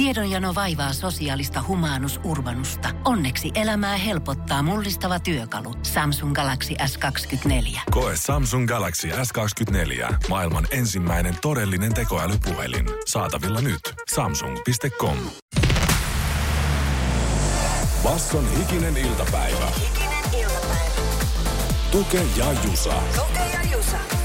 Tiedonjano 0.00 0.54
vaivaa 0.54 0.92
sosiaalista 0.92 1.64
humanus 1.68 2.20
urbanusta. 2.24 2.88
Onneksi 3.04 3.50
elämää 3.54 3.96
helpottaa 3.96 4.62
mullistava 4.62 5.18
työkalu. 5.20 5.74
Samsung 5.82 6.34
Galaxy 6.34 6.74
S24. 6.74 7.80
Koe 7.90 8.12
Samsung 8.16 8.68
Galaxy 8.68 9.08
S24. 9.08 10.14
Maailman 10.28 10.66
ensimmäinen 10.70 11.36
todellinen 11.42 11.94
tekoälypuhelin. 11.94 12.86
Saatavilla 13.06 13.60
nyt. 13.60 13.80
Samsung.com. 14.14 15.16
Basson 18.02 18.44
hikinen 18.58 18.96
iltapäivä. 18.96 19.66
Hikinen 19.66 20.40
iltapäivä. 20.42 21.02
Tuke 21.90 22.22
ja 22.36 22.46
Jusa. 22.64 22.94
Tuke 23.16 23.40
ja 23.52 23.76
Jusa. 23.76 24.19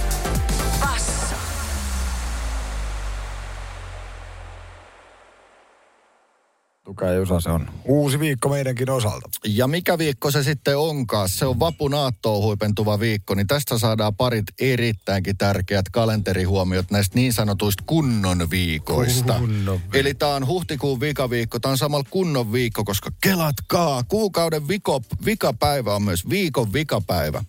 Tuka 6.86 7.11
Jusa, 7.11 7.39
se 7.39 7.49
on 7.49 7.69
uusi 7.86 8.19
viikko 8.19 8.50
meidänkin 8.50 8.89
osalta. 8.89 9.29
Ja 9.46 9.68
mikä 9.68 9.97
viikko 9.97 10.32
se 10.32 10.43
sitten 10.43 10.78
onkaan? 10.78 11.29
Se 11.29 11.46
on 11.46 11.60
vapun 11.60 11.93
aattoon 11.93 12.43
huipentuva 12.43 13.00
viikko, 13.00 13.36
niin 13.36 13.47
tästä 13.47 13.77
saadaan 13.77 14.15
parit 14.15 14.46
erittäinkin 14.60 15.37
tärkeät 15.37 15.89
kalenterihuomiot 15.89 16.91
näistä 16.91 17.15
niin 17.15 17.33
sanotuista 17.33 17.83
kunnon 17.87 18.50
viikoista. 18.50 19.33
Kunnon 19.33 19.79
viikko. 19.79 19.97
Eli 19.97 20.13
tämä 20.13 20.36
on 20.36 20.47
huhtikuun 20.47 21.00
vikaviikko, 21.00 21.60
tämä 21.60 21.71
on 21.71 21.77
samalla 21.77 22.07
kunnon 22.10 22.51
viikko, 22.51 22.83
koska 22.83 23.11
kelatkaa, 23.21 24.04
kuukauden 24.04 24.68
viko, 24.68 25.02
vikapäivä 25.25 25.96
on 25.96 26.04
myös 26.04 26.29
viikon 26.29 26.74
vikapäivä. 26.74 27.43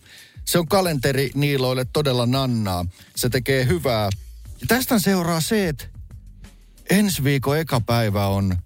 Se 0.45 0.59
on 0.59 0.69
kalenteri 0.69 1.31
niiloille 1.35 1.87
todella 1.93 2.27
nannaa. 2.27 2.87
Se 3.17 3.29
tekee 3.29 3.67
hyvää. 3.67 4.09
Ja 4.61 4.67
tästä 4.69 4.99
seuraa 4.99 5.41
se, 5.41 5.69
että 5.69 5.85
ensi 6.91 7.25
viikon 7.25 7.59
eka 7.59 7.81
päivä 7.81 8.27
on 8.27 8.57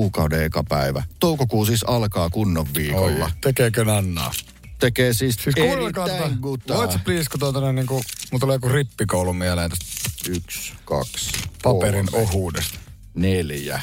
kuukauden 0.00 0.42
eka 0.44 0.64
päivä. 0.68 1.02
Toukokuu 1.20 1.66
siis 1.66 1.84
alkaa 1.84 2.30
kunnon 2.30 2.66
viikolla. 2.76 3.24
Oi, 3.24 3.30
tekeekö 3.40 3.84
Nannaa? 3.84 4.32
Tekee 4.78 5.12
siis, 5.12 5.34
Siis 5.36 5.56
erittäin 5.56 6.10
tota, 6.10 6.30
gutaa. 6.40 6.76
voit 6.76 6.90
sä 6.92 6.98
please, 7.04 7.30
kun 7.30 7.40
tuota, 7.40 7.72
niin 7.72 7.86
kuin, 7.86 8.02
mulla 8.32 8.40
tulee 8.40 8.54
joku 8.56 8.68
rippikoulu 8.68 9.32
mieleen 9.32 9.70
tästä 9.70 9.84
Yksi, 10.30 10.72
kaksi, 10.84 11.30
paperin 11.62 12.06
kolme, 12.06 12.26
ohuudesta. 12.28 12.78
neljä. 13.14 13.80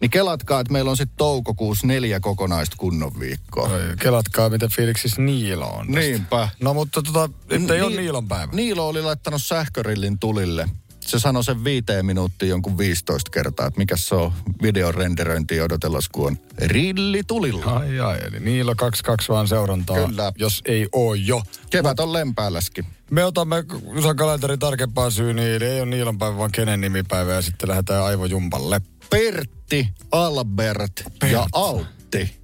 Niin 0.00 0.10
kelatkaa, 0.10 0.60
että 0.60 0.72
meillä 0.72 0.90
on 0.90 0.96
sitten 0.96 1.16
toukokuussa 1.16 1.86
neljä 1.86 2.20
kokonaista 2.20 2.76
kunnon 2.78 3.20
viikkoa. 3.20 3.68
Oi, 3.68 3.80
kelatkaa, 4.02 4.48
miten 4.50 4.70
fiiliksis 4.70 5.18
Niilo 5.18 5.66
on 5.66 5.86
tästä. 5.86 6.00
Niinpä. 6.00 6.48
No 6.60 6.74
mutta 6.74 7.02
tota, 7.02 7.28
nyt 7.50 7.70
ei 7.70 7.82
ole 7.82 7.90
Ni- 7.90 7.96
Niilon 7.96 8.28
päivä. 8.28 8.52
Niilo 8.52 8.88
oli 8.88 9.02
laittanut 9.02 9.42
sähkörillin 9.42 10.18
tulille. 10.18 10.68
Se 11.10 11.18
sanoi 11.18 11.44
sen 11.44 11.64
viiteen 11.64 12.06
minuuttiin 12.06 12.50
jonkun 12.50 12.78
15 12.78 13.30
kertaa, 13.30 13.66
että 13.66 13.78
mikä 13.78 13.96
se 13.96 14.14
on 14.14 14.32
videon 14.62 14.94
renderöinti 14.94 15.60
odotellas, 15.60 16.08
kun 16.08 16.26
on 16.26 16.38
rilli 16.58 17.22
tulilla. 17.26 17.64
Ai 17.64 18.00
ai, 18.00 18.18
eli 18.26 18.40
Niilo 18.40 18.74
22 18.74 19.28
vaan 19.28 19.48
seurantaa, 19.48 20.06
Kyllä. 20.06 20.32
jos 20.38 20.62
ei 20.64 20.88
oo 20.92 21.14
jo. 21.14 21.42
Kevät 21.70 22.00
on 22.00 22.12
lempäälläskin. 22.12 22.86
Me 23.10 23.24
otamme 23.24 23.64
Jusan 23.94 24.16
kalenterin 24.16 24.58
tarkempaa 24.58 25.10
syy, 25.10 25.34
niin 25.34 25.62
ei 25.62 25.80
ole 25.80 25.90
Niilon 25.90 26.18
päivä, 26.18 26.36
vaan 26.36 26.52
kenen 26.52 26.80
nimipäivä 26.80 27.32
ja 27.32 27.42
sitten 27.42 27.68
lähdetään 27.68 28.04
aivojumpalle. 28.04 28.80
Pertti, 29.10 29.88
Albert 30.12 31.02
ja 31.30 31.46
Altti. 31.52 32.39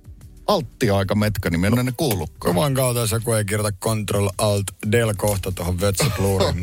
Altti 0.47 0.91
aika 0.91 1.15
metka, 1.15 1.51
niin 1.51 1.61
mennään 1.61 1.87
ne 1.87 1.93
kuulukkaan. 1.97 2.55
Koman 2.55 2.75
kautta, 2.75 3.01
jos 3.01 3.13
joku 3.13 3.33
ei 3.33 3.45
kirjoita 3.45 3.79
Control 3.79 4.29
Alt 4.39 4.67
Del 4.93 5.15
kohta 5.17 5.53
tuohon 5.53 5.79
Whatsapp-luuriin. 5.81 6.55
0447055844 6.57 6.63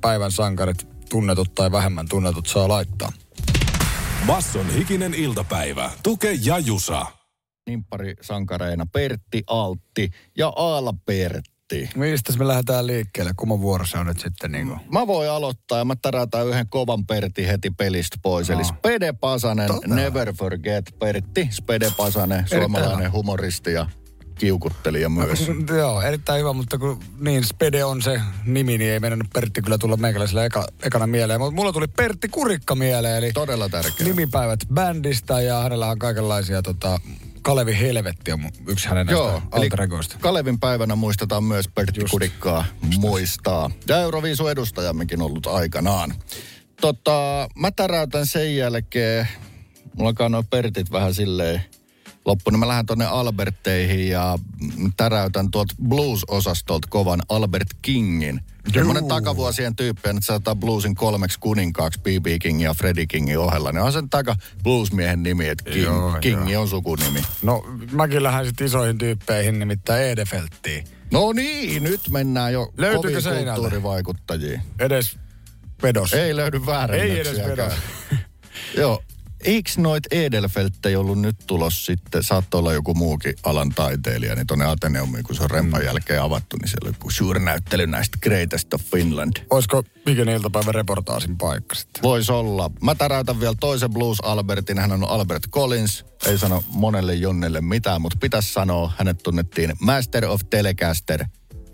päivän 0.00 0.32
sankarit, 0.32 0.88
tunnetut 1.08 1.54
tai 1.54 1.72
vähemmän 1.72 2.08
tunnetut 2.08 2.46
saa 2.46 2.68
laittaa. 2.68 3.12
Basson 4.26 4.70
hikinen 4.70 5.14
iltapäivä. 5.14 5.90
Tuke 6.02 6.38
ja 6.42 6.58
Jusa. 6.58 7.06
Nimppari 7.66 8.14
sankareina 8.20 8.86
Pertti, 8.92 9.42
Altti 9.46 10.10
ja 10.38 10.52
Albertti. 11.70 11.98
Mistä 11.98 12.32
me 12.38 12.48
lähdetään 12.48 12.86
liikkeelle? 12.86 13.32
Kumman 13.36 13.60
vuoro 13.60 13.86
se 13.86 13.98
on 13.98 14.06
nyt 14.06 14.20
sitten 14.20 14.52
niin 14.52 14.68
kuin? 14.68 14.80
Mä 14.92 15.06
voin 15.06 15.30
aloittaa 15.30 15.78
ja 15.78 15.84
mä 15.84 15.94
tärätään 16.02 16.46
yhden 16.46 16.68
kovan 16.68 17.06
Pertti 17.06 17.46
heti 17.46 17.70
pelistä 17.70 18.16
pois. 18.22 18.50
Eli 18.50 18.64
Spede 18.64 19.12
Pasanen, 19.12 19.66
Tota. 19.66 19.88
Never 19.88 20.32
Forget 20.34 20.94
Pertti. 20.98 21.48
Spede 21.50 21.92
Pasanen, 21.96 22.48
suomalainen 22.48 23.12
humoristi 23.12 23.72
ja 23.72 23.86
kiukuttelija 24.34 25.08
myös. 25.08 25.50
Joo, 25.78 26.02
erittäin 26.02 26.40
hyvä, 26.40 26.52
mutta 26.52 26.78
kun 26.78 27.00
niin 27.20 27.44
Spede 27.44 27.84
on 27.84 28.02
se 28.02 28.20
nimi, 28.44 28.78
niin 28.78 28.90
ei 28.90 29.00
mennyt 29.00 29.30
Pertti 29.34 29.62
kyllä 29.62 29.78
tulla 29.78 29.96
meikäläiselle 29.96 30.44
eka, 30.46 30.66
ekana 30.82 31.06
mieleen. 31.06 31.40
Mutta 31.40 31.54
mulla 31.54 31.72
tuli 31.72 31.88
Pertti 31.88 32.28
Kurikka 32.28 32.74
mieleen, 32.74 33.16
eli 33.16 33.32
Todella 33.32 33.68
tärkeä. 33.68 34.06
nimipäivät 34.06 34.60
bändistä 34.74 35.40
ja 35.40 35.60
hänellä 35.60 35.86
on 35.86 35.98
kaikenlaisia 35.98 36.62
tota, 36.62 37.00
Kalevi 37.42 37.78
Helvetti 37.78 38.32
on 38.32 38.40
yksi 38.68 38.88
hänen 38.88 39.08
Joo, 39.08 39.42
näistä. 39.52 40.18
Kalevin 40.20 40.60
päivänä 40.60 40.96
muistetaan 40.96 41.44
myös 41.44 41.68
Pertti 41.68 42.00
Just. 42.00 42.10
Kurikkaa 42.10 42.64
muistaa. 42.98 43.70
Ja 43.88 43.96
Euroviisu 43.96 44.48
edustajammekin 44.48 45.22
ollut 45.22 45.46
aikanaan. 45.46 46.14
Tota, 46.80 47.48
mä 47.54 47.70
täräytän 47.70 48.26
sen 48.26 48.56
jälkeen, 48.56 49.28
mulla 49.94 50.08
alkaa 50.08 50.28
noin 50.28 50.46
Pertit 50.46 50.90
vähän 50.92 51.14
silleen 51.14 51.62
loppu, 52.24 52.50
niin 52.50 52.60
mä 52.60 52.68
lähden 52.68 52.86
tonne 52.86 53.04
Albertteihin 53.04 54.08
ja 54.08 54.38
täräytän 54.96 55.50
tuolta 55.50 55.74
blues-osastolta 55.88 56.88
kovan 56.90 57.22
Albert 57.28 57.68
Kingin. 57.82 58.40
Semmoinen 58.72 59.08
takavuosien 59.08 59.76
tyyppi, 59.76 60.08
että 60.08 60.22
se 60.22 60.32
ottaa 60.32 60.54
bluesin 60.54 60.94
kolmeksi 60.94 61.38
kuninkaaksi 61.38 62.00
B.B. 62.00 62.26
Kingin 62.40 62.64
ja 62.64 62.74
Freddie 62.74 63.06
Kingin 63.06 63.38
ohella. 63.38 63.72
Niin 63.72 63.82
on 63.82 63.92
sen 63.92 64.10
taka 64.10 64.36
bluesmiehen 64.62 65.22
nimi, 65.22 65.48
että 65.48 65.70
King, 65.70 65.84
Joo, 65.84 66.16
Kingi 66.20 66.56
on 66.56 66.68
sukunimi. 66.68 67.22
No 67.42 67.64
mäkin 67.92 68.22
lähden 68.22 68.46
sitten 68.46 68.66
isoihin 68.66 68.98
tyyppeihin, 68.98 69.58
nimittäin 69.58 70.04
Edefelttiin. 70.04 70.84
No 71.10 71.32
niin, 71.32 71.82
nyt 71.82 72.00
mennään 72.10 72.52
jo 72.52 72.72
Löytyykö 72.76 73.22
koviin 73.22 73.44
kulttuurivaikuttajiin. 73.44 74.62
Edes 74.78 75.18
vedos. 75.82 76.12
Ei 76.12 76.36
löydy 76.36 76.66
väärennöksiäkään. 76.66 77.40
Ei 77.40 77.46
edes 77.46 77.56
vedos. 77.56 77.72
Joo. 78.76 79.02
Eikö 79.44 79.70
noit 79.76 80.04
Edelfelttejä 80.10 81.00
ollut 81.00 81.20
nyt 81.20 81.36
tulos 81.46 81.86
sitten, 81.86 82.22
saattoi 82.22 82.58
olla 82.58 82.72
joku 82.72 82.94
muukin 82.94 83.34
alan 83.42 83.68
taiteilija, 83.74 84.34
niin 84.34 84.46
tuonne 84.46 84.64
Ateneumiin, 84.64 85.24
kun 85.24 85.36
se 85.36 85.42
on 85.42 85.50
rempan 85.50 85.84
jälkeen 85.84 86.22
avattu, 86.22 86.56
niin 86.56 86.68
siellä 86.68 86.88
on 86.88 86.94
joku 86.94 87.10
suurnäyttely 87.10 87.86
näistä 87.86 88.18
Greatest 88.22 88.74
of 88.74 88.82
Finland. 88.82 89.32
Olisiko 89.50 89.84
mikä 90.06 90.22
iltapäivän 90.22 90.74
reportaasin 90.74 91.38
paikka 91.38 91.74
sitten? 91.74 92.02
Voisi 92.02 92.32
olla. 92.32 92.70
Mä 92.82 92.94
täräytän 92.94 93.40
vielä 93.40 93.54
toisen 93.60 93.90
Blues 93.90 94.20
Albertin. 94.20 94.78
Hän 94.78 94.92
on 94.92 95.08
Albert 95.08 95.42
Collins. 95.50 96.04
Ei 96.26 96.38
sano 96.38 96.64
monelle 96.68 97.14
Jonnelle 97.14 97.60
mitään, 97.60 98.00
mutta 98.00 98.18
pitäisi 98.20 98.52
sanoa. 98.52 98.92
Hänet 98.98 99.18
tunnettiin 99.22 99.72
Master 99.80 100.24
of 100.24 100.40
Telecaster. 100.50 101.24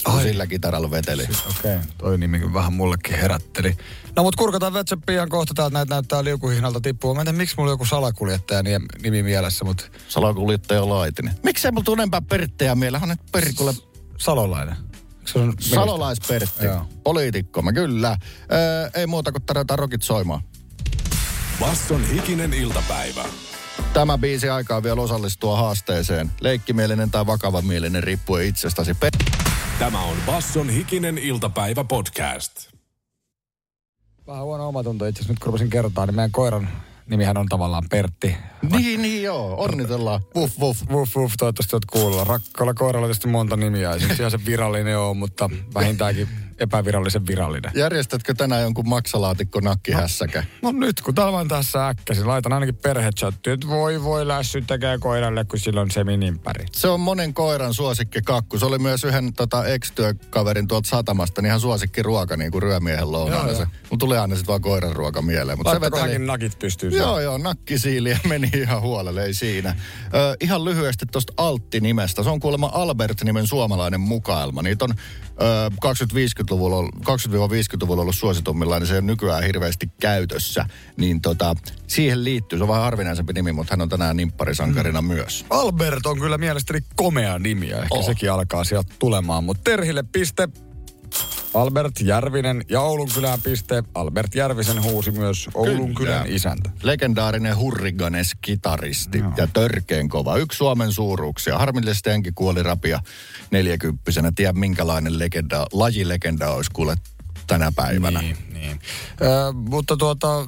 Ai. 0.04 0.22
Sillä 0.22 0.46
kitaralla 0.46 0.90
veteli. 0.90 1.22
Okei, 1.22 1.74
okay. 1.74 1.78
toi 1.98 2.18
nimi 2.18 2.52
vähän 2.54 2.72
mullekin 2.72 3.18
herätteli. 3.18 3.76
No 4.16 4.22
mut 4.22 4.36
kurkataan 4.36 4.72
Whatsappiin 4.72 5.16
ihan 5.16 5.28
kohta, 5.28 5.54
täältä 5.54 5.74
näitä 5.74 5.94
näyttää 5.94 6.24
liukuhihnalta 6.24 6.80
tippua. 6.80 7.14
Mä 7.14 7.20
en 7.20 7.26
tiedä, 7.26 7.38
miksi 7.38 7.54
mulla 7.58 7.70
on 7.70 7.72
joku 7.72 7.84
salakuljettaja 7.84 8.62
nimi, 8.62 8.86
nimi 9.02 9.22
mielessä, 9.22 9.64
mutta 9.64 9.84
Salakuljettaja 10.08 10.88
Laitinen. 10.88 11.34
Miksei 11.42 11.70
mulla 11.70 11.84
tule 11.84 12.02
enempää 12.02 12.22
Perttejä 12.22 12.74
mieleen? 12.74 13.00
Hän 13.00 13.08
nyt 13.08 13.32
Perkulle 13.32 13.74
Salolainen. 14.18 14.76
Se 15.24 15.38
on 15.38 15.54
Salolaispertti. 15.60 16.66
Poliitikko, 17.04 17.62
mä 17.62 17.72
kyllä. 17.72 18.16
Öö, 18.52 18.90
ei 18.94 19.06
muuta 19.06 19.32
kuin 19.32 19.42
tarjotaan 19.42 19.78
rokit 19.78 20.02
soimaan. 20.02 20.40
Basson 21.60 22.04
hikinen 22.08 22.54
iltapäivä. 22.54 23.24
Tämä 23.92 24.18
biisi 24.18 24.48
aikaa 24.48 24.82
vielä 24.82 25.00
osallistua 25.00 25.56
haasteeseen. 25.56 26.30
Leikkimielinen 26.40 27.10
tai 27.10 27.26
vakavamielinen 27.26 28.02
riippuen 28.02 28.46
itsestäsi. 28.46 28.94
Pe- 28.94 29.10
Tämä 29.78 30.02
on 30.02 30.16
Basson 30.26 30.68
hikinen 30.68 31.18
iltapäivä 31.18 31.84
podcast. 31.84 32.70
Vähän 34.26 34.44
huono 34.44 34.68
omatunto 34.68 35.06
itse 35.06 35.18
asiassa 35.20 35.32
nyt 35.32 35.38
kun 35.38 35.46
rupesin 35.46 35.70
kertaa, 35.70 36.06
niin 36.06 36.14
meidän 36.16 36.30
koiran 36.30 36.68
nimihän 37.06 37.36
on 37.36 37.46
tavallaan 37.46 37.84
Pertti. 37.90 38.36
niin, 38.76 39.02
niin 39.02 39.22
joo. 39.22 39.54
Onnitellaan. 39.62 40.20
Vuff, 40.34 40.60
vuff. 40.60 40.82
Wuff, 40.90 41.16
wuff, 41.16 41.34
toivottavasti 41.38 41.76
oot 41.76 41.84
kuulla. 41.84 42.24
Rakkaalla 42.24 42.74
koiralla 42.74 43.04
on 43.06 43.08
tietysti 43.08 43.28
monta 43.28 43.56
nimiä. 43.56 43.96
Nyt 43.96 44.18
ihan 44.20 44.30
se 44.30 44.38
virallinen 44.46 44.98
on, 44.98 45.16
mutta 45.16 45.50
vähintäänkin 45.74 46.28
epävirallisen 46.58 47.26
virallinen. 47.26 47.72
Järjestätkö 47.74 48.34
tänään 48.34 48.62
jonkun 48.62 48.88
maksalaatikko 48.88 49.60
nakkihässäkä? 49.60 50.44
No 50.62 50.72
nyt 50.72 51.00
kun 51.00 51.14
on 51.18 51.48
tässä 51.48 51.88
äkkäsin, 51.88 52.28
laitan 52.28 52.52
ainakin 52.52 52.74
perhechattiin, 52.74 53.54
että 53.54 53.66
voi 53.68 54.02
voi 54.02 54.28
lässy 54.28 54.62
tekee 54.62 54.98
koiralle, 54.98 55.44
kun 55.44 55.58
sillä 55.58 55.80
on 55.80 55.90
seminimpäri. 55.90 56.66
Se 56.72 56.88
on 56.88 57.00
monen 57.00 57.34
koiran 57.34 57.74
suosikki 57.74 58.22
kakku. 58.22 58.58
Se 58.58 58.66
oli 58.66 58.78
myös 58.78 59.04
yhden 59.04 59.32
tota, 59.32 59.66
ex-työkaverin 59.66 60.68
tuolta 60.68 60.88
satamasta, 60.88 61.42
niin 61.42 61.48
ihan 61.48 61.60
suosikki 61.60 62.02
ruoka, 62.02 62.36
niin 62.36 62.52
kuin 62.52 62.62
ryömiehen 62.62 63.12
lounaana. 63.12 63.48
Joo, 63.48 63.58
Se, 63.58 63.66
mun 63.90 63.98
tuli 63.98 64.18
aina 64.18 64.34
sitten 64.34 64.48
vaan 64.48 64.60
koiran 64.60 64.96
ruoka 64.96 65.22
mieleen. 65.22 65.58
Mutta 65.58 65.74
se 65.74 65.80
veteli, 65.80 66.18
nakit 66.18 66.58
pystyy 66.58 66.90
Joo, 66.90 67.20
joo, 67.20 67.38
nakkisiiliä 67.38 68.18
meni 68.28 68.50
ihan 68.54 68.80
huolelle, 68.82 69.24
ei 69.24 69.34
siinä. 69.34 69.76
Ö, 70.14 70.36
ihan 70.40 70.64
lyhyesti 70.64 71.06
tuosta 71.12 71.32
Altti-nimestä. 71.36 72.22
Se 72.22 72.30
on 72.30 72.40
kuulemma 72.40 72.70
Albert-nimen 72.74 73.46
suomalainen 73.46 74.00
mukailma. 74.00 74.62
Niitä 74.62 74.84
on 74.84 74.94
ö, 75.40 75.70
40-50-luvulla, 75.84 76.76
on- 76.76 76.90
20-50-luvulla 77.04 78.02
ollut 78.02 78.16
suositummillaan, 78.16 78.82
niin 78.82 78.88
se 78.88 78.96
on 78.98 79.06
nykyään 79.06 79.42
hirveästi 79.44 79.90
käytössä. 80.00 80.66
Niin 80.96 81.20
tota, 81.20 81.54
siihen 81.86 82.24
liittyy, 82.24 82.58
se 82.58 82.62
on 82.64 82.68
vähän 82.68 82.82
harvinaisempi 82.82 83.32
nimi, 83.32 83.52
mutta 83.52 83.72
hän 83.72 83.80
on 83.80 83.88
tänään 83.88 84.16
nimpparisankarina 84.16 85.02
Mm. 85.02 85.08
myös. 85.08 85.44
Albert 85.50 86.06
on 86.06 86.20
kyllä 86.20 86.38
mielestäni 86.38 86.80
komea 86.96 87.38
nimi 87.38 87.68
ja 87.68 87.76
ehkä 87.76 87.94
oh. 87.94 88.06
sekin 88.06 88.32
alkaa 88.32 88.64
sieltä 88.64 88.92
tulemaan. 88.98 89.44
Mutta 89.44 89.60
Terhille 89.64 90.04
piste 90.12 90.48
Albert 91.56 92.00
Järvinen 92.00 92.64
ja 92.68 92.80
Oulun 92.80 93.08
kylään 93.14 93.40
piste. 93.40 93.82
Albert 93.94 94.34
Järvisen 94.34 94.82
huusi 94.82 95.10
myös 95.10 95.48
Oulun 95.54 95.94
Kyllä. 95.94 95.94
kylän 95.94 96.26
isäntä. 96.26 96.70
Legendaarinen 96.82 97.56
hurriganes-kitaristi 97.56 99.24
ja 99.36 99.46
törkeen 99.52 100.08
kova. 100.08 100.36
Yksi 100.36 100.56
Suomen 100.56 100.92
suuruuksia. 100.92 101.58
Harmillisesti 101.58 102.10
henki 102.10 102.32
kuoli 102.34 102.62
rapia 102.62 103.00
neljäkymppisenä. 103.50 104.32
Tiedä 104.34 104.52
minkälainen 104.52 105.18
legenda, 105.18 105.66
lajilegenda 105.72 106.50
olisi 106.50 106.70
kuule 106.72 106.96
tänä 107.46 107.72
päivänä. 107.76 108.20
Niin, 108.20 108.36
niin. 108.52 108.80
Ö, 109.22 109.52
mutta 109.52 109.96
tuota, 109.96 110.46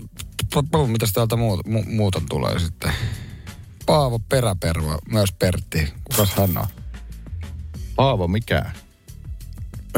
mitäs 0.86 1.12
täältä 1.12 1.36
muut, 1.36 1.66
mu, 1.66 1.82
muuta 1.86 2.22
tulee 2.28 2.58
sitten? 2.58 2.92
Paavo 3.86 4.18
Peräperua, 4.18 4.98
myös 5.12 5.32
Pertti. 5.32 5.92
Kukas 6.10 6.34
hän 6.34 6.58
on? 6.58 6.66
Paavo, 7.96 8.28
mikä? 8.28 8.72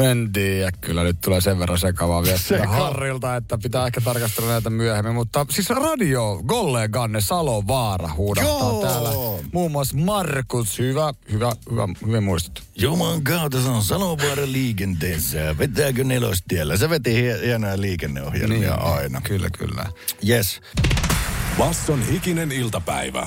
En 0.01 0.33
tiedä, 0.33 0.71
kyllä 0.81 1.03
nyt 1.03 1.21
tulee 1.21 1.41
sen 1.41 1.59
verran 1.59 1.79
sekavaa 1.79 2.23
viestiä 2.23 2.59
Sekava. 2.59 2.77
Harrilta, 2.77 3.37
että 3.37 3.59
pitää 3.63 3.87
ehkä 3.87 4.01
tarkastella 4.01 4.51
näitä 4.51 4.71
myöhemmin. 4.71 5.15
Mutta 5.15 5.47
siis 5.51 5.71
radio, 5.71 6.43
kolleganne 6.47 7.21
Salo 7.21 7.67
Vaara 7.67 8.11
huudahtaa 8.17 8.59
Joo. 8.59 8.83
täällä. 8.83 9.11
Muun 9.53 9.71
muassa 9.73 9.97
Markus, 9.97 10.79
hyvä, 10.79 11.13
hyvä, 11.33 11.53
hyvä, 11.71 11.89
hyvin 12.07 12.23
muistettu. 12.23 12.63
Juman 12.79 13.23
kautta 13.25 13.63
se 13.63 13.69
on 13.69 13.83
Salovaara 13.83 14.43
liikenteessä. 14.47 15.59
Vetääkö 15.59 16.05
nelostiellä? 16.05 16.77
Se 16.77 16.91
veti 16.91 17.15
hie- 17.15 17.45
hienoja 17.47 17.81
liikenneohjelmia 17.81 18.59
niin, 18.59 18.83
aina. 18.83 19.21
Kyllä, 19.21 19.49
kyllä. 19.59 19.87
Yes. 20.29 20.61
Basson 21.59 22.03
hikinen 22.07 22.53
iltapäivä. 22.53 23.27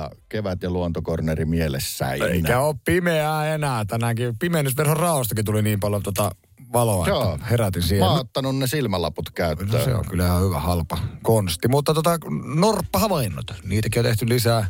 Ja 0.00 0.10
Kevät 0.28 0.62
ja 0.62 0.70
luontokorneri 0.70 1.44
mielessä. 1.44 2.12
Eikä 2.12 2.60
ole 2.60 2.74
pimeää 2.84 3.54
enää. 3.54 3.84
Tänäänkin 3.84 4.38
pimennysverhon 4.38 4.96
raostakin 4.96 5.44
tuli 5.44 5.62
niin 5.62 5.80
paljon 5.80 6.02
tota 6.02 6.30
valoa, 6.72 7.08
Joo. 7.08 7.34
että 7.34 7.46
herätin 7.46 7.82
siihen. 7.82 8.04
Mä 8.04 8.10
oon 8.10 8.20
ottanut 8.20 8.56
ne 8.56 8.66
silmälaput 8.66 9.30
käyttöön. 9.30 9.68
No 9.68 9.84
se 9.84 9.94
on 9.94 10.04
kyllä 10.08 10.26
ihan 10.26 10.42
hyvä 10.42 10.60
halpa 10.60 10.98
konsti. 11.22 11.68
Mutta 11.68 11.94
tota, 11.94 12.18
norppahavainnot, 12.54 13.46
niitäkin 13.64 14.00
on 14.00 14.04
tehty 14.04 14.28
lisää. 14.28 14.66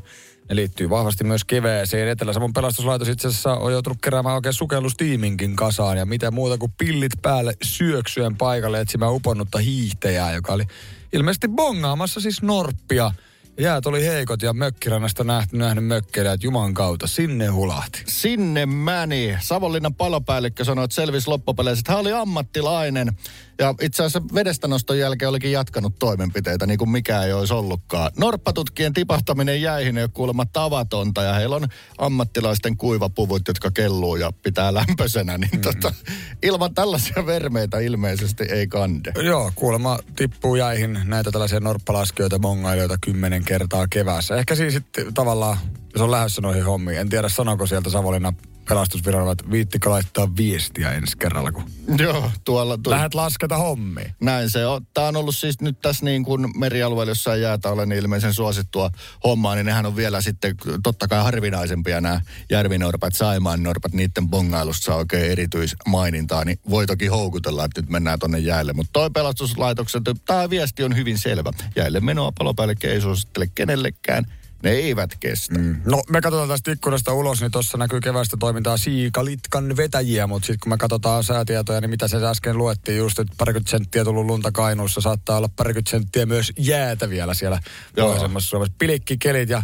Ne 0.48 0.56
liittyy 0.56 0.90
vahvasti 0.90 1.24
myös 1.24 1.44
keveeseen. 1.44 2.08
Etelä-Savon 2.08 2.52
pelastuslaitos 2.52 3.08
itse 3.08 3.28
asiassa 3.28 3.54
on 3.54 3.72
joutunut 3.72 3.98
keräämään 4.02 4.34
oikein 4.34 4.52
sukellustiiminkin 4.52 5.56
kasaan. 5.56 5.98
Ja 5.98 6.06
mitä 6.06 6.30
muuta 6.30 6.58
kuin 6.58 6.72
pillit 6.78 7.12
päälle 7.22 7.54
syöksyen 7.62 8.36
paikalle 8.36 8.80
etsimään 8.80 9.12
uponnutta 9.12 9.58
hiihtäjää, 9.58 10.32
joka 10.32 10.52
oli 10.52 10.64
ilmeisesti 11.12 11.48
bongaamassa 11.48 12.20
siis 12.20 12.42
norppia. 12.42 13.12
Jäät 13.58 13.86
oli 13.86 14.06
heikot 14.06 14.42
ja 14.42 14.52
mökkirannasta 14.52 15.24
nähty, 15.24 15.56
nähnyt 15.56 15.86
mökkejä, 15.86 16.32
että 16.32 16.46
juman 16.46 16.74
kautta 16.74 17.06
sinne 17.06 17.46
hulahti. 17.46 18.02
Sinne 18.06 18.66
mäni. 18.66 19.36
Savonlinnan 19.40 19.94
palopäällikkö 19.94 20.64
sanoi, 20.64 20.84
että 20.84 20.94
selvisi 20.94 21.28
loppupeleissä, 21.28 21.80
että 21.80 21.92
hän 21.92 22.00
oli 22.00 22.12
ammattilainen. 22.12 23.16
Ja 23.58 23.74
itse 23.80 24.02
asiassa 24.02 24.34
vedestänoston 24.34 24.98
jälkeen 24.98 25.28
olikin 25.28 25.52
jatkanut 25.52 25.98
toimenpiteitä, 25.98 26.66
niin 26.66 26.78
kuin 26.78 26.90
mikään 26.90 27.26
ei 27.26 27.32
olisi 27.32 27.54
ollutkaan. 27.54 28.10
Norppatutkien 28.18 28.92
tipahtaminen 28.92 29.62
jäihin 29.62 29.98
ei 29.98 30.04
ole 30.04 30.10
kuulemma 30.14 30.44
tavatonta, 30.46 31.22
ja 31.22 31.34
heillä 31.34 31.56
on 31.56 31.68
ammattilaisten 31.98 32.76
kuivapuvut, 32.76 33.42
jotka 33.48 33.70
kelluu 33.70 34.16
ja 34.16 34.32
pitää 34.42 34.74
lämpöisenä. 34.74 35.38
Niin 35.38 35.50
mm. 35.52 35.60
tota, 35.60 35.94
ilman 36.42 36.74
tällaisia 36.74 37.26
vermeitä 37.26 37.78
ilmeisesti 37.78 38.44
ei 38.44 38.66
kande. 38.66 39.12
Joo, 39.22 39.52
kuulemma 39.54 39.98
tippuu 40.16 40.56
jäihin 40.56 40.98
näitä 41.04 41.30
tällaisia 41.30 41.60
norppalaskijoita, 41.60 42.38
mongailijoita 42.38 42.98
kymmenen 43.00 43.39
kertaa 43.44 43.86
keväässä. 43.90 44.36
Ehkä 44.36 44.54
siinä 44.54 44.70
sitten 44.70 45.14
tavallaan, 45.14 45.56
jos 45.94 46.02
on 46.02 46.10
lähdössä 46.10 46.42
noihin 46.42 46.64
hommiin, 46.64 46.98
en 46.98 47.08
tiedä 47.08 47.28
sanoiko 47.28 47.66
sieltä 47.66 47.90
Savonlinnan 47.90 48.36
pelastusviranomaiset, 48.70 49.50
viittikö 49.50 49.90
laittaa 49.90 50.36
viestiä 50.36 50.92
ensi 50.92 51.16
kerralla, 51.16 51.52
kun 51.52 51.64
Joo, 51.98 52.12
tuolla... 52.44 52.78
tuolla 52.78 52.96
lähdet 52.96 53.14
lasketa 53.14 53.56
hommiin. 53.56 54.14
Näin 54.20 54.50
se 54.50 54.66
on. 54.66 54.86
Tämä 54.94 55.06
on 55.06 55.16
ollut 55.16 55.36
siis 55.36 55.60
nyt 55.60 55.80
tässä 55.80 56.04
niin 56.04 56.24
kuin 56.24 56.58
merialueella, 56.58 57.10
jossa 57.10 57.34
ei 57.34 57.42
jäätä 57.42 57.68
ole 57.68 57.86
niin 57.86 57.98
ilmeisen 57.98 58.34
suosittua 58.34 58.90
hommaa, 59.24 59.54
niin 59.54 59.66
nehän 59.66 59.86
on 59.86 59.96
vielä 59.96 60.20
sitten 60.20 60.54
totta 60.82 61.08
kai 61.08 61.22
harvinaisempia 61.22 62.00
nämä 62.00 62.20
järvinorpat, 62.50 63.14
saimaan 63.14 63.62
norpat, 63.62 63.92
niiden 63.92 64.28
bongailussa 64.28 64.82
saa 64.82 64.96
oikein 64.96 65.30
erityismainintaa, 65.30 66.44
niin 66.44 66.58
voi 66.70 66.86
toki 66.86 67.06
houkutella, 67.06 67.64
että 67.64 67.80
nyt 67.80 67.90
mennään 67.90 68.18
tonne 68.18 68.38
jäälle. 68.38 68.72
Mutta 68.72 68.92
toi 68.92 69.10
pelastuslaitoksen, 69.10 70.02
tämä 70.26 70.50
viesti 70.50 70.84
on 70.84 70.96
hyvin 70.96 71.18
selvä. 71.18 71.50
Jäälle 71.76 72.00
menoa 72.00 72.32
palopäällikkö 72.38 72.92
ei 72.92 73.00
suosittele 73.00 73.46
kenellekään. 73.54 74.26
Ne 74.62 74.70
eivät 74.70 75.16
kestä. 75.20 75.58
Mm. 75.58 75.76
No 75.84 76.02
me 76.08 76.20
katsotaan 76.20 76.48
tästä 76.48 76.72
ikkunasta 76.72 77.12
ulos, 77.12 77.40
niin 77.40 77.50
tuossa 77.50 77.78
näkyy 77.78 78.00
kevästä 78.00 78.36
toimintaa 78.36 78.76
Siikalitkan 78.76 79.76
vetäjiä, 79.76 80.26
mutta 80.26 80.46
sitten 80.46 80.60
kun 80.60 80.72
me 80.72 80.76
katsotaan 80.76 81.24
säätietoja, 81.24 81.80
niin 81.80 81.90
mitä 81.90 82.08
se 82.08 82.16
äsken 82.26 82.58
luettiin 82.58 82.98
just, 82.98 83.18
että 83.18 83.34
parikymmentä 83.38 83.70
senttiä 83.70 84.04
tullut 84.04 84.26
lunta 84.26 84.52
Kainuussa, 84.52 85.00
saattaa 85.00 85.36
olla 85.36 85.48
parikymmentä 85.56 85.90
senttiä 85.90 86.26
myös 86.26 86.52
jäätä 86.58 87.10
vielä 87.10 87.34
siellä 87.34 87.60
Joo. 87.96 88.06
pohjoisemmassa 88.06 88.48
Suomessa. 88.48 88.74
Pilikkikelit 88.78 89.48
ja 89.48 89.62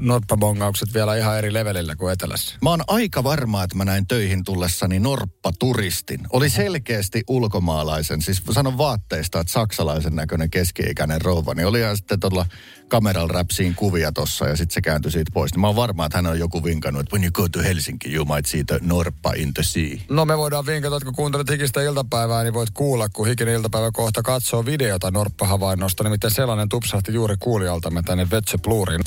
norppabongaukset 0.00 0.94
vielä 0.94 1.16
ihan 1.16 1.38
eri 1.38 1.52
levelillä 1.52 1.96
kuin 1.96 2.12
etelässä. 2.12 2.58
Mä 2.62 2.70
oon 2.70 2.84
aika 2.86 3.24
varma, 3.24 3.62
että 3.62 3.76
mä 3.76 3.84
näin 3.84 4.06
töihin 4.06 4.44
tullessani 4.44 4.98
norppaturistin. 4.98 6.20
Oli 6.32 6.50
selkeästi 6.50 7.22
ulkomaalaisen, 7.28 8.22
siis 8.22 8.42
sanon 8.50 8.78
vaatteista, 8.78 9.40
että 9.40 9.52
saksalaisen 9.52 10.16
näköinen 10.16 10.50
keski-ikäinen 10.50 11.20
rouva. 11.20 11.54
Niin 11.54 11.66
oli 11.66 11.80
ihan 11.80 11.96
sitten 11.96 12.20
tuolla 12.20 12.46
kameralla 12.88 13.32
räpsiin 13.32 13.74
kuvia 13.74 14.12
tossa 14.12 14.48
ja 14.48 14.56
sitten 14.56 14.74
se 14.74 14.80
kääntyi 14.80 15.12
siitä 15.12 15.30
pois. 15.34 15.52
Niin 15.52 15.60
mä 15.60 15.66
oon 15.66 15.76
varma, 15.76 16.06
että 16.06 16.18
hän 16.18 16.26
on 16.26 16.38
joku 16.38 16.64
vinkannut, 16.64 17.00
että 17.00 17.12
when 17.16 17.24
you 17.24 17.32
go 17.32 17.48
to 17.48 17.62
Helsinki, 17.62 18.14
you 18.14 18.24
might 18.24 18.46
see 18.46 18.64
the 18.64 18.78
norppa 18.82 19.32
in 19.36 19.54
the 19.54 19.62
sea. 19.62 19.98
No 20.08 20.24
me 20.24 20.38
voidaan 20.38 20.66
vinkata, 20.66 20.96
että 20.96 21.04
kun 21.04 21.14
kuuntelet 21.14 21.50
hikistä 21.50 21.82
iltapäivää, 21.82 22.42
niin 22.42 22.54
voit 22.54 22.70
kuulla, 22.70 23.08
kun 23.08 23.26
hikinen 23.26 23.54
iltapäivä 23.54 23.90
kohta 23.92 24.22
katsoo 24.22 24.66
videota 24.66 25.10
norppahavainnosta. 25.10 26.04
Nimittäin 26.04 26.34
sellainen 26.34 26.68
tupsahti 26.68 27.14
juuri 27.14 27.36
kuulijaltamme 27.38 28.02
tänne 28.02 28.30
Vetse 28.30 28.58
Blurin. 28.58 29.00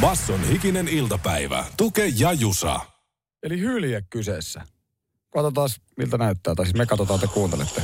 Basson 0.00 0.44
hikinen 0.44 0.88
iltapäivä. 0.88 1.64
Tuke 1.76 2.06
ja 2.16 2.32
Jusa. 2.32 2.80
Eli 3.42 3.60
hylje 3.60 4.02
kyseessä. 4.10 4.62
Katsotaan, 5.32 5.68
miltä 5.96 6.18
näyttää. 6.18 6.54
Tai 6.54 6.66
siis 6.66 6.76
me 6.76 6.86
katsotaan, 6.86 7.20
te 7.20 7.26
kuuntelette. 7.26 7.82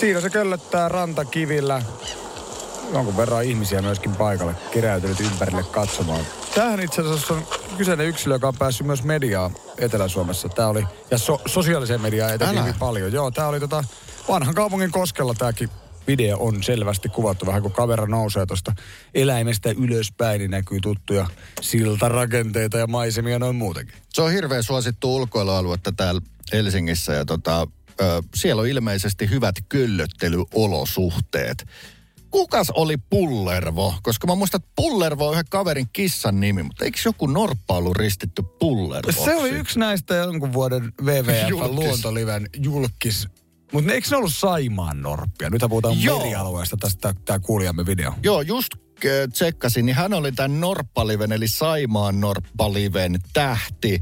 Siinä 0.00 0.20
se 0.20 0.30
köllöttää 0.30 0.88
rantakivillä. 0.88 1.82
Jonkun 2.92 3.16
verran 3.16 3.44
ihmisiä 3.44 3.82
myöskin 3.82 4.16
paikalle 4.16 4.54
keräytynyt 4.70 5.20
ympärille 5.20 5.62
katsomaan. 5.62 6.26
Tämähän 6.54 6.80
itse 6.80 7.02
asiassa 7.02 7.34
on 7.34 7.46
kyseinen 7.76 8.06
yksilö, 8.06 8.34
joka 8.34 8.48
on 8.48 8.56
päässyt 8.58 8.86
myös 8.86 9.02
mediaa 9.02 9.50
Etelä-Suomessa. 9.78 10.48
Tämä 10.48 10.68
oli, 10.68 10.84
ja 11.10 11.18
so, 11.18 11.40
sosiaaliseen 11.46 12.00
mediaan 12.00 12.34
etenkin 12.34 12.62
hyvin 12.62 12.78
paljon. 12.78 13.12
Joo, 13.12 13.30
tämä 13.30 13.48
oli 13.48 13.60
tota, 13.60 13.84
vanhan 14.28 14.54
kaupungin 14.54 14.90
koskella 14.90 15.34
tämäkin 15.34 15.70
video 16.06 16.38
on 16.40 16.62
selvästi 16.62 17.08
kuvattu. 17.08 17.46
Vähän 17.46 17.62
kun 17.62 17.72
kamera 17.72 18.06
nousee 18.06 18.46
tuosta 18.46 18.72
eläimestä 19.14 19.70
ylöspäin, 19.70 20.38
niin 20.38 20.50
näkyy 20.50 20.80
tuttuja 20.80 21.26
siltarakenteita 21.60 22.78
ja 22.78 22.86
maisemia 22.86 23.38
noin 23.38 23.56
muutenkin. 23.56 23.94
Se 24.08 24.22
on 24.22 24.32
hirveän 24.32 24.62
suosittu 24.62 25.16
ulkoilualuetta 25.16 25.92
täällä 25.92 26.20
Helsingissä 26.52 27.12
ja 27.12 27.24
tota, 27.24 27.66
ö, 28.00 28.22
siellä 28.34 28.62
on 28.62 28.68
ilmeisesti 28.68 29.30
hyvät 29.30 29.54
köllöttelyolosuhteet. 29.68 31.66
Kukas 32.30 32.70
oli 32.70 32.96
Pullervo? 33.10 33.94
Koska 34.02 34.26
mä 34.26 34.34
muistan, 34.34 34.60
että 34.60 34.72
Pullervo 34.76 35.26
on 35.26 35.32
yhden 35.32 35.44
kaverin 35.50 35.88
kissan 35.92 36.40
nimi, 36.40 36.62
mutta 36.62 36.84
eikö 36.84 36.98
joku 37.04 37.26
norppa 37.26 37.74
ollut 37.74 37.96
ristitty 37.96 38.42
Pullervoksi? 38.42 39.24
Se 39.24 39.34
oli 39.34 39.50
yksi 39.50 39.78
näistä 39.78 40.14
jonkun 40.14 40.52
vuoden 40.52 40.92
WWF 41.02 42.46
Julkis. 42.56 43.28
Mutta 43.72 43.92
eikö 43.92 44.08
ne 44.10 44.16
ollut 44.16 44.34
Saimaan 44.34 45.02
norppia? 45.02 45.50
Nyt 45.50 45.62
puhutaan 45.68 46.02
Joo. 46.02 46.18
merialueesta 46.18 46.76
tästä 46.76 47.14
tämä 47.24 47.38
kuulijamme 47.38 47.86
video. 47.86 48.14
Joo, 48.22 48.40
just 48.40 48.68
ö, 49.04 49.28
tsekkasin, 49.32 49.86
niin 49.86 49.96
hän 49.96 50.14
oli 50.14 50.32
tämän 50.32 50.60
Norppaliven, 50.60 51.32
eli 51.32 51.48
Saimaan 51.48 52.20
Norppaliven 52.20 53.18
tähti. 53.32 54.00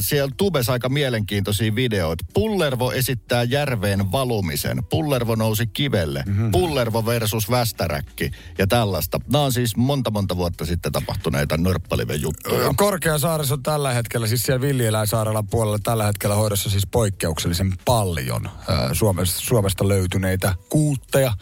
Siellä 0.00 0.32
Tubes 0.36 0.68
aika 0.68 0.88
mielenkiintoisia 0.88 1.74
videoita. 1.74 2.24
Pullervo 2.34 2.92
esittää 2.92 3.42
järveen 3.42 4.12
valumisen. 4.12 4.82
Pullervo 4.90 5.34
nousi 5.34 5.66
kivelle. 5.66 6.22
Mm-hmm. 6.26 6.50
Pullervo 6.50 7.06
versus 7.06 7.50
Västäräkki 7.50 8.30
ja 8.58 8.66
tällaista. 8.66 9.20
Nämä 9.32 9.44
on 9.44 9.52
siis 9.52 9.76
monta 9.76 10.10
monta 10.10 10.36
vuotta 10.36 10.66
sitten 10.66 10.92
tapahtuneita 10.92 11.56
Norppaliven 11.56 12.20
juttuja. 12.22 12.74
Korkeasaaressa 12.76 13.54
on 13.54 13.62
tällä 13.62 13.92
hetkellä, 13.92 14.26
siis 14.26 14.42
siellä 14.42 14.60
Villieläinsaarella 14.60 15.42
puolella 15.42 15.78
tällä 15.82 16.04
hetkellä 16.04 16.34
hoidossa 16.34 16.70
siis 16.70 16.86
poikkeuksellisen 16.86 17.72
paljon 17.84 18.50
Suomesta, 18.92 19.40
Suomesta 19.40 19.88
löytyneitä 19.88 20.54
kuutteja. 20.68 21.32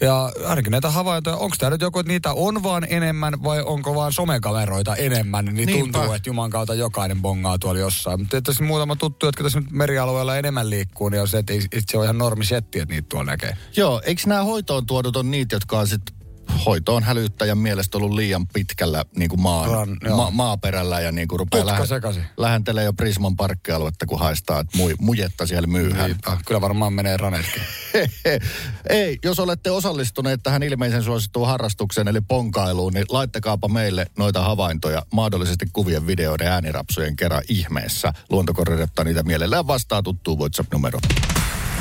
Ja 0.00 0.32
ainakin 0.46 0.70
näitä 0.70 0.90
havaintoja, 0.90 1.36
onko 1.36 1.56
tämä 1.58 1.70
nyt 1.70 1.80
joku, 1.80 1.98
että 1.98 2.12
niitä 2.12 2.32
on 2.32 2.62
vaan 2.62 2.86
enemmän 2.90 3.42
vai 3.42 3.62
onko 3.62 3.94
vaan 3.94 4.12
somekameroita 4.12 4.96
enemmän, 4.96 5.44
niin 5.44 5.54
Niinpä. 5.66 5.98
tuntuu, 5.98 6.12
että 6.12 6.28
juman 6.28 6.50
kautta 6.50 6.74
jokainen 6.74 7.22
bongaa 7.22 7.58
tuolla 7.58 7.80
jossain. 7.80 8.20
Mutta 8.20 8.42
tässä 8.42 8.64
muutama 8.64 8.96
tuttu, 8.96 9.26
jotka 9.26 9.42
tässä 9.42 9.60
nyt 9.60 9.70
merialueella 9.70 10.36
enemmän 10.36 10.70
liikkuu, 10.70 11.08
niin 11.08 11.20
on 11.20 11.28
se, 11.28 11.38
että 11.38 11.54
se 11.90 11.98
on 11.98 12.04
ihan 12.04 12.18
normisetti, 12.18 12.80
että 12.80 12.94
niitä 12.94 13.06
tuolla 13.08 13.30
näkee. 13.30 13.56
Joo, 13.76 14.02
eikö 14.04 14.22
nämä 14.26 14.42
hoitoon 14.44 14.86
tuodut 14.86 15.16
on 15.16 15.30
niitä, 15.30 15.56
jotka 15.56 15.78
on 15.78 15.86
sitten 15.86 16.17
hoitoon 16.66 17.02
hälyttäjän 17.02 17.58
mielestä 17.58 17.98
ollut 17.98 18.12
liian 18.12 18.46
pitkällä 18.46 19.04
niin 19.16 19.30
kuin 19.30 19.40
maan, 19.40 19.70
joo. 20.04 20.16
ma- 20.16 20.30
maaperällä 20.30 21.00
ja 21.00 21.12
niin 21.12 21.28
kuin 21.28 21.38
rupeaa 21.38 21.86
sekaisin. 21.86 22.24
lähentelee 22.36 22.84
jo 22.84 22.92
Prisman 22.92 23.36
parkkialuetta, 23.36 24.06
kun 24.06 24.18
haistaa, 24.18 24.60
että 24.60 24.76
mui, 24.76 24.94
mujetta 24.98 25.46
siellä 25.46 25.66
myyhään. 25.66 26.10
Niinpä. 26.10 26.36
Kyllä 26.46 26.60
varmaan 26.60 26.92
menee 26.92 27.16
ranetkin. 27.16 27.62
Ei, 28.88 29.18
jos 29.24 29.38
olette 29.38 29.70
osallistuneet 29.70 30.40
tähän 30.42 30.62
ilmeisen 30.62 31.02
suosittuun 31.02 31.46
harrastukseen, 31.46 32.08
eli 32.08 32.20
ponkailuun, 32.20 32.92
niin 32.92 33.06
laittakaapa 33.08 33.68
meille 33.68 34.06
noita 34.18 34.42
havaintoja, 34.42 35.02
mahdollisesti 35.12 35.66
kuvien, 35.72 36.06
videoiden 36.06 36.46
ja 36.46 36.52
äänirapsujen 36.52 37.16
kerran 37.16 37.42
ihmeessä. 37.48 38.12
Luontokorre 38.30 38.82
ottaa 38.82 39.04
niitä 39.04 39.22
mielellään 39.22 39.66
vastaan 39.66 40.04
tuttuun 40.04 40.38
WhatsApp-numero. 40.38 40.98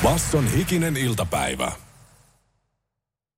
Basson 0.03 0.51
hikinen 0.51 0.97
iltapäivä. 0.97 1.86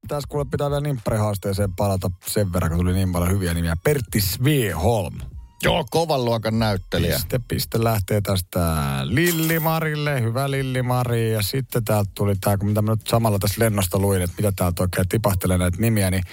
Tässä 0.07 0.27
kuule 0.29 0.45
pitää 0.51 0.69
vielä 0.69 0.81
nimpparihaasteeseen 0.81 1.75
palata 1.75 2.11
sen 2.27 2.53
verran, 2.53 2.71
kun 2.71 2.79
tuli 2.79 2.93
niin 2.93 3.11
paljon 3.11 3.31
hyviä 3.31 3.53
nimiä. 3.53 3.77
Pertti 3.83 4.21
Sveholm. 4.21 5.17
Joo, 5.63 5.85
kovan 5.89 6.25
luokan 6.25 6.59
näyttelijä. 6.59 7.13
Piste, 7.15 7.39
piste 7.47 7.83
lähtee 7.83 8.21
tästä 8.21 8.59
Lillimarille, 9.03 10.21
hyvä 10.21 10.51
Lillimari. 10.51 11.33
Ja 11.33 11.41
sitten 11.41 11.83
täältä 11.83 12.11
tuli 12.15 12.35
tämä, 12.35 12.57
kun 12.57 12.67
mitä 12.69 12.81
mä 12.81 12.91
nyt 12.91 13.07
samalla 13.07 13.39
tässä 13.39 13.63
lennosta 13.63 13.99
luin, 13.99 14.21
että 14.21 14.35
mitä 14.37 14.51
täältä 14.55 14.83
oikein 14.83 15.07
tipahtelee 15.09 15.57
näitä 15.57 15.77
nimiä, 15.81 16.11
niin 16.11 16.23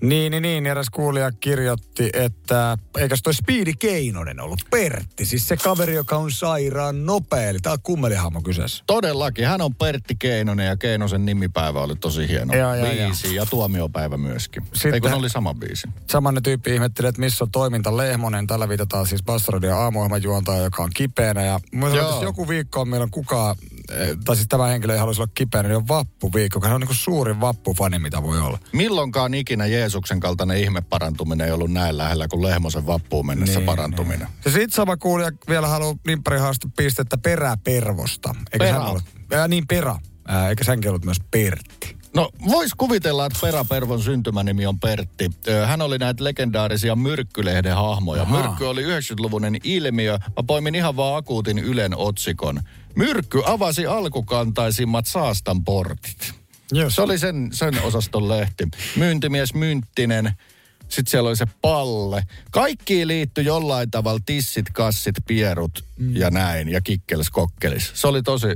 niin, 0.00 0.30
niin, 0.30 0.42
niin. 0.42 0.66
Eräs 0.66 0.90
kuulija 0.90 1.32
kirjoitti, 1.32 2.10
että 2.12 2.78
eikös 2.98 3.22
toi 3.22 3.34
Speedy 3.34 3.72
Keinonen 3.78 4.40
ollut 4.40 4.60
Pertti? 4.70 5.24
Siis 5.24 5.48
se 5.48 5.56
kaveri, 5.56 5.94
joka 5.94 6.16
on 6.16 6.30
sairaan 6.30 7.06
nopea. 7.06 7.48
Eli 7.48 7.58
tää 7.58 7.72
on 7.72 7.78
kummelihahmo 7.82 8.40
kyseessä. 8.42 8.84
Todellakin, 8.86 9.46
hän 9.46 9.60
on 9.60 9.74
Pertti 9.74 10.16
Keinonen 10.18 10.66
ja 10.66 10.76
Keinosen 10.76 11.24
nimipäivä 11.24 11.80
oli 11.80 11.96
tosi 11.96 12.28
hieno. 12.28 12.54
Joo, 12.54 12.74
joo, 12.74 12.86
biisi 12.90 13.34
ja 13.34 13.46
tuomiopäivä 13.46 14.16
myöskin. 14.16 14.62
Sitten-. 14.62 14.94
Eikö 14.94 15.08
ne 15.08 15.14
oli 15.14 15.30
sama 15.30 15.54
biisi? 15.54 15.88
Samanne 16.10 16.40
tyyppi 16.40 16.74
ihmettelee, 16.74 17.08
että 17.08 17.20
missä 17.20 17.44
on 17.44 17.50
toiminta 17.50 17.96
Lehmonen. 17.96 18.46
Tällä 18.46 18.68
viitataan 18.68 19.06
siis 19.06 19.22
Bassaradion 19.22 19.78
aamuohjelman 19.78 20.22
juontaja, 20.22 20.62
joka 20.62 20.82
on 20.82 20.90
kipeänä. 20.94 21.42
Ja 21.42 21.60
jos 21.94 22.22
joku 22.22 22.48
viikko 22.48 22.80
on 22.80 22.88
meillä 22.88 23.04
on 23.04 23.10
kukaan, 23.10 23.56
eh, 23.90 24.16
tai 24.24 24.36
siis 24.36 24.48
tämä 24.48 24.66
henkilö 24.66 24.92
ei 24.92 24.98
haluaisi 24.98 25.22
olla 25.22 25.32
kipeänä, 25.34 25.68
niin 25.68 25.76
on 25.76 25.88
vappuviikko, 25.88 26.60
hän 26.62 26.74
on 26.74 26.80
niin 26.80 26.88
kuin 26.88 26.96
suurin 26.96 27.40
vappufani, 27.40 27.98
mitä 27.98 28.22
voi 28.22 28.40
olla. 28.40 28.58
Milloinkaan 28.72 29.34
ikinä 29.34 29.66
Jeesuksen 29.86 30.20
kaltainen 30.20 30.56
ihme 30.56 30.80
parantuminen 30.80 31.46
ei 31.46 31.52
ollut 31.52 31.70
näin 31.70 31.98
lähellä 31.98 32.28
kuin 32.28 32.42
Lehmosen 32.42 32.86
vappuun 32.86 33.26
mennessä 33.26 33.58
niin, 33.58 33.66
parantuminen. 33.66 34.18
Niin. 34.18 34.28
Ja 34.44 34.50
sit 34.50 34.72
sama 34.72 34.96
kuulija 34.96 35.30
vielä 35.48 35.66
haluaa 35.66 35.94
nimpparihaasta 36.06 36.68
pistettä 36.76 37.18
peräpervosta. 37.18 38.34
Eikö 38.52 38.64
Perä. 38.64 38.72
hän 38.72 38.88
ollut? 38.88 39.02
Ää, 39.32 39.48
niin 39.48 39.66
perä. 39.66 39.96
Ää, 40.28 40.48
eikä 40.48 40.64
hänkin 40.66 40.90
ollut 40.90 41.04
myös 41.04 41.20
Pertti? 41.30 41.96
No, 42.14 42.30
vois 42.48 42.74
kuvitella, 42.76 43.26
että 43.26 43.38
Pera 43.42 43.64
Pervon 43.64 44.02
syntymänimi 44.02 44.66
on 44.66 44.80
Pertti. 44.80 45.30
Hän 45.66 45.82
oli 45.82 45.98
näitä 45.98 46.24
legendaarisia 46.24 46.96
Myrkkylehden 46.96 47.74
hahmoja. 47.74 48.22
Ahaa. 48.22 48.42
Myrkky 48.42 48.64
oli 48.64 48.82
90-luvunen 48.84 49.56
ilmiö. 49.64 50.12
Mä 50.12 50.42
poimin 50.46 50.74
ihan 50.74 50.96
vaan 50.96 51.16
akuutin 51.16 51.58
Ylen 51.58 51.96
otsikon. 51.96 52.60
Myrkky 52.94 53.42
avasi 53.46 53.86
alkukantaisimmat 53.86 55.06
saastan 55.06 55.64
portit. 55.64 56.34
Jos. 56.72 56.94
Se 56.94 57.02
oli 57.02 57.18
sen, 57.18 57.48
sen 57.52 57.82
osaston 57.82 58.28
lehti. 58.28 58.64
Myyntimies 58.96 59.54
Mynttinen. 59.54 60.32
Sitten 60.80 61.10
siellä 61.10 61.28
oli 61.28 61.36
se 61.36 61.46
palle. 61.60 62.22
Kaikkiin 62.50 63.08
liittyi 63.08 63.44
jollain 63.44 63.90
tavalla 63.90 64.20
tissit, 64.26 64.66
kassit, 64.72 65.14
pierut 65.26 65.84
mm. 65.98 66.16
ja 66.16 66.30
näin. 66.30 66.68
Ja 66.68 66.80
kikkelis, 66.80 67.30
kokkelis. 67.30 67.92
Se 67.94 68.06
oli 68.06 68.22
tosi 68.22 68.48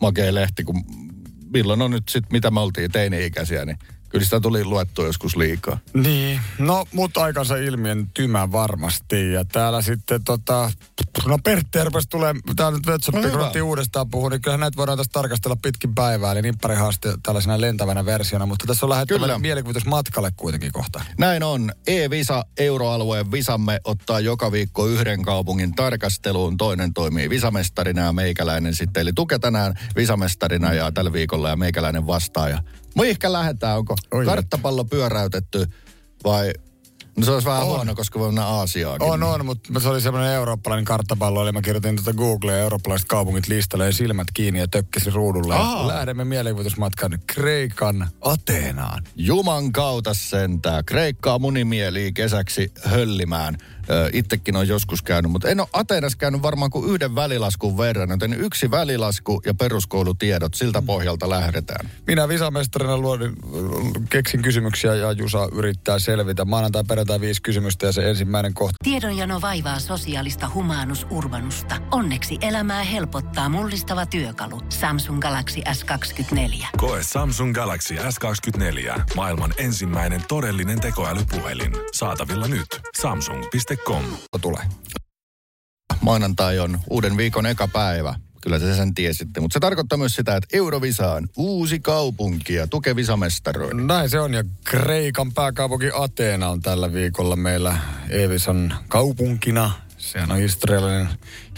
makea 0.00 0.34
lehti, 0.34 0.64
kun 0.64 0.84
milloin 1.52 1.82
on 1.82 1.90
nyt 1.90 2.08
sitten, 2.08 2.32
mitä 2.32 2.50
me 2.50 2.60
oltiin 2.60 2.90
teini-ikäisiä, 2.90 3.64
niin 3.64 3.78
kyllä 4.14 4.24
sitä 4.24 4.40
tuli 4.40 4.64
luettua 4.64 5.06
joskus 5.06 5.36
liikaa. 5.36 5.78
Niin, 5.94 6.40
no 6.58 6.84
mut 6.92 7.16
aikansa 7.16 7.56
ilmien 7.56 8.10
tymä 8.14 8.52
varmasti. 8.52 9.32
Ja 9.32 9.44
täällä 9.44 9.82
sitten 9.82 10.24
tota, 10.24 10.70
no 11.26 11.38
Pertti 11.44 11.84
rupesi 11.84 12.08
tulee, 12.08 12.34
tää 12.56 12.70
nyt 12.70 12.86
Vetsoppi, 12.86 13.20
No 13.20 13.66
uudestaan 13.66 14.10
puhua, 14.10 14.30
niin 14.30 14.42
kyllähän 14.42 14.60
näitä 14.60 14.76
voidaan 14.76 14.98
tästä 14.98 15.12
tarkastella 15.12 15.56
pitkin 15.62 15.94
päivää, 15.94 16.32
eli 16.32 16.42
nimpparihaaste 16.42 17.14
tällaisena 17.22 17.60
lentävänä 17.60 18.04
versiona, 18.04 18.46
mutta 18.46 18.66
tässä 18.66 18.86
on 18.86 18.90
lähdettävä 18.90 19.18
Kyllä. 19.18 19.38
mielikuvitusmatkalle 19.38 20.32
kuitenkin 20.36 20.72
kohta. 20.72 21.04
Näin 21.18 21.42
on. 21.42 21.72
E-Visa, 21.86 22.44
euroalueen 22.58 23.32
visamme, 23.32 23.80
ottaa 23.84 24.20
joka 24.20 24.52
viikko 24.52 24.86
yhden 24.86 25.22
kaupungin 25.22 25.74
tarkasteluun. 25.74 26.56
Toinen 26.56 26.94
toimii 26.94 27.30
visamestarina 27.30 28.02
ja 28.02 28.12
meikäläinen 28.12 28.74
sitten. 28.74 29.00
Eli 29.00 29.12
Tuke 29.12 29.38
tänään 29.38 29.74
visamestarina 29.96 30.72
ja 30.72 30.92
tällä 30.92 31.12
viikolla 31.12 31.48
ja 31.48 31.56
meikäläinen 31.56 32.06
vastaaja. 32.06 32.62
Mihinkä 32.94 33.32
lähdetään? 33.32 33.78
Onko 33.78 33.94
Oi, 34.12 34.24
karttapallo 34.24 34.84
pyöräytetty 34.84 35.66
vai... 36.24 36.52
No 37.16 37.24
se 37.24 37.30
olisi 37.30 37.48
vähän 37.48 37.62
On. 37.62 37.68
huono, 37.68 37.94
koska 37.94 38.18
voi 38.18 38.28
mennä 38.28 38.46
Aasiaakin. 38.46 39.08
On, 39.08 39.22
on, 39.22 39.46
mutta 39.46 39.80
se 39.80 39.88
oli 39.88 40.00
semmoinen 40.00 40.32
eurooppalainen 40.32 40.84
karttapallo, 40.84 41.42
eli 41.42 41.52
mä 41.52 41.62
kirjoitin 41.62 41.96
tuota 41.96 42.12
Googlea 42.12 42.58
eurooppalaiset 42.58 43.08
kaupungit 43.08 43.48
listalle 43.48 43.86
ja 43.86 43.92
silmät 43.92 44.26
kiinni 44.34 44.60
ja 44.60 44.68
tökkäsin 44.68 45.12
ruudulle. 45.12 45.54
Aa. 45.54 45.88
Lähdemme 45.88 46.24
mielikuvitusmatkan 46.24 47.18
Kreikan 47.26 48.08
Ateenaan. 48.20 49.02
Juman 49.16 49.72
kautta 49.72 50.14
sentään. 50.14 50.84
Kreikkaa 50.84 51.38
munimieli 51.38 52.12
kesäksi 52.12 52.72
höllimään. 52.84 53.56
Itsekin 54.12 54.56
on 54.56 54.68
joskus 54.68 55.02
käynyt, 55.02 55.30
mutta 55.30 55.48
en 55.48 55.60
ole 55.60 55.68
Ateenassa 55.72 56.18
käynyt 56.18 56.42
varmaan 56.42 56.70
kuin 56.70 56.90
yhden 56.90 57.14
välilaskun 57.14 57.78
verran. 57.78 58.10
Joten 58.10 58.32
yksi 58.32 58.70
välilasku 58.70 59.42
ja 59.46 59.54
peruskoulutiedot, 59.54 60.54
siltä 60.54 60.82
pohjalta 60.82 61.30
lähdetään. 61.30 61.90
Minä 62.06 62.28
visamestarina 62.28 62.98
luodin, 62.98 63.32
keksin 64.10 64.42
kysymyksiä 64.42 64.94
ja 64.94 65.12
Jusa 65.12 65.48
yrittää 65.52 65.98
selvitä. 65.98 66.44
Maanantai, 66.44 66.84
perjantai 66.88 67.20
viisi 67.20 67.42
kysymystä 67.42 67.86
ja 67.86 67.92
se 67.92 68.10
ensimmäinen 68.10 68.54
kohta. 68.54 68.76
Tiedonjano 68.84 69.40
vaivaa 69.40 69.80
sosiaalista 69.80 70.50
humanus 70.54 71.06
urbanusta. 71.10 71.76
Onneksi 71.90 72.38
elämää 72.40 72.82
helpottaa 72.84 73.48
mullistava 73.48 74.06
työkalu. 74.06 74.60
Samsung 74.68 75.20
Galaxy 75.20 75.60
S24. 75.60 76.66
Koe 76.76 77.00
Samsung 77.02 77.54
Galaxy 77.54 77.94
S24. 77.94 79.02
Maailman 79.16 79.54
ensimmäinen 79.58 80.22
todellinen 80.28 80.80
tekoälypuhelin. 80.80 81.72
Saatavilla 81.92 82.48
nyt. 82.48 82.80
Samsung.com. 83.00 83.73
tulee. 84.40 84.62
Maanantai 86.00 86.58
on 86.58 86.78
uuden 86.90 87.16
viikon 87.16 87.46
eka 87.46 87.68
päivä. 87.68 88.14
Kyllä 88.42 88.58
te 88.58 88.76
sen 88.76 88.94
tiesitte, 88.94 89.40
mutta 89.40 89.54
se 89.54 89.60
tarkoittaa 89.60 89.98
myös 89.98 90.14
sitä, 90.14 90.36
että 90.36 90.56
Eurovisaan 90.56 91.28
uusi 91.36 91.80
kaupunki 91.80 92.54
ja 92.54 92.66
tuke 92.66 92.96
visamestaroin. 92.96 93.86
Näin 93.86 94.10
se 94.10 94.20
on 94.20 94.34
ja 94.34 94.44
Kreikan 94.64 95.32
pääkaupunki 95.32 95.90
Ateena 95.94 96.48
on 96.48 96.60
tällä 96.60 96.92
viikolla 96.92 97.36
meillä 97.36 97.78
Evisan 98.10 98.74
kaupunkina. 98.88 99.70
Sehän 100.04 100.32
on 100.32 100.38
historiallinen 100.38 101.08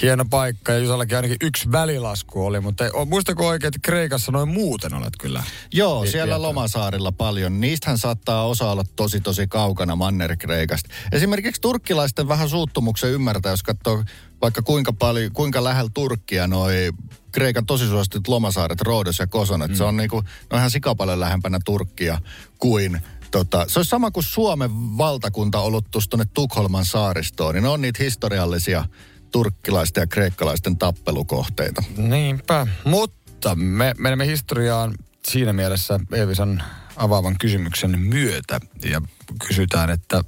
hieno 0.03 0.25
paikka 0.25 0.73
ja 0.73 0.79
Jusallakin 0.79 1.17
ainakin 1.17 1.37
yksi 1.41 1.73
välilasku 1.73 2.47
oli, 2.47 2.61
mutta 2.61 2.85
ei, 2.85 2.91
o- 2.95 3.05
muistako 3.05 3.47
oikein, 3.49 3.69
että 3.69 3.79
Kreikassa 3.83 4.33
noin 4.33 4.49
muuten 4.49 4.95
olet 4.95 5.13
kyllä? 5.21 5.43
Joo, 5.73 6.05
Ei 6.05 6.11
siellä 6.11 6.35
tietoa. 6.35 6.49
Lomasaarilla 6.49 7.13
paljon. 7.13 7.61
Niistähän 7.61 7.99
saattaa 7.99 8.47
osa 8.47 8.71
olla 8.71 8.85
tosi 8.97 9.21
tosi 9.21 9.47
kaukana 9.47 9.97
Manner-Kreikasta. 9.97 10.91
Esimerkiksi 11.13 11.61
turkkilaisten 11.61 12.29
vähän 12.29 12.49
suuttumuksen 12.49 13.11
ymmärtää, 13.11 13.51
jos 13.53 13.63
katsoo 13.63 14.05
vaikka 14.43 14.63
kuinka 14.63 14.93
paljon, 14.93 15.33
kuinka 15.33 15.65
lähellä 15.65 15.91
Turkkia 15.95 16.47
noi 16.47 16.91
Kreikan 17.33 17.67
tosi 17.67 17.87
suositut 17.87 18.29
lomasaaret, 18.29 18.81
Roodos 18.81 19.19
ja 19.19 19.27
Koson. 19.27 19.61
Mm. 19.61 19.75
Se 19.75 19.85
on 19.85 19.97
niinku, 19.97 20.23
no 20.51 20.59
ihan 20.59 20.71
sikapaljon 20.71 21.21
lähempänä 21.21 21.59
Turkkia 21.65 22.19
kuin 22.59 23.01
Tota, 23.37 23.65
se 23.69 23.79
olisi 23.79 23.91
sama 23.91 24.11
kuin 24.11 24.25
Suomen 24.25 24.71
valtakunta 24.99 25.61
ollut 25.61 25.85
tuonne 25.91 26.27
Tukholman 26.35 26.85
saaristoon, 26.85 27.55
niin 27.55 27.63
ne 27.63 27.69
on 27.69 27.81
niitä 27.81 28.03
historiallisia 28.03 28.85
turkkilaisten 29.33 30.01
ja 30.01 30.07
kreikkalaisten 30.07 30.79
tappelukohteita. 30.79 31.83
Niinpä, 31.97 32.67
mutta 32.85 33.55
me 33.55 33.95
menemme 33.99 34.27
historiaan 34.27 34.95
siinä 35.29 35.53
mielessä 35.53 36.01
Eevisan 36.13 36.63
avaavan 36.97 37.37
kysymyksen 37.41 37.99
myötä 37.99 38.61
ja 38.91 39.03
kysytään, 39.49 39.91
että 39.91 40.25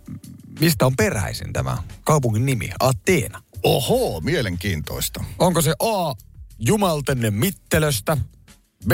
mistä 0.61 0.87
on 0.87 0.97
peräisin 0.97 1.53
tämä 1.53 1.79
kaupungin 2.05 2.47
nimi, 2.47 2.71
Ateena? 2.81 3.43
Oho, 3.63 4.21
mielenkiintoista. 4.21 5.25
Onko 5.39 5.63
se 5.63 5.75
A. 5.79 6.15
Jumalten 6.59 7.35
mittelöstä, 7.35 8.17
B. 8.89 8.93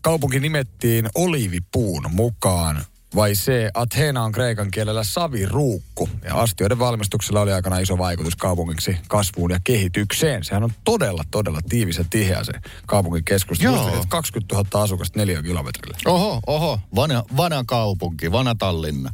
Kaupunki 0.00 0.40
nimettiin 0.40 1.08
oliivipuun 1.14 2.04
mukaan 2.10 2.84
vai 3.16 3.32
C. 3.32 3.52
Athena 3.74 4.24
on 4.24 4.32
kreikan 4.32 4.70
kielellä 4.70 5.04
saviruukku. 5.04 6.08
Ja 6.24 6.34
astioiden 6.34 6.78
valmistuksella 6.78 7.40
oli 7.40 7.52
aikana 7.52 7.78
iso 7.78 7.98
vaikutus 7.98 8.36
kaupungiksi 8.36 8.96
kasvuun 9.08 9.50
ja 9.50 9.60
kehitykseen. 9.64 10.44
Sehän 10.44 10.64
on 10.64 10.72
todella, 10.84 11.24
todella 11.30 11.60
tiivis 11.68 11.98
ja 11.98 12.04
tiheä 12.10 12.44
se 12.44 12.52
kaupungin 12.86 13.24
keskusta. 13.24 13.64
Joo. 13.64 13.74
Muistin, 13.74 13.94
että 13.94 14.08
20 14.08 14.54
000 14.54 14.82
asukasta 14.82 15.18
neliökilometrille. 15.18 15.96
Oho, 16.06 16.40
oho, 16.46 16.80
vanha, 16.94 17.24
vanha 17.36 17.64
kaupunki, 17.66 18.32
vanha 18.32 18.54
Tallinna. 18.54 19.10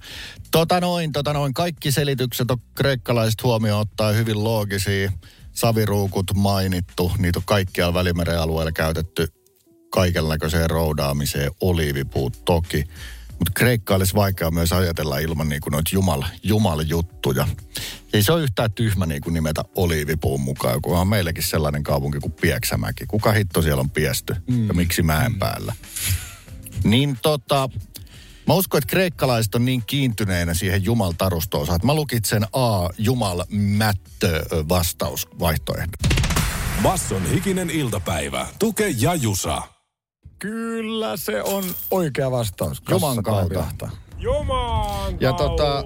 Tota 0.51 0.81
noin, 0.81 1.13
tota 1.13 1.33
noin, 1.33 1.55
kaikki 1.55 1.93
selitykset 1.93 2.51
on 2.51 2.59
kreikkalaiset 2.75 3.43
huomioon 3.43 3.81
ottaa 3.81 4.13
hyvin 4.13 4.45
loogisia. 4.45 5.13
Saviruukut 5.53 6.27
mainittu, 6.35 7.13
niitä 7.19 7.39
on 7.39 7.43
kaikkialla 7.47 7.95
Välimeren 7.95 8.41
alueella 8.41 8.73
käytetty 8.73 9.27
kaikenlaiseen 9.91 10.71
roudaamiseen, 10.71 11.51
oliivipuut 11.61 12.45
toki. 12.45 12.85
Mutta 13.39 13.53
Kreikka 13.55 13.95
olisi 13.95 14.15
vaikea 14.15 14.51
myös 14.51 14.73
ajatella 14.73 15.19
ilman 15.19 15.49
niin 15.49 15.61
kuin 15.61 15.73
noita 15.73 15.91
jumal, 15.93 16.23
jumaljuttuja. 16.43 17.49
Ei 18.13 18.23
se 18.23 18.33
ole 18.33 18.43
yhtään 18.43 18.73
tyhmä 18.73 19.07
niin 19.07 19.21
kuin 19.21 19.35
nimetä 19.35 19.63
oliivipuun 19.75 20.41
mukaan, 20.41 20.83
kun 20.83 20.99
on 20.99 21.09
meilläkin 21.09 21.43
sellainen 21.43 21.83
kaupunki 21.83 22.19
kuin 22.19 22.33
Pieksämäki. 22.33 23.07
Kuka 23.07 23.33
hitto 23.33 23.63
siellä 23.63 23.81
on 23.81 23.91
piesty 23.91 24.37
mm. 24.51 24.69
ja 24.69 24.75
miksi 24.75 25.03
mäen 25.03 25.39
päällä? 25.39 25.75
Niin 26.85 27.19
tota, 27.23 27.69
mä 28.47 28.55
uskon, 28.55 28.79
että 28.79 28.91
kreikkalaiset 28.91 29.55
on 29.55 29.65
niin 29.65 29.83
kiintyneenä 29.87 30.55
siihen 30.55 30.85
Jumal 30.85 31.13
tarustoonsa, 31.19 31.75
että 31.75 31.87
mä 31.87 31.95
lukitsen 31.95 32.45
A, 32.53 32.89
Jumal 32.99 33.45
mättö 33.51 34.45
vastausvaihtoehdon. 34.69 35.89
Basson 36.83 37.31
hikinen 37.31 37.71
iltapäivä. 37.71 38.47
Tuke 38.59 38.89
ja 38.89 39.15
Jusa. 39.15 39.78
Kyllä 40.39 41.17
se 41.17 41.43
on 41.43 41.65
oikea 41.91 42.31
vastaus. 42.31 42.83
Juman 42.91 43.23
kautta. 43.23 43.91
Juman 44.19 45.21
Ja 45.21 45.33
tota, 45.33 45.85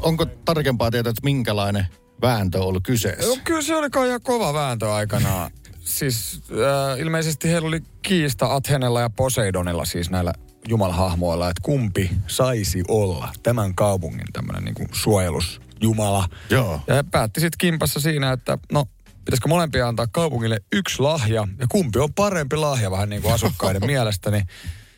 onko 0.00 0.26
tarkempaa 0.26 0.90
tietoa, 0.90 1.10
että 1.10 1.24
minkälainen 1.24 1.86
vääntö 2.22 2.58
on 2.58 2.66
ollut 2.66 2.82
kyseessä? 2.86 3.28
No, 3.28 3.36
kyllä 3.44 3.62
se 3.62 3.76
oli 3.76 3.90
kai 3.90 4.08
ihan 4.08 4.22
kova 4.22 4.54
vääntö 4.54 4.94
aikanaan. 4.94 5.50
siis 5.84 6.42
äh, 6.50 7.00
ilmeisesti 7.00 7.48
heillä 7.48 7.68
oli 7.68 7.80
kiista 8.02 8.54
Athenella 8.54 9.00
ja 9.00 9.10
Poseidonilla, 9.10 9.84
siis 9.84 10.10
näillä 10.10 10.32
jumalhahmoilla, 10.68 11.48
että 11.48 11.62
kumpi 11.62 12.10
saisi 12.26 12.82
olla 12.88 13.28
tämän 13.42 13.74
kaupungin 13.74 14.32
tämmöinen 14.32 14.64
niin 14.64 14.88
suojelusjumala. 14.92 16.28
Joo. 16.50 16.80
Ja 16.86 16.94
he 16.94 17.02
päätti 17.02 17.40
sitten 17.40 17.58
kimpassa 17.58 18.00
siinä, 18.00 18.32
että 18.32 18.58
no 18.72 18.84
pitäisikö 19.24 19.48
molempia 19.48 19.88
antaa 19.88 20.06
kaupungille 20.06 20.60
yksi 20.72 21.02
lahja, 21.02 21.48
ja 21.58 21.66
kumpi 21.68 21.98
on 21.98 22.14
parempi 22.14 22.56
lahja? 22.56 22.90
Vähän 22.90 23.08
niin 23.08 23.22
kuin 23.22 23.34
asukkaiden 23.34 23.86
mielestä, 23.92 24.30
niin 24.30 24.46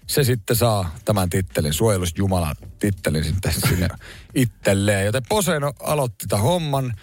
se 0.07 0.25
sitten 0.25 0.57
saa 0.57 0.95
tämän 1.05 1.31
tittelin, 1.31 1.73
suojelusjumalan 1.73 2.57
tittelin 2.79 3.25
sitten 3.25 3.53
sinne 3.69 3.89
itselleen. 4.35 5.07
Joten 5.07 5.23
Poseidon 5.29 5.73
aloitti 5.81 6.27
tämän 6.29 6.45
homman, 6.45 6.95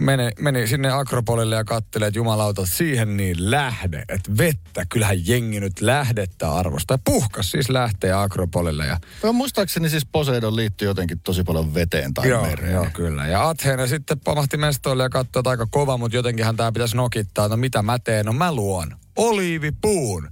meni, 0.00 0.30
meni 0.38 0.66
sinne 0.66 0.90
Akropolille 0.90 1.56
ja 1.56 1.64
katteli, 1.64 2.04
että 2.04 2.18
jumalauta 2.18 2.66
siihen 2.66 3.16
niin 3.16 3.50
lähde, 3.50 4.04
että 4.08 4.36
vettä, 4.38 4.86
kyllähän 4.88 5.26
jengi 5.26 5.60
nyt 5.60 5.80
lähdettä 5.80 6.52
arvostaa. 6.52 6.98
Puhkas 7.04 7.50
siis 7.50 7.68
lähtee 7.70 8.12
Akropolille 8.12 8.86
ja 8.86 8.98
Joo, 9.22 9.32
muistaakseni 9.32 9.88
siis 9.88 10.06
Poseidon 10.12 10.56
liittyy 10.56 10.88
jotenkin 10.88 11.20
tosi 11.20 11.44
paljon 11.44 11.74
veteen 11.74 12.14
tai 12.14 12.28
joo, 12.28 12.46
mereen. 12.46 12.72
joo, 12.72 12.86
kyllä. 12.92 13.26
Ja 13.26 13.48
Athena 13.48 13.86
sitten 13.86 14.20
pamahti 14.20 14.56
mestoille 14.56 15.02
ja 15.02 15.08
katsoi, 15.08 15.40
että 15.40 15.50
aika 15.50 15.66
kova, 15.70 15.96
mutta 15.98 16.16
jotenkinhän 16.16 16.56
tämä 16.56 16.72
pitäisi 16.72 16.96
nokittaa. 16.96 17.48
No 17.48 17.56
mitä 17.56 17.82
mä 17.82 17.98
teen? 17.98 18.26
No 18.26 18.32
mä 18.32 18.54
luon 18.54 18.96
oliivipuun. 19.16 20.28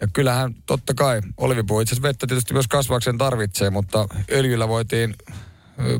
Ja 0.00 0.08
kyllähän 0.12 0.54
totta 0.66 0.94
kai 0.94 1.20
olivipuu 1.36 1.80
itse 1.80 1.92
asiassa 1.94 2.08
vettä 2.08 2.26
tietysti 2.26 2.52
myös 2.52 2.68
kasvaakseen 2.68 3.18
tarvitsee, 3.18 3.70
mutta 3.70 4.08
öljyllä 4.32 4.68
voitiin 4.68 5.14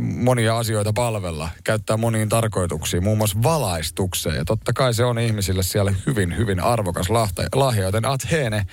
monia 0.00 0.58
asioita 0.58 0.92
palvella, 0.92 1.48
käyttää 1.64 1.96
moniin 1.96 2.28
tarkoituksiin, 2.28 3.04
muun 3.04 3.18
muassa 3.18 3.42
valaistukseen. 3.42 4.36
Ja 4.36 4.44
totta 4.44 4.72
kai 4.72 4.94
se 4.94 5.04
on 5.04 5.18
ihmisille 5.18 5.62
siellä 5.62 5.94
hyvin, 6.06 6.36
hyvin 6.36 6.60
arvokas 6.60 7.10
lahta, 7.10 7.42
lahja, 7.54 7.82
joten 7.82 8.04
Athene 8.04 8.66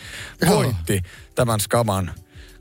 voitti 0.48 1.02
tämän 1.36 1.60
skaman 1.60 2.12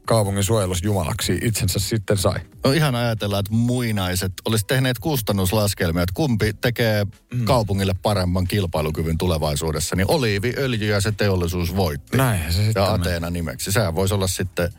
kaupungin 0.06 0.44
suojelusjumalaksi 0.44 1.38
itsensä 1.42 1.78
sitten 1.78 2.16
sai. 2.18 2.40
On 2.64 2.74
ihan 2.74 2.94
ajatella, 2.94 3.38
että 3.38 3.52
muinaiset 3.52 4.32
olisi 4.44 4.66
tehneet 4.66 4.98
kustannuslaskelmia, 4.98 6.02
että 6.02 6.14
kumpi 6.14 6.52
tekee 6.52 7.06
mm. 7.34 7.44
kaupungille 7.44 7.94
paremman 8.02 8.46
kilpailukyvyn 8.46 9.18
tulevaisuudessa. 9.18 9.96
Niin 9.96 10.10
oliivi, 10.10 10.54
öljy 10.58 10.90
ja 10.90 11.00
se 11.00 11.12
teollisuus 11.12 11.76
voitti. 11.76 12.16
Näin 12.16 12.52
se 12.52 12.64
sitten 12.64 12.82
Ja. 12.82 12.92
Ateena 12.92 13.30
nimeksi. 13.30 13.72
Sehän 13.72 13.94
voisi 13.94 14.14
olla 14.14 14.26
sitten 14.26 14.72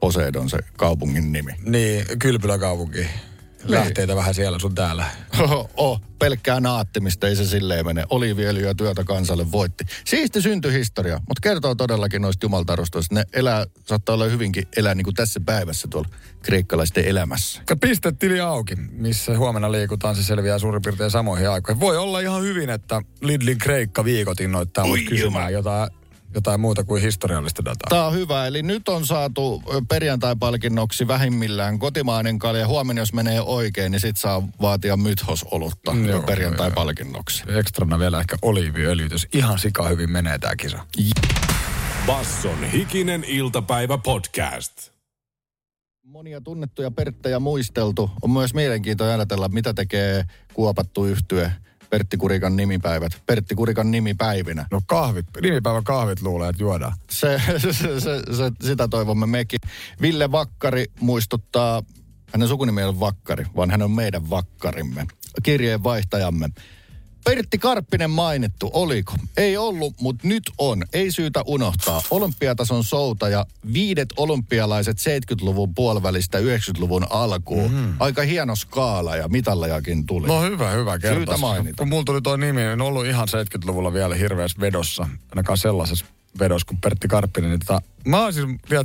Poseidon 0.00 0.50
se 0.50 0.58
kaupungin 0.76 1.32
nimi. 1.32 1.52
Niin, 1.64 2.04
kylpyläkaupunki. 2.18 3.06
Lähteitä 3.64 4.16
vähän 4.16 4.34
siellä 4.34 4.58
sun 4.58 4.74
täällä. 4.74 5.04
Oho, 5.40 5.70
oh, 5.76 6.00
pelkkää 6.18 6.60
naattimista 6.60 7.28
ei 7.28 7.36
se 7.36 7.44
silleen 7.44 7.86
mene. 7.86 8.04
Ja 8.62 8.74
työtä 8.74 9.04
kansalle 9.04 9.52
voitti. 9.52 9.84
Siisti 10.04 10.42
syntyhistoria, 10.42 11.14
mutta 11.14 11.40
kertoo 11.42 11.74
todellakin 11.74 12.22
noista 12.22 12.44
jumaltarustoista. 12.44 13.14
Ne 13.14 13.24
elää, 13.32 13.66
saattaa 13.86 14.14
olla 14.14 14.24
hyvinkin 14.24 14.68
elää 14.76 14.94
niin 14.94 15.04
kuin 15.04 15.14
tässä 15.14 15.40
päivässä 15.46 15.88
tuolla 15.88 16.08
kreikkalaisten 16.42 17.04
elämässä. 17.04 17.62
Ja 17.70 17.76
Pistetili 17.76 18.40
auki, 18.40 18.76
missä 18.76 19.38
huomenna 19.38 19.72
liikutaan, 19.72 20.16
se 20.16 20.22
selviää 20.22 20.58
suurin 20.58 20.82
piirtein 20.82 21.10
samoihin 21.10 21.50
aikoihin. 21.50 21.80
Voi 21.80 21.96
olla 21.96 22.20
ihan 22.20 22.42
hyvin, 22.42 22.70
että 22.70 23.02
Lidlin 23.20 23.58
Kreikka 23.58 24.04
viikot 24.04 24.40
innoittaa 24.40 24.86
mut 24.86 24.98
kysymään 25.08 25.52
jotain, 25.52 25.90
jotain 26.34 26.60
muuta 26.60 26.84
kuin 26.84 27.02
historiallista 27.02 27.64
dataa. 27.64 27.88
Tämä 27.90 28.06
on 28.06 28.14
hyvä. 28.14 28.46
Eli 28.46 28.62
nyt 28.62 28.88
on 28.88 29.06
saatu 29.06 29.62
perjantai-palkinnoksi 29.88 31.08
vähimmillään 31.08 31.78
kotimainen 31.78 32.38
kalja. 32.38 32.66
Huomenna, 32.66 33.02
jos 33.02 33.12
menee 33.12 33.40
oikein, 33.40 33.92
niin 33.92 34.00
sit 34.00 34.16
saa 34.16 34.42
vaatia 34.60 34.96
mythosolutta 34.96 35.92
Mm, 35.92 36.06
joo, 36.06 36.22
perjantai-palkinnoksi. 36.22 37.42
Ekstrana 37.48 37.98
vielä 37.98 38.20
ehkä 38.20 38.36
oliiviöljyt, 38.42 39.12
jos 39.12 39.26
ihan 39.34 39.58
sika 39.58 39.88
hyvin 39.88 40.10
menee 40.12 40.38
tää 40.38 40.56
kisa. 40.56 40.86
Basson 42.06 42.64
hikinen 42.64 43.24
iltapäivä 43.24 43.98
podcast. 43.98 44.90
Monia 46.02 46.40
tunnettuja 46.40 46.90
Perttejä 46.90 47.38
muisteltu. 47.38 48.10
On 48.22 48.30
myös 48.30 48.54
mielenkiintoista 48.54 49.14
ajatella, 49.14 49.48
mitä 49.48 49.74
tekee 49.74 50.24
kuopattu 50.54 51.06
yhtye 51.06 51.52
Pertti 51.90 52.16
Kurikan 52.16 52.56
nimipäivät. 52.56 53.22
Pertti 53.26 53.54
Kurikan 53.54 53.90
nimipäivinä. 53.90 54.66
No 54.70 54.80
kahvit, 54.86 55.26
nimipäivän 55.42 55.84
kahvit 55.84 56.22
luulee, 56.22 56.48
että 56.48 56.62
juodaan. 56.62 56.92
Se, 57.10 57.40
se, 57.58 57.72
se, 57.72 58.00
se, 58.36 58.52
sitä 58.60 58.88
toivomme 58.88 59.26
mekin. 59.26 59.60
Ville 60.02 60.32
Vakkari 60.32 60.86
muistuttaa, 61.00 61.82
hänen 62.32 62.48
sukunimi 62.48 62.80
ei 62.80 62.86
ole 62.86 63.00
Vakkari, 63.00 63.46
vaan 63.56 63.70
hän 63.70 63.82
on 63.82 63.90
meidän 63.90 64.30
Vakkarimme, 64.30 65.06
kirjeen 65.42 65.84
vaihtajamme. 65.84 66.48
Pertti 67.24 67.58
Karppinen 67.58 68.10
mainittu, 68.10 68.70
oliko? 68.72 69.12
Ei 69.36 69.56
ollut, 69.56 69.94
mutta 70.00 70.28
nyt 70.28 70.42
on. 70.58 70.82
Ei 70.92 71.12
syytä 71.12 71.42
unohtaa. 71.46 72.02
Olympiatason 72.10 72.84
soutaja, 72.84 73.46
viidet 73.72 74.08
olympialaiset 74.16 74.96
70-luvun 74.98 75.74
puolivälistä 75.74 76.38
90-luvun 76.38 77.06
alkuun. 77.10 77.72
Mm. 77.72 77.94
Aika 77.98 78.22
hieno 78.22 78.56
skaala 78.56 79.16
ja 79.16 79.28
mitallejakin 79.28 80.06
tuli. 80.06 80.26
No 80.26 80.42
hyvä, 80.42 80.70
hyvä 80.70 80.98
kerta. 80.98 81.16
Syytä 81.16 81.36
mainita. 81.36 81.76
Kun 81.76 81.88
mulla 81.88 82.04
tuli 82.04 82.22
toi 82.22 82.38
nimi, 82.38 82.62
en 82.62 82.80
ollut 82.80 83.06
ihan 83.06 83.28
70-luvulla 83.28 83.92
vielä 83.92 84.14
hirveässä 84.14 84.60
vedossa. 84.60 85.08
Ainakaan 85.30 85.58
sellaisessa 85.58 86.06
vedossa 86.38 86.66
kuin 86.66 86.80
Pertti 86.80 87.08
Karppinen. 87.08 87.50
Niin 87.50 87.60
tota, 87.60 87.82
mä 88.04 88.24
olisin 88.24 88.60
vielä 88.70 88.84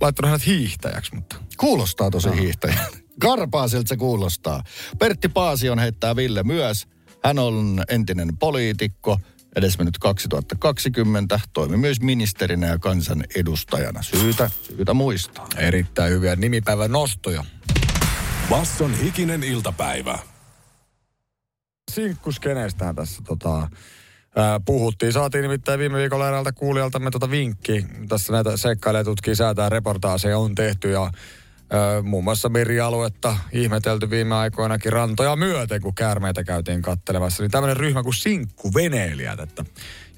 laittanut 0.00 0.30
hänet 0.30 0.46
hiihtäjäksi, 0.46 1.14
mutta 1.14 1.36
Kuulostaa 1.60 2.10
tosi 2.10 2.28
hiihtäjältä. 2.40 2.98
Karpaasilta 3.20 3.88
se 3.88 3.96
kuulostaa. 3.96 4.62
Pertti 4.98 5.28
Paasion 5.28 5.78
heittää 5.78 6.16
Ville 6.16 6.42
myös. 6.42 6.86
Hän 7.24 7.38
on 7.38 7.82
entinen 7.88 8.36
poliitikko, 8.38 9.18
edesmennyt 9.56 9.98
2020, 9.98 11.40
toimi 11.52 11.76
myös 11.76 12.00
ministerinä 12.00 12.66
ja 12.66 12.78
kansanedustajana. 12.78 14.02
Syytä, 14.02 14.50
syytä 14.62 14.94
muistaa. 14.94 15.46
erittäin 15.56 16.12
hyviä 16.12 16.36
nimipäivän 16.36 16.92
nostoja. 16.92 17.44
Basson 18.50 18.94
hikinen 18.94 19.42
iltapäivä. 19.42 20.18
sinkkuskeneestähän 21.90 22.96
tässä 22.96 23.22
tota, 23.26 23.68
ää, 24.36 24.60
puhuttiin. 24.64 25.12
Saatiin 25.12 25.42
nimittäin 25.42 25.80
viime 25.80 25.98
viikolla 25.98 26.28
eräältä 26.28 26.52
kuulijaltamme 26.52 27.10
tota 27.10 27.30
vinkki. 27.30 27.86
Tässä 28.08 28.32
näitä 28.32 28.56
seikkailee 28.56 29.04
tutkii 29.04 29.36
säätää 29.36 29.68
reportaaseja 29.68 30.38
on 30.38 30.54
tehty 30.54 30.90
ja 30.90 31.10
muun 32.02 32.24
muassa 32.24 32.48
merialuetta 32.48 33.36
ihmetelty 33.52 34.10
viime 34.10 34.34
aikoinakin 34.34 34.92
rantoja 34.92 35.36
myöten, 35.36 35.80
kun 35.80 35.94
käärmeitä 35.94 36.44
käytiin 36.44 36.82
kattelemassa. 36.82 37.42
Niin 37.42 37.50
tämmöinen 37.50 37.76
ryhmä 37.76 38.02
kuin 38.02 38.14
sinkkuveneilijät, 38.14 39.40
että 39.40 39.64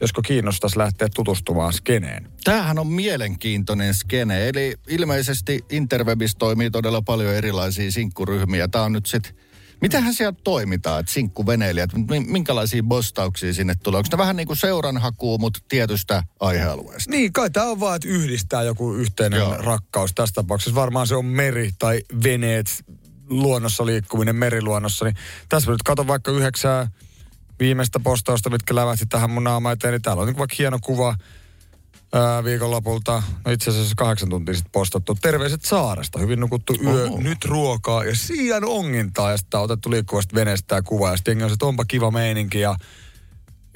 josko 0.01 0.23
kiinnostaisi 0.23 0.79
lähteä 0.79 1.09
tutustumaan 1.15 1.73
skeneen. 1.73 2.29
Tämähän 2.45 2.79
on 2.79 2.87
mielenkiintoinen 2.87 3.95
skene. 3.95 4.49
Eli 4.49 4.75
ilmeisesti 4.89 5.65
Interwebis 5.71 6.37
toimii 6.37 6.71
todella 6.71 7.03
paljon 7.03 7.35
erilaisia 7.35 7.91
sinkkuryhmiä. 7.91 8.69
Tämä 8.69 8.85
on 8.85 8.93
nyt 8.93 9.07
sitten 9.07 9.35
Mitähän 9.83 10.15
sieltä 10.15 10.41
toimitaan, 10.45 11.01
että 11.01 11.13
sinkkuveneilijät, 11.13 11.91
mi- 12.11 12.21
minkälaisia 12.21 12.83
bostauksia 12.83 13.55
sinne 13.55 13.75
tulee? 13.83 13.99
Onko 13.99 14.09
ne 14.13 14.19
vähän 14.19 14.37
niin 14.37 14.47
kuin 14.47 14.57
seuranhakuu, 14.57 15.39
mutta 15.39 15.61
tietystä 15.69 16.23
aihealueesta? 16.41 17.11
Niin, 17.11 17.33
kai 17.33 17.51
tämä 17.51 17.67
on 17.67 17.81
vaan, 17.81 17.97
että 17.97 18.09
yhdistää 18.09 18.63
joku 18.63 18.95
yhteinen 18.95 19.39
Joo. 19.39 19.57
Rakkaus. 19.59 20.13
Tässä 20.15 20.35
tapauksessa 20.35 20.75
varmaan 20.75 21.07
se 21.07 21.15
on 21.15 21.25
meri 21.25 21.71
tai 21.79 22.01
veneet, 22.23 22.85
luonnossa 23.29 23.87
liikkuminen, 23.87 24.37
meriluonnossa. 24.37 25.05
Niin 25.05 25.17
tässä 25.49 25.71
nyt 25.71 25.83
katon 25.83 26.07
vaikka 26.07 26.31
yhdeksää 26.31 26.89
viimeistä 27.61 28.01
postausta, 28.01 28.51
mitkä 28.51 28.75
lävähti 28.75 29.07
tähän 29.07 29.31
mun 29.31 29.45
naama 29.45 29.73
eteen. 29.73 29.93
Niin 29.93 30.03
täällä 30.03 30.21
on 30.21 30.29
niin 30.29 30.39
vaikka 30.39 30.57
hieno 30.59 30.79
kuva 30.83 31.17
ää, 32.13 32.45
viikonlopulta. 32.45 33.23
No 33.45 33.53
itse 33.53 33.71
asiassa 33.71 33.95
kahdeksan 33.97 34.29
tuntia 34.29 34.55
sitten 34.55 34.73
postattu. 34.73 35.15
Terveiset 35.15 35.65
saaresta. 35.65 36.19
Hyvin 36.19 36.41
nukuttu 36.41 36.75
yö. 36.85 37.05
Oho. 37.05 37.21
Nyt 37.21 37.45
ruokaa 37.45 38.05
ja 38.05 38.15
sijaan 38.17 38.65
ongintaa. 38.65 39.31
Ja 39.31 39.37
sitten 39.37 39.61
on 39.61 39.65
otettu 39.65 39.91
liikkuvasta 39.91 40.35
veneestä 40.35 40.67
tämä 40.67 40.83
kuva. 40.83 41.11
Ja 41.11 41.17
sitten 41.17 41.43
on 41.43 41.51
se, 41.51 41.53
että 41.53 41.67
onpa 41.67 41.85
kiva 41.85 42.11
meininki 42.11 42.61
ja 42.61 42.77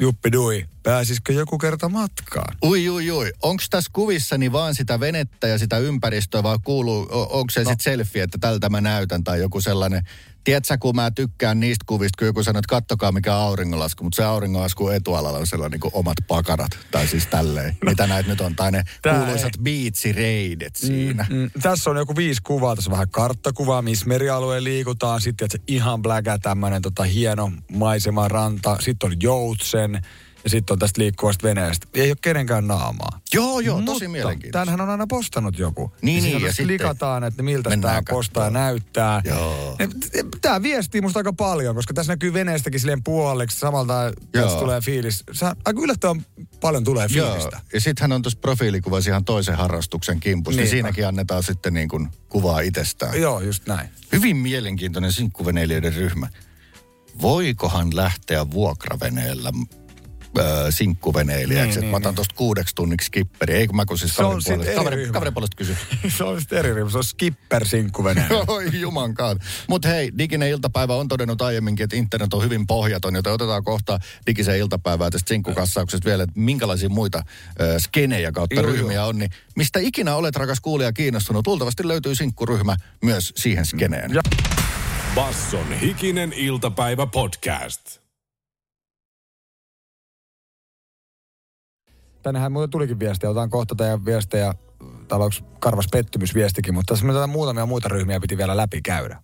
juppi 0.00 0.32
dui. 0.32 0.66
Pääsisikö 0.82 1.32
joku 1.32 1.58
kerta 1.58 1.88
matkaan? 1.88 2.56
Ui, 2.64 2.88
ui, 2.90 3.10
ui. 3.10 3.32
Onko 3.42 3.62
tässä 3.70 3.90
kuvissani 3.92 4.52
vaan 4.52 4.74
sitä 4.74 5.00
venettä 5.00 5.46
ja 5.46 5.58
sitä 5.58 5.78
ympäristöä 5.78 6.42
vai 6.42 6.58
kuuluu, 6.64 7.08
onko 7.10 7.46
se 7.50 7.60
no. 7.60 7.70
sitten 7.70 7.84
selfie, 7.84 8.22
että 8.22 8.38
tältä 8.40 8.68
mä 8.68 8.80
näytän 8.80 9.24
tai 9.24 9.40
joku 9.40 9.60
sellainen, 9.60 10.02
tiedätkö, 10.46 10.78
kun 10.80 10.96
mä 10.96 11.10
tykkään 11.10 11.60
niistä 11.60 11.84
kuvista, 11.86 12.18
kun 12.18 12.26
joku 12.26 12.42
sanoo, 12.42 12.58
että 12.58 12.68
kattokaa 12.68 13.12
mikä 13.12 13.34
auringonlasku, 13.34 14.04
mutta 14.04 14.16
se 14.16 14.24
auringonlasku 14.24 14.88
etualalla 14.88 15.38
on 15.38 15.46
sellainen 15.46 15.80
niin 15.80 15.92
omat 15.94 16.16
pakarat, 16.28 16.70
tai 16.90 17.06
siis 17.06 17.26
tälleen, 17.26 17.76
no. 17.84 17.90
mitä 17.90 18.06
näitä 18.06 18.28
nyt 18.28 18.40
on, 18.40 18.56
tai 18.56 18.72
ne 18.72 18.84
Tää 19.02 19.18
kuuluisat 19.18 19.52
biitsireidet 19.62 20.76
siinä. 20.76 21.26
Mm, 21.30 21.50
tässä 21.62 21.90
on 21.90 21.96
joku 21.96 22.16
viisi 22.16 22.42
kuvaa, 22.42 22.76
tässä 22.76 22.90
on 22.90 22.92
vähän 22.92 23.10
karttakuvaa, 23.10 23.82
missä 23.82 24.06
merialueen 24.06 24.64
liikutaan. 24.64 25.20
Sitten 25.20 25.44
että 25.44 25.58
se 25.58 25.64
ihan 25.66 26.02
bläkä 26.02 26.38
tämmöinen 26.38 26.82
tota, 26.82 27.02
hieno 27.02 27.52
maisema 27.72 28.28
ranta. 28.28 28.76
Sitten 28.80 29.10
on 29.10 29.16
joutsen 29.22 30.02
ja 30.46 30.50
sitten 30.50 30.74
on 30.74 30.78
tästä 30.78 31.00
liikkuvasta 31.00 31.48
veneestä. 31.48 31.86
Ei 31.94 32.10
ole 32.10 32.16
kenenkään 32.20 32.66
naamaa. 32.66 33.20
Joo, 33.34 33.60
joo, 33.60 33.76
tosi 33.76 33.90
Mutta 33.90 34.08
mielenkiintoista. 34.08 34.58
Tämähän 34.58 34.80
on 34.80 34.90
aina 34.90 35.06
postannut 35.06 35.58
joku. 35.58 35.92
Niin, 36.02 36.02
niin, 36.02 36.22
siinä 36.22 36.38
ja 36.38 36.46
ja 36.46 36.52
sitten 36.52 36.66
klikataan, 36.66 37.24
että 37.24 37.42
miltä 37.42 37.70
tämä 37.80 38.02
postaa 38.10 38.50
näyttää. 38.50 39.22
Joo. 39.24 39.76
Tämä 40.40 40.62
viestii 40.62 41.00
musta 41.00 41.18
aika 41.18 41.32
paljon, 41.32 41.74
koska 41.74 41.94
tässä 41.94 42.12
näkyy 42.12 42.32
veneestäkin 42.32 42.80
silleen 42.80 43.02
puoliksi. 43.02 43.58
Samalta 43.58 44.12
Joo. 44.34 44.60
tulee 44.60 44.80
fiilis. 44.80 45.24
Sä, 45.32 45.56
aika 45.64 45.80
yllättävän 45.82 46.26
paljon 46.60 46.84
tulee 46.84 47.06
Joo, 47.10 47.28
fiilistä. 47.28 47.60
ja 47.72 47.80
sitten 47.80 48.02
hän 48.02 48.12
on 48.12 48.22
tuossa 48.22 48.38
profiilikuvassa 48.40 49.10
ihan 49.10 49.24
toisen 49.24 49.56
harrastuksen 49.56 50.20
kimpussa, 50.20 50.56
niin 50.56 50.64
Niinpä. 50.64 50.76
siinäkin 50.76 51.06
annetaan 51.06 51.42
sitten 51.42 51.74
niin 51.74 51.88
kuin 51.88 52.08
kuvaa 52.28 52.60
itsestään. 52.60 53.20
Joo, 53.20 53.40
just 53.40 53.66
näin. 53.66 53.88
Hyvin 54.12 54.36
mielenkiintoinen 54.36 55.12
sinkkuveneilijöiden 55.12 55.94
ryhmä. 55.94 56.28
Voikohan 57.22 57.96
lähteä 57.96 58.50
vuokraveneellä 58.50 59.52
sinkkuveneilijäksi? 60.70 61.70
Niin, 61.70 61.80
Niin, 61.80 61.90
mä 61.90 61.96
otan 61.96 62.10
niin. 62.10 62.14
tuosta 62.16 62.34
kuudeksi 62.34 62.74
tunniksi 62.74 63.10
kipperi. 63.10 63.54
Ei 63.54 63.66
kun 63.66 63.76
mä 63.76 63.86
kun 63.86 63.98
siis 63.98 64.14
Se 64.16 64.22
on 64.22 64.28
puolesta, 64.28 64.52
eri 64.54 64.74
kaverin, 64.74 64.98
ryhmä. 64.98 65.12
kaverin 65.12 65.34
puolesta 65.34 65.56
kysyn. 65.56 65.78
se 66.16 66.24
on 66.24 66.40
sitten 66.40 66.58
eri 66.58 66.74
ryhmä. 66.74 66.90
Se 66.90 66.98
on 66.98 67.04
skipper 67.04 67.66
sinkkuveneen. 67.66 68.28
Oi 68.48 68.80
jumankaan. 68.80 69.40
Mutta 69.68 69.88
hei, 69.88 70.12
diginen 70.18 70.48
iltapäivä 70.48 70.94
on 70.94 71.08
todennut 71.08 71.42
aiemminkin, 71.42 71.84
että 71.84 71.96
internet 71.96 72.34
on 72.34 72.42
hyvin 72.44 72.66
pohjaton, 72.66 73.14
joten 73.14 73.32
otetaan 73.32 73.64
kohta 73.64 73.98
digisen 74.26 74.58
iltapäivää 74.58 75.10
tästä 75.10 75.28
sinkkukassauksesta 75.28 76.04
vielä, 76.06 76.22
että 76.22 76.40
minkälaisia 76.40 76.88
muita 76.88 77.22
ö, 77.60 77.80
skenejä 77.80 78.32
kautta 78.32 78.54
Joo, 78.60 78.66
ryhmiä 78.66 79.04
on. 79.04 79.18
Niin 79.18 79.30
mistä 79.56 79.78
ikinä 79.80 80.14
olet, 80.16 80.36
rakas 80.36 80.60
kuulija, 80.60 80.92
kiinnostunut, 80.92 81.46
luultavasti 81.46 81.88
löytyy 81.88 82.14
sinkkuryhmä 82.14 82.76
myös 83.04 83.32
siihen 83.36 83.66
skeneen. 83.66 84.14
Ja- 84.14 84.22
Basson 85.14 85.72
hikinen 85.80 86.32
iltapäivä 86.32 87.06
podcast. 87.06 88.05
Tännehän 92.26 92.52
muuten 92.52 92.70
tulikin 92.70 92.98
viestiä. 92.98 93.30
Otan 93.30 93.50
kohta 93.50 93.74
teidän 93.74 94.04
viestejä. 94.04 94.54
Täällä 95.08 95.24
onko 95.24 95.36
karvas 95.58 95.86
pettymysviestikin, 95.92 96.74
mutta 96.74 96.94
tässä 96.94 97.06
me 97.06 97.12
tätä 97.12 97.26
muutamia 97.26 97.66
muita 97.66 97.88
ryhmiä 97.88 98.20
piti 98.20 98.38
vielä 98.38 98.56
läpi 98.56 98.82
käydä. 98.82 99.20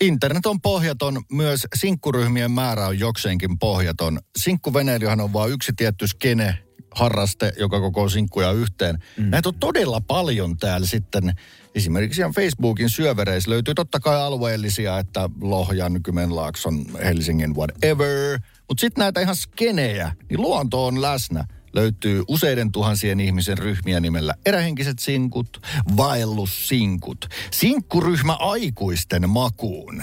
Internet 0.00 0.46
on 0.46 0.60
pohjaton, 0.60 1.22
myös 1.32 1.66
sinkkuryhmien 1.74 2.50
määrä 2.50 2.86
on 2.86 2.98
jokseenkin 2.98 3.58
pohjaton. 3.58 4.20
Sinkkuveneilyhän 4.38 5.20
on 5.20 5.32
vain 5.32 5.52
yksi 5.52 5.72
tietty 5.76 6.06
skene, 6.06 6.58
harraste, 6.94 7.52
joka 7.58 7.80
koko 7.80 8.08
sinkkuja 8.08 8.52
yhteen. 8.52 8.98
Mm. 9.16 9.30
Näitä 9.30 9.48
on 9.48 9.54
todella 9.54 10.00
paljon 10.00 10.56
täällä 10.56 10.86
sitten. 10.86 11.32
Esimerkiksi 11.74 12.20
ihan 12.20 12.32
Facebookin 12.32 12.90
syövereissä 12.90 13.50
löytyy 13.50 13.74
totta 13.74 14.00
kai 14.00 14.16
alueellisia, 14.16 14.98
että 14.98 15.30
Lohjan, 15.40 16.02
Kymenlaakson, 16.02 16.84
Helsingin, 17.04 17.54
whatever. 17.54 18.40
Mutta 18.68 18.80
sitten 18.80 19.02
näitä 19.02 19.20
ihan 19.20 19.36
skenejä, 19.36 20.12
niin 20.30 20.40
luonto 20.40 20.86
on 20.86 21.02
läsnä. 21.02 21.44
Löytyy 21.76 22.22
useiden 22.28 22.72
tuhansien 22.72 23.20
ihmisen 23.20 23.58
ryhmiä 23.58 24.00
nimellä 24.00 24.34
erähenkiset 24.46 24.98
sinkut, 24.98 25.62
vaellussinkut, 25.96 27.28
sinkkuryhmä 27.50 28.32
aikuisten 28.32 29.30
makuun, 29.30 30.02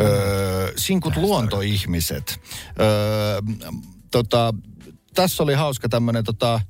öö, 0.00 0.72
sinkut 0.76 1.16
luontoihmiset. 1.16 2.40
Öö, 2.80 3.40
tota, 4.10 4.54
tässä 5.14 5.42
oli 5.42 5.54
hauska 5.54 5.88
tämmöinen, 5.88 6.24
tota, 6.24 6.60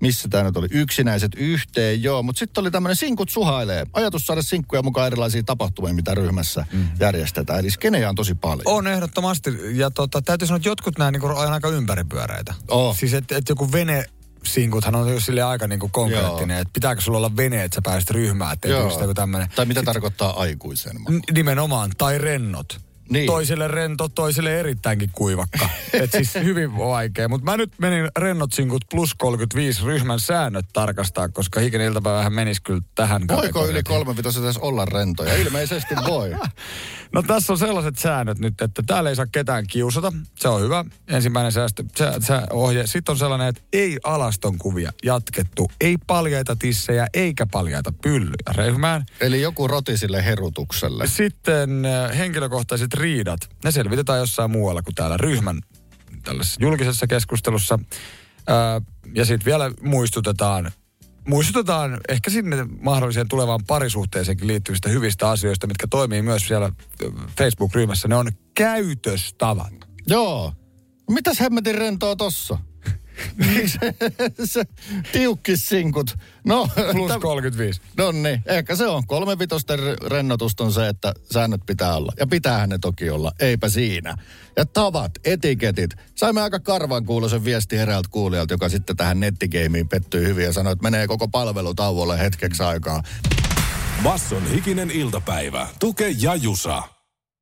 missä 0.00 0.28
tämä 0.28 0.44
nyt 0.44 0.56
oli, 0.56 0.66
yksinäiset 0.70 1.32
yhteen, 1.36 2.02
joo. 2.02 2.22
Mutta 2.22 2.38
sitten 2.38 2.62
oli 2.62 2.70
tämmöinen 2.70 2.96
sinkut 2.96 3.30
suhailee. 3.30 3.86
Ajatus 3.92 4.26
saada 4.26 4.42
sinkkuja 4.42 4.82
mukaan 4.82 5.06
erilaisiin 5.06 5.44
tapahtumiin, 5.44 5.96
mitä 5.96 6.14
ryhmässä 6.14 6.66
mm. 6.72 6.88
järjestetään. 7.00 7.58
Eli 7.58 7.70
skenejä 7.70 8.08
on 8.08 8.14
tosi 8.14 8.34
paljon. 8.34 8.62
On 8.64 8.86
ehdottomasti. 8.86 9.50
Ja 9.72 9.90
tota, 9.90 10.22
täytyy 10.22 10.46
sanoa, 10.46 10.56
että 10.56 10.68
jotkut 10.68 10.98
nämä 10.98 11.10
niinku 11.10 11.26
on 11.26 11.52
aika 11.52 11.68
ympäripyöreitä. 11.68 12.54
Oh. 12.68 12.96
Siis 12.96 13.14
että 13.14 13.36
et 13.36 13.48
joku 13.48 13.72
vene 13.72 14.04
sinkuthan 14.44 14.94
on 14.94 15.12
jo 15.12 15.20
sille 15.20 15.42
aika 15.42 15.66
niinku 15.66 15.88
konkreettinen, 15.88 16.58
että 16.58 16.72
pitääkö 16.72 17.00
sulla 17.00 17.18
olla 17.18 17.36
vene, 17.36 17.64
että 17.64 17.74
sä 17.74 17.80
pääset 17.84 18.10
ryhmään, 18.10 18.56
joku 18.64 19.14
tämmöinen. 19.14 19.48
Tai 19.56 19.66
mitä 19.66 19.82
tarkoittaa 19.82 20.40
aikuisen 20.40 21.00
maku? 21.00 21.12
Nimenomaan, 21.32 21.90
tai 21.98 22.18
rennot. 22.18 22.80
Niin. 23.10 23.26
Toiselle 23.26 23.68
rento, 23.68 24.08
toiselle 24.08 24.60
erittäinkin 24.60 25.10
kuivakka. 25.12 25.68
Et 25.92 26.12
siis 26.12 26.34
hyvin 26.34 26.78
vaikea. 26.78 27.28
Mutta 27.28 27.44
mä 27.44 27.56
nyt 27.56 27.72
menin 27.78 28.08
rennot 28.18 28.52
sinkut 28.52 28.84
plus 28.90 29.14
35 29.14 29.84
ryhmän 29.84 30.20
säännöt 30.20 30.66
tarkastaa, 30.72 31.28
koska 31.28 31.60
hikinen 31.60 31.86
iltapäivähän 31.86 32.32
menisi 32.32 32.62
kyllä 32.62 32.80
tähän 32.94 33.22
Voiko 33.28 33.66
yli 33.66 33.82
kolme 33.82 34.14
pitäisi 34.14 34.40
edes 34.40 34.58
olla 34.58 34.84
rentoja? 34.84 35.36
Ilmeisesti 35.36 35.94
voi. 36.06 36.30
No 37.12 37.22
tässä 37.22 37.52
on 37.52 37.58
sellaiset 37.58 37.98
säännöt 37.98 38.38
nyt, 38.38 38.60
että 38.60 38.82
täällä 38.86 39.10
ei 39.10 39.16
saa 39.16 39.26
ketään 39.32 39.66
kiusata. 39.66 40.12
Se 40.34 40.48
on 40.48 40.60
hyvä. 40.60 40.84
Ensimmäinen 41.08 41.52
säästö, 41.52 41.84
sä, 41.98 42.14
sä 42.20 42.46
ohje. 42.50 42.86
Sitten 42.86 43.12
on 43.12 43.18
sellainen, 43.18 43.48
että 43.48 43.62
ei 43.72 43.98
alaston 44.04 44.58
kuvia 44.58 44.92
jatkettu. 45.02 45.70
Ei 45.80 45.96
paljaita 46.06 46.56
tissejä 46.56 47.06
eikä 47.14 47.46
paljaita 47.46 47.92
pyllyjä 48.02 48.52
ryhmään. 48.56 49.04
Eli 49.20 49.40
joku 49.40 49.68
roti 49.68 49.98
sille 49.98 50.24
herutukselle. 50.24 51.06
Sitten 51.06 51.84
äh, 51.84 52.18
henkilökohtaiset 52.18 52.94
riidat. 53.00 53.40
Ne 53.64 53.70
selvitetään 53.70 54.18
jossain 54.18 54.50
muualla 54.50 54.82
kuin 54.82 54.94
täällä 54.94 55.16
ryhmän 55.16 55.60
tällaisessa 56.24 56.62
julkisessa 56.62 57.06
keskustelussa. 57.06 57.78
Ää, 58.46 58.80
ja 59.14 59.24
sitten 59.24 59.44
vielä 59.44 59.70
muistutetaan, 59.82 60.72
muistutetaan 61.28 62.00
ehkä 62.08 62.30
sinne 62.30 62.66
mahdolliseen 62.80 63.28
tulevaan 63.28 63.64
parisuhteeseenkin 63.66 64.46
liittyvistä 64.46 64.88
hyvistä 64.88 65.30
asioista, 65.30 65.66
mitkä 65.66 65.86
toimii 65.86 66.22
myös 66.22 66.48
siellä 66.48 66.72
Facebook-ryhmässä. 67.38 68.08
Ne 68.08 68.16
on 68.16 68.28
käytöstavat. 68.54 69.72
Joo. 70.06 70.52
Mitäs 71.10 71.40
hemmetin 71.40 71.74
rentoa 71.74 72.16
tossa? 72.16 72.58
se, 73.66 73.94
se 74.44 74.64
tiukkissinkut. 75.12 76.14
No, 76.44 76.68
Plus 76.92 77.10
täm- 77.10 77.20
35. 77.20 77.80
No 77.96 78.12
niin, 78.12 78.42
ehkä 78.46 78.76
se 78.76 78.86
on. 78.86 79.06
Kolme 79.06 79.38
vitosten 79.38 79.78
re- 79.78 80.06
rennotusta 80.08 80.64
on 80.64 80.72
se, 80.72 80.88
että 80.88 81.14
säännöt 81.32 81.60
pitää 81.66 81.96
olla. 81.96 82.12
Ja 82.18 82.26
pitäähän 82.26 82.68
ne 82.68 82.78
toki 82.78 83.10
olla, 83.10 83.32
eipä 83.40 83.68
siinä. 83.68 84.16
Ja 84.56 84.66
tavat, 84.66 85.12
etiketit. 85.24 85.90
Saimme 86.14 86.42
aika 86.42 86.60
karvan 86.60 87.04
kuuloisen 87.04 87.44
viesti 87.44 87.76
eräältä 87.76 88.08
kuulijalta, 88.12 88.54
joka 88.54 88.68
sitten 88.68 88.96
tähän 88.96 89.20
nettigeimiin 89.20 89.88
pettyi 89.88 90.26
hyvin 90.26 90.44
ja 90.44 90.52
sanoi, 90.52 90.72
että 90.72 90.82
menee 90.82 91.06
koko 91.06 91.28
palvelu 91.28 91.74
tauolle 91.74 92.18
hetkeksi 92.18 92.62
aikaa. 92.62 93.02
Basson 94.02 94.50
hikinen 94.50 94.90
iltapäivä. 94.90 95.66
Tuke 95.78 96.08
ja 96.20 96.34
Jusa. 96.34 96.82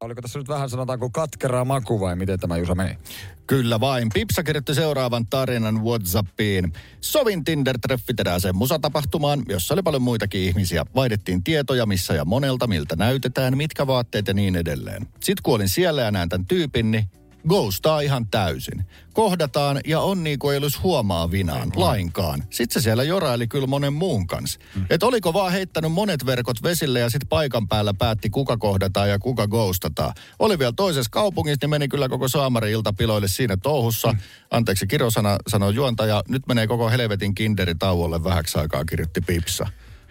Oliko 0.00 0.22
tässä 0.22 0.38
nyt 0.38 0.48
vähän 0.48 0.70
sanotaanko 0.70 1.10
katkeraa 1.10 1.64
maku 1.64 2.00
vai 2.00 2.16
miten 2.16 2.40
tämä 2.40 2.56
Jusa 2.56 2.74
meni? 2.74 2.98
Kyllä 3.46 3.80
vain. 3.80 4.08
Pipsa 4.14 4.42
kirjoitti 4.42 4.74
seuraavan 4.74 5.26
tarinan 5.26 5.84
Whatsappiin. 5.84 6.72
Sovin 7.00 7.44
Tinder-treffit 7.44 8.20
erääseen 8.20 8.56
musatapahtumaan, 8.56 9.42
jossa 9.48 9.74
oli 9.74 9.82
paljon 9.82 10.02
muitakin 10.02 10.40
ihmisiä. 10.40 10.86
Vaihdettiin 10.94 11.44
tietoja 11.44 11.86
missä 11.86 12.14
ja 12.14 12.24
monelta, 12.24 12.66
miltä 12.66 12.96
näytetään, 12.96 13.56
mitkä 13.56 13.86
vaatteet 13.86 14.28
ja 14.28 14.34
niin 14.34 14.56
edelleen. 14.56 15.02
Sitten 15.02 15.42
kun 15.42 15.54
olin 15.54 15.68
siellä 15.68 16.02
ja 16.02 16.10
näen 16.10 16.28
tämän 16.28 16.46
tyypin, 16.46 16.90
niin 16.90 17.04
ghostaa 17.48 18.00
ihan 18.00 18.26
täysin. 18.26 18.84
Kohdataan 19.12 19.80
ja 19.86 20.00
on 20.00 20.24
niin 20.24 20.38
kuin 20.38 20.52
ei 20.52 20.58
olisi 20.58 20.78
huomaa 20.82 21.30
vinaan 21.30 21.72
lainkaan. 21.76 22.44
Sitten 22.50 22.82
se 22.82 22.84
siellä 22.84 23.02
joraili 23.02 23.46
kyllä 23.48 23.66
monen 23.66 23.92
muun 23.92 24.26
kanssa. 24.26 24.60
Mm. 24.74 24.86
Että 24.90 25.06
oliko 25.06 25.32
vaan 25.32 25.52
heittänyt 25.52 25.92
monet 25.92 26.26
verkot 26.26 26.62
vesille 26.62 27.00
ja 27.00 27.10
sitten 27.10 27.28
paikan 27.28 27.68
päällä 27.68 27.94
päätti 27.94 28.30
kuka 28.30 28.56
kohdataan 28.56 29.08
ja 29.08 29.18
kuka 29.18 29.46
ghostataan. 29.46 30.14
Oli 30.38 30.58
vielä 30.58 30.72
toisessa 30.72 31.10
kaupungissa, 31.10 31.58
niin 31.62 31.70
meni 31.70 31.88
kyllä 31.88 32.08
koko 32.08 32.28
saamari 32.28 32.72
ilta 32.72 32.92
piloille 32.92 33.28
siinä 33.28 33.56
touhussa. 33.56 34.12
Mm. 34.12 34.18
Anteeksi, 34.50 34.86
kirosana 34.86 35.36
sanoi 35.46 35.74
juontaja, 35.74 36.22
nyt 36.28 36.46
menee 36.46 36.66
koko 36.66 36.90
helvetin 36.90 37.34
kinderi 37.34 37.74
tauolle 37.74 38.24
vähäksi 38.24 38.58
aikaa, 38.58 38.84
kirjoitti 38.84 39.20
Pipsa. 39.20 39.66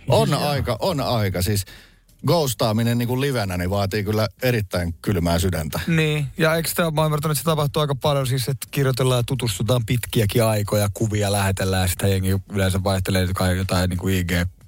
On 0.09 0.33
aika, 0.33 0.77
on 0.79 0.99
aika. 0.99 1.41
Siis 1.41 1.65
ghostaaminen 2.27 2.97
niin 2.97 3.07
kuin 3.07 3.21
livenä 3.21 3.57
niin 3.57 3.69
vaatii 3.69 4.03
kyllä 4.03 4.27
erittäin 4.43 4.93
kylmää 5.01 5.39
sydäntä. 5.39 5.79
Niin, 5.87 6.25
ja 6.37 6.55
eikö 6.55 6.69
sitä, 6.69 6.91
mä 6.91 7.05
että 7.15 7.33
se 7.33 7.43
tapahtuu 7.43 7.81
aika 7.81 7.95
paljon 7.95 8.27
siis, 8.27 8.47
että 8.47 8.67
kirjoitellaan 8.71 9.19
ja 9.19 9.23
tutustutaan 9.23 9.85
pitkiäkin 9.85 10.43
aikoja, 10.43 10.89
kuvia 10.93 11.31
lähetellään 11.31 11.81
ja 11.81 11.87
sitä 11.87 12.07
jengi 12.07 12.37
yleensä 12.53 12.83
vaihtelee 12.83 13.27
jotain 13.57 13.89
niin 13.89 13.97
kuin 13.97 14.15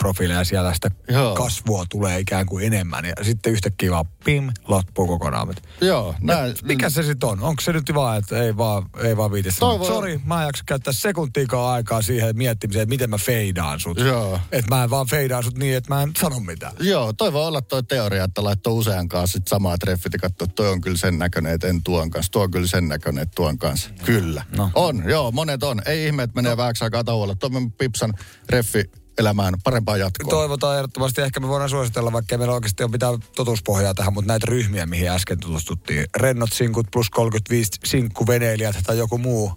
IG-profiileja 0.04 0.44
siellä 0.44 0.74
sitä 0.74 0.92
Joo. 1.10 1.36
kasvua 1.36 1.86
tulee 1.90 2.20
ikään 2.20 2.46
kuin 2.46 2.66
enemmän 2.66 3.06
ja 3.06 3.14
sitten 3.22 3.54
yhtäkkiä 3.54 3.92
vaan 3.92 4.06
pim, 4.26 4.52
loppuu 4.68 5.08
kokonaan. 5.08 5.56
Joo, 5.82 6.16
näin. 6.22 6.56
Mikä 6.64 6.90
se 6.90 7.04
sitten 7.04 7.30
on? 7.30 7.42
Onko 7.42 7.62
se 7.62 7.74
nyt 7.74 7.92
vaan, 7.94 8.18
että 8.18 8.44
ei 8.44 8.58
vaan, 8.58 8.86
ei 9.04 9.18
vaan 9.18 9.32
viiti 9.32 9.52
sanoa? 9.52 9.74
Toivon- 9.78 9.88
Sori, 9.88 10.20
mä 10.26 10.42
en 10.42 10.46
jaksa 10.46 10.64
käyttää 10.66 10.94
sekuntiikaan 10.94 11.74
aikaa 11.74 12.02
siihen 12.02 12.38
miettimiseen, 12.38 12.84
että 12.84 12.90
miten 12.94 13.10
mä 13.10 13.18
feidaan 13.18 13.80
sut. 13.80 14.00
Joo. 14.00 14.40
Että 14.52 14.76
mä 14.76 14.84
en 14.84 14.90
vaan 14.90 15.08
feidaan 15.08 15.44
sut 15.44 15.58
niin, 15.58 15.78
että 15.78 15.96
mä 15.96 16.02
en 16.04 16.12
sano 16.22 16.40
mitään. 16.40 16.74
Joo, 16.80 17.14
toi 17.14 17.34
voi 17.34 17.48
olla 17.48 17.62
toi 17.62 17.84
teoria, 17.84 18.24
että 18.24 18.44
laittoi 18.44 18.74
usean 18.74 19.08
kanssa 19.08 19.34
sit 19.38 19.48
samaa 19.48 19.78
treffit 19.78 20.14
ja 20.14 20.20
katsoo, 20.20 20.46
että 20.46 20.56
toi 20.56 20.70
on 20.70 20.82
kyllä 20.82 20.98
sen 20.98 21.20
näköinen, 21.20 21.54
että 21.54 21.68
en 21.68 21.84
tuon 21.84 22.10
kanssa. 22.10 22.32
Tuo 22.32 22.44
on 22.44 22.52
kyllä 22.52 22.68
sen 22.68 22.88
näköinen, 22.88 23.22
että 23.22 23.36
tuon 23.36 23.58
kanssa. 23.58 23.90
Kyllä. 24.06 24.46
No. 24.58 24.72
On, 24.76 25.04
joo, 25.10 25.32
monet 25.32 25.64
on. 25.64 25.82
Ei 25.86 26.06
ihme, 26.06 26.24
että 26.24 26.36
menee 26.36 26.52
no. 26.52 26.58
vähäksi 26.58 26.84
aikaa 26.84 27.04
tauolla. 27.04 27.36
Tuomme 27.36 27.72
Pipsan 27.78 28.14
reffi 28.50 28.84
elämään 29.20 29.54
parempaa 29.64 29.98
jatkoa. 29.98 30.30
Toivotaan 30.30 30.76
ehdottomasti. 30.78 31.22
Ehkä 31.22 31.40
me 31.40 31.48
voidaan 31.48 31.70
suositella, 31.70 32.12
vaikka 32.12 32.34
ei 32.36 32.38
meillä 32.38 32.54
oikeasti 32.54 32.84
ole 32.84 32.92
mitään 32.92 33.20
totuuspohjaa 33.36 33.94
tähän, 33.94 34.14
mutta 34.14 34.28
näitä 34.28 34.46
ryhmiä, 34.50 34.86
mihin 34.86 35.10
äsken 35.10 35.40
tutustuttiin. 35.40 36.06
Rennot 36.18 36.54
sinkut 36.54 36.88
plus 36.92 37.10
35 37.10 37.72
sinkkuveneilijät 37.86 38.76
tai 38.86 38.98
joku 38.98 39.18
muu 39.18 39.54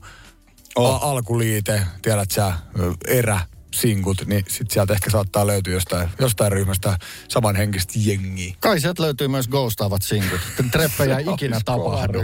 Oh. 0.77 0.95
a- 0.95 1.11
alkuliite, 1.11 1.83
tiedät 2.03 2.31
sä, 2.31 2.53
erä 3.07 3.41
sinkut, 3.75 4.27
niin 4.27 4.45
sit 4.49 4.71
sieltä 4.71 4.93
ehkä 4.93 5.11
saattaa 5.11 5.47
löytyä 5.47 5.73
jostain, 5.73 6.09
jostain 6.19 6.53
ryhmästä 6.53 6.99
samanhenkistä 7.29 7.93
jengiä. 7.97 8.55
Kai 8.61 8.81
sieltä 8.81 9.03
löytyy 9.03 9.29
myös 9.29 9.49
ghostaavat 9.49 10.03
sinkut. 10.03 10.41
Treffejä 10.71 11.19
ei 11.19 11.25
ikinä 11.35 11.61
tapahdu. 11.65 12.19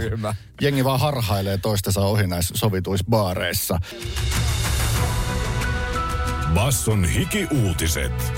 Jengi 0.61 0.83
vaan 0.83 0.99
harhailee 0.99 1.57
toistensa 1.57 2.01
ohi 2.01 2.27
näissä 2.27 2.57
sovituissa 2.57 3.05
baareissa. 3.09 3.79
Basson 6.53 7.05
hiki-uutiset. 7.05 8.33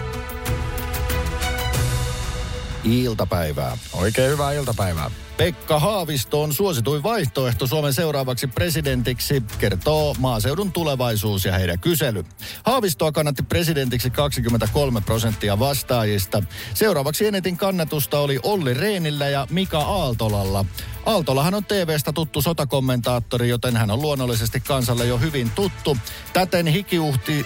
Iltapäivää. 2.83 3.77
Oikein 3.93 4.31
hyvää 4.31 4.51
iltapäivää. 4.51 5.11
Pekka 5.37 5.79
Haavisto 5.79 6.41
on 6.43 6.53
suosituin 6.53 7.03
vaihtoehto 7.03 7.67
Suomen 7.67 7.93
seuraavaksi 7.93 8.47
presidentiksi, 8.47 9.43
kertoo 9.57 10.15
maaseudun 10.19 10.71
tulevaisuus 10.71 11.45
ja 11.45 11.57
heidän 11.57 11.79
kysely. 11.79 12.23
Haavistoa 12.63 13.11
kannatti 13.11 13.43
presidentiksi 13.43 14.09
23 14.09 15.01
prosenttia 15.01 15.59
vastaajista. 15.59 16.43
Seuraavaksi 16.73 17.27
enetin 17.27 17.57
kannatusta 17.57 18.19
oli 18.19 18.39
Olli 18.43 18.73
Reenillä 18.73 19.29
ja 19.29 19.47
Mika 19.49 19.79
Aaltolalla. 19.79 20.65
Aaltolahan 21.05 21.53
on 21.53 21.65
TVstä 21.65 22.13
tuttu 22.13 22.41
sotakommentaattori, 22.41 23.49
joten 23.49 23.77
hän 23.77 23.91
on 23.91 24.01
luonnollisesti 24.01 24.59
kansalle 24.59 25.05
jo 25.05 25.17
hyvin 25.17 25.51
tuttu. 25.51 25.97
Täten 26.33 26.67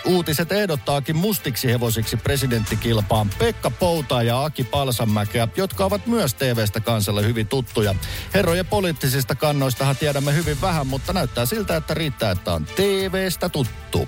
uutiset 0.05 0.51
ehdottaakin 0.51 1.15
mustiksi 1.15 1.67
hevosiksi 1.67 2.17
presidenttikilpaan 2.17 3.29
Pekka 3.39 3.71
Poutaa 3.71 4.23
ja 4.23 4.45
Aki 4.45 4.63
Palsamäkeä, 4.63 5.47
jotka 5.55 5.85
ovat 5.85 6.07
myös 6.07 6.33
TVstä 6.33 6.79
kansalle 6.79 7.23
hyvin 7.23 7.47
tuttuja. 7.47 7.95
Herrojen 8.33 8.65
poliittisista 8.65 9.35
kannoistahan 9.35 9.97
tiedämme 9.97 10.33
hyvin 10.33 10.61
vähän, 10.61 10.87
mutta 10.87 11.13
näyttää 11.13 11.45
siltä, 11.45 11.75
että 11.75 11.93
riittää, 11.93 12.31
että 12.31 12.53
on 12.53 12.65
TVstä 12.65 13.49
tuttu. 13.49 14.07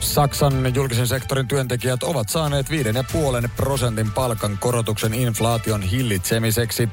Saksan 0.00 0.74
julkisen 0.74 1.06
sektorin 1.06 1.48
työntekijät 1.48 2.02
ovat 2.02 2.28
saaneet 2.28 2.66
5,5 2.70 3.48
prosentin 3.56 4.10
palkan 4.10 4.58
korotuksen 4.60 5.14
inflaation 5.14 5.82
hillitsemiseksi. 5.82 6.88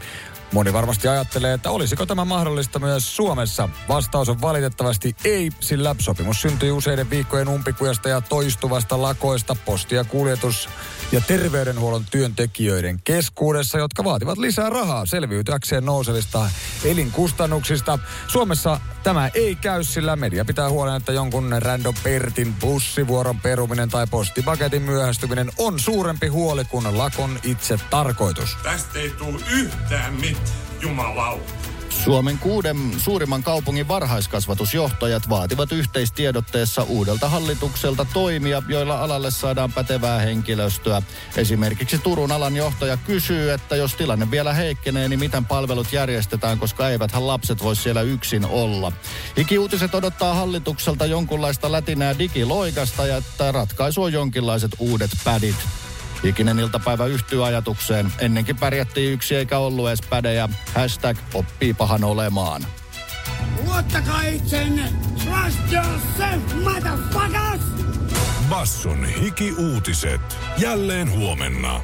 Moni 0.51 0.73
varmasti 0.73 1.07
ajattelee, 1.07 1.53
että 1.53 1.71
olisiko 1.71 2.05
tämä 2.05 2.25
mahdollista 2.25 2.79
myös 2.79 3.15
Suomessa. 3.15 3.69
Vastaus 3.87 4.29
on 4.29 4.41
valitettavasti 4.41 5.15
ei, 5.25 5.49
sillä 5.59 5.95
sopimus 5.99 6.41
syntyi 6.41 6.71
useiden 6.71 7.09
viikkojen 7.09 7.47
umpikujasta 7.49 8.09
ja 8.09 8.21
toistuvasta 8.21 9.01
lakoista 9.01 9.55
posti- 9.65 9.95
ja 9.95 10.03
kuljetus- 10.03 10.69
ja 11.11 11.21
terveydenhuollon 11.21 12.05
työntekijöiden 12.11 12.99
keskuudessa, 13.03 13.77
jotka 13.77 14.03
vaativat 14.03 14.37
lisää 14.37 14.69
rahaa 14.69 15.05
selviytyäkseen 15.05 15.85
nousevista 15.85 16.49
elinkustannuksista. 16.83 17.99
Suomessa 18.27 18.79
tämä 19.03 19.29
ei 19.33 19.55
käy, 19.55 19.83
sillä 19.83 20.15
media 20.15 20.45
pitää 20.45 20.69
huolen, 20.69 20.95
että 20.95 21.11
jonkun 21.11 21.55
random 21.59 21.95
Pertin 22.03 22.53
bussivuoron 22.53 23.39
peruminen 23.39 23.89
tai 23.89 24.07
postipaketin 24.07 24.81
myöhästyminen 24.81 25.51
on 25.57 25.79
suurempi 25.79 26.27
huoli 26.27 26.65
kuin 26.65 26.97
lakon 26.97 27.39
itse 27.43 27.79
tarkoitus. 27.89 28.57
Tästä 28.63 28.99
ei 28.99 29.09
tule 29.09 29.39
yhtään 29.51 30.13
mitään, 30.13 30.47
jumalauta. 30.81 31.66
Suomen 32.07 32.39
kuuden 32.39 32.77
suurimman 32.97 33.43
kaupungin 33.43 33.87
varhaiskasvatusjohtajat 33.87 35.29
vaativat 35.29 35.71
yhteistiedotteessa 35.71 36.83
uudelta 36.83 37.29
hallitukselta 37.29 38.05
toimia, 38.13 38.63
joilla 38.67 39.03
alalle 39.03 39.31
saadaan 39.31 39.73
pätevää 39.73 40.19
henkilöstöä. 40.19 41.01
Esimerkiksi 41.37 41.97
Turun 41.97 42.31
alan 42.31 42.55
johtaja 42.55 42.97
kysyy, 42.97 43.51
että 43.51 43.75
jos 43.75 43.93
tilanne 43.93 44.31
vielä 44.31 44.53
heikkenee, 44.53 45.09
niin 45.09 45.19
miten 45.19 45.45
palvelut 45.45 45.93
järjestetään, 45.93 46.59
koska 46.59 46.89
eiväthän 46.89 47.27
lapset 47.27 47.63
voi 47.63 47.75
siellä 47.75 48.01
yksin 48.01 48.45
olla. 48.45 48.91
Hikiuutiset 49.37 49.95
odottaa 49.95 50.33
hallitukselta 50.33 51.05
jonkunlaista 51.05 51.71
lätinää 51.71 52.19
digiloikasta 52.19 53.05
ja 53.05 53.17
että 53.17 53.51
ratkaisu 53.51 54.03
on 54.03 54.13
jonkinlaiset 54.13 54.71
uudet 54.79 55.11
pädit. 55.23 55.55
Ikinen 56.23 56.59
iltapäivä 56.59 57.05
yhtyy 57.05 57.47
ajatukseen. 57.47 58.13
Ennenkin 58.19 58.57
pärjättiin 58.57 59.13
yksi 59.13 59.35
eikä 59.35 59.57
ollut 59.57 59.87
edes 59.87 60.01
pädejä. 60.09 60.49
Hashtag 60.75 61.17
oppii 61.33 61.73
pahan 61.73 62.03
olemaan. 62.03 62.67
Luottakaa 63.65 64.21
itseenne! 64.21 64.93
Trust 65.23 65.73
yourself, 65.73 66.53
motherfuckers! 66.63 67.61
Basson 68.49 69.05
hiki-uutiset. 69.05 70.37
Jälleen 70.57 71.11
huomenna. 71.11 71.81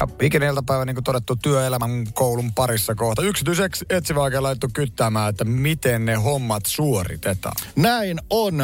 Ja 0.00 0.08
Ikinen 0.22 0.48
iltapäivä, 0.48 0.84
niin 0.84 0.96
kuin 0.96 1.04
todettu, 1.04 1.36
työelämän 1.36 2.06
koulun 2.12 2.52
parissa 2.52 2.94
kohta. 2.94 3.22
Yksityiseksi 3.22 3.84
etsivä 3.90 4.20
oikein 4.20 4.42
laittu 4.42 4.68
kyttäämään, 4.72 5.30
että 5.30 5.44
miten 5.44 6.04
ne 6.04 6.14
hommat 6.14 6.66
suoritetaan. 6.66 7.56
Näin 7.76 8.20
on. 8.30 8.54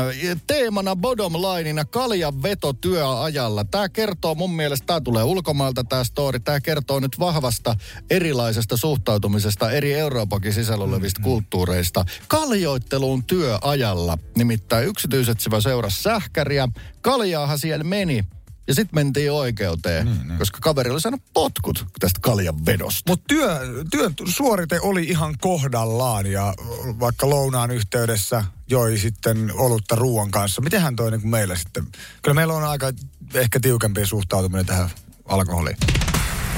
Teemana 0.46 0.96
bottom 0.96 1.32
lineina 1.32 1.84
kaljan 1.84 2.42
veto 2.42 2.72
työajalla. 2.72 3.64
Tämä 3.64 3.88
kertoo 3.88 4.34
mun 4.34 4.54
mielestä, 4.54 4.86
tämä 4.86 5.00
tulee 5.00 5.22
ulkomailta 5.22 5.84
tämä 5.84 6.04
story. 6.04 6.40
Tämä 6.40 6.60
kertoo 6.60 7.00
nyt 7.00 7.18
vahvasta 7.18 7.76
erilaisesta 8.10 8.76
suhtautumisesta 8.76 9.70
eri 9.70 9.94
Euroopankin 9.94 10.52
sisällä 10.52 10.84
olevista 10.84 11.20
mm-hmm. 11.20 11.30
kulttuureista. 11.30 12.04
Kaljoitteluun 12.28 13.24
työajalla. 13.24 14.18
Nimittäin 14.36 14.86
yksityisetsivä 14.86 15.60
seurasi 15.60 16.02
sähkäriä. 16.02 16.68
Kaljaahan 17.00 17.58
siellä 17.58 17.84
meni. 17.84 18.24
Ja 18.72 18.76
sitten 18.76 18.94
mentiin 18.94 19.32
oikeuteen, 19.32 20.08
mm, 20.08 20.38
koska 20.38 20.58
kaveri 20.60 20.90
oli 20.90 21.00
saanut 21.00 21.20
potkut 21.34 21.86
tästä 22.00 22.20
kaljan 22.22 22.66
vedosta. 22.66 23.10
Mutta 23.10 23.24
työ, 23.28 23.60
työn 23.90 24.14
suorite 24.24 24.80
oli 24.80 25.04
ihan 25.04 25.34
kohdallaan 25.40 26.26
ja 26.26 26.54
vaikka 27.00 27.30
lounaan 27.30 27.70
yhteydessä 27.70 28.44
joi 28.70 28.98
sitten 28.98 29.52
olutta 29.54 29.94
ruoan 29.94 30.30
kanssa. 30.30 30.60
Mitenhän 30.60 30.96
toi 30.96 31.10
niin 31.10 31.28
meillä 31.28 31.56
sitten? 31.56 31.86
Kyllä 32.22 32.34
meillä 32.34 32.54
on 32.54 32.64
aika 32.64 32.92
ehkä 33.34 33.60
tiukempi 33.60 34.06
suhtautuminen 34.06 34.66
tähän 34.66 34.90
alkoholiin. 35.24 35.76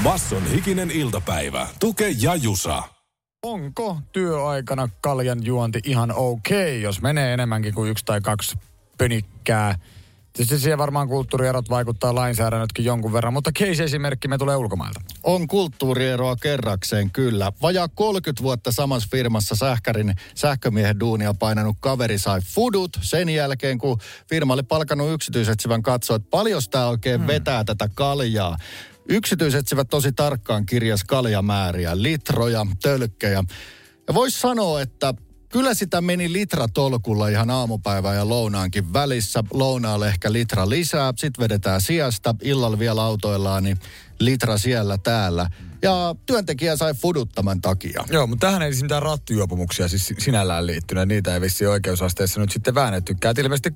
Basson 0.03 0.47
hikinen 0.47 0.91
iltapäivä. 0.91 1.67
Tuke 1.79 2.15
ja 2.19 2.35
Jusa. 2.35 2.83
Onko 3.43 3.97
työaikana 4.11 4.89
kaljan 5.01 5.45
juonti 5.45 5.79
ihan 5.83 6.11
okei, 6.15 6.57
okay, 6.57 6.79
jos 6.79 7.01
menee 7.01 7.33
enemmänkin 7.33 7.73
kuin 7.73 7.91
yksi 7.91 8.05
tai 8.05 8.21
kaksi 8.21 8.57
pönikkää? 8.97 9.79
Tietysti 10.35 10.59
siihen 10.59 10.77
varmaan 10.77 11.07
kulttuurierot 11.07 11.69
vaikuttaa 11.69 12.15
lainsäädännötkin 12.15 12.85
jonkun 12.85 13.13
verran, 13.13 13.33
mutta 13.33 13.51
case-esimerkki 13.59 14.27
me 14.27 14.37
tulee 14.37 14.55
ulkomailta. 14.55 14.99
On 15.23 15.47
kulttuurieroa 15.47 16.35
kerrakseen 16.35 17.11
kyllä. 17.11 17.51
Vajaa 17.61 17.87
30 17.87 18.43
vuotta 18.43 18.71
samassa 18.71 19.07
firmassa 19.11 19.55
sähkärin 19.55 20.13
sähkömiehen 20.35 20.99
duunia 20.99 21.33
painanut 21.33 21.77
kaveri 21.79 22.17
sai 22.17 22.41
fudut 22.41 22.99
sen 23.01 23.29
jälkeen, 23.29 23.77
kun 23.77 23.97
firma 24.29 24.53
oli 24.53 24.63
palkannut 24.63 25.13
yksityisetsivän 25.13 25.83
katsoa, 25.83 26.15
että 26.15 26.29
paljon 26.31 26.61
tämä 26.71 26.87
oikein 26.87 27.19
hmm. 27.19 27.27
vetää 27.27 27.63
tätä 27.63 27.89
kaljaa. 27.95 28.57
Yksityisetsivät 29.09 29.87
tosi 29.89 30.11
tarkkaan 30.11 30.65
kirjas 30.65 31.03
kaljamääriä, 31.03 32.01
litroja, 32.01 32.65
tölkkejä. 32.81 33.43
Ja 34.07 34.13
voisi 34.13 34.39
sanoa, 34.39 34.81
että 34.81 35.13
kyllä 35.55 35.73
sitä 35.73 36.01
meni 36.01 36.33
litra 36.33 36.67
tolkulla 36.67 37.27
ihan 37.27 37.49
aamupäivän 37.49 38.15
ja 38.15 38.29
lounaankin 38.29 38.93
välissä. 38.93 39.43
Lounaalle 39.53 40.07
ehkä 40.07 40.33
litra 40.33 40.69
lisää, 40.69 41.13
sitten 41.17 41.43
vedetään 41.43 41.81
sijasta, 41.81 42.35
illalla 42.41 42.79
vielä 42.79 43.03
autoillaan, 43.03 43.63
niin 43.63 43.77
litra 44.19 44.57
siellä 44.57 44.97
täällä. 44.97 45.49
Ja 45.81 46.15
työntekijä 46.25 46.75
sai 46.75 46.93
fuduttaman 46.93 47.61
takia. 47.61 48.03
Joo, 48.09 48.27
mutta 48.27 48.47
tähän 48.47 48.61
ei 48.61 48.71
siis 48.71 48.83
mitään 48.83 49.01
rattijuopumuksia 49.01 49.87
siis 49.87 50.13
sinällään 50.17 50.67
liittynyt. 50.67 51.07
Niitä 51.07 51.33
ei 51.33 51.41
vissi 51.41 51.65
oikeusasteessa 51.65 52.39
nyt 52.39 52.51
sitten 52.51 52.75
väännettykään. 52.75 53.31
Et 53.31 53.37
ilmeisesti 53.37 53.73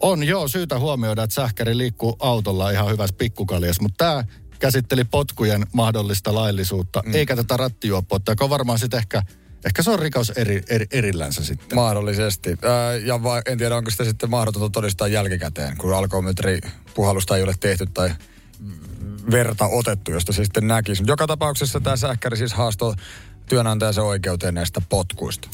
On 0.00 0.24
joo 0.24 0.48
syytä 0.48 0.78
huomioida, 0.78 1.22
että 1.22 1.34
sähkäri 1.34 1.78
liikkuu 1.78 2.16
autolla 2.18 2.70
ihan 2.70 2.90
hyvässä 2.90 3.16
pikkukaljas, 3.18 3.80
mutta 3.80 4.04
tämä 4.04 4.24
käsitteli 4.58 5.04
potkujen 5.04 5.66
mahdollista 5.72 6.34
laillisuutta, 6.34 7.02
mm. 7.06 7.14
eikä 7.14 7.36
tätä 7.36 7.56
rattijuoppoutta, 7.56 8.32
joka 8.32 8.44
on 8.44 8.50
varmaan 8.50 8.78
sitten 8.78 8.98
ehkä, 8.98 9.22
ehkä 9.64 9.82
se 9.82 9.90
on 9.90 9.98
rikos 9.98 10.30
eri, 10.30 10.62
eri, 10.68 10.86
erillänsä 10.90 11.44
sitten. 11.44 11.76
mahdollisesti. 11.78 12.56
Ää, 12.62 12.94
ja 12.96 13.22
va, 13.22 13.42
en 13.46 13.58
tiedä, 13.58 13.76
onko 13.76 13.90
sitä 13.90 14.04
sitten 14.04 14.30
mahdotonta 14.30 14.70
todistaa 14.70 15.08
jälkikäteen, 15.08 15.76
kun 15.76 15.94
alkometri 15.94 16.60
puhallusta 16.94 17.36
ei 17.36 17.42
ole 17.42 17.54
tehty 17.60 17.86
tai 17.94 18.10
verta 19.30 19.66
otettu, 19.66 20.10
josta 20.10 20.32
se 20.32 20.44
sitten 20.44 20.66
näkisi. 20.66 21.02
Joka 21.06 21.26
tapauksessa 21.26 21.80
tämä 21.80 21.96
sähkäri 21.96 22.36
siis 22.36 22.52
haastoi 22.52 22.94
työnantajansa 23.48 24.02
oikeuteen 24.02 24.54
näistä 24.54 24.82
potkuista. 24.88 25.48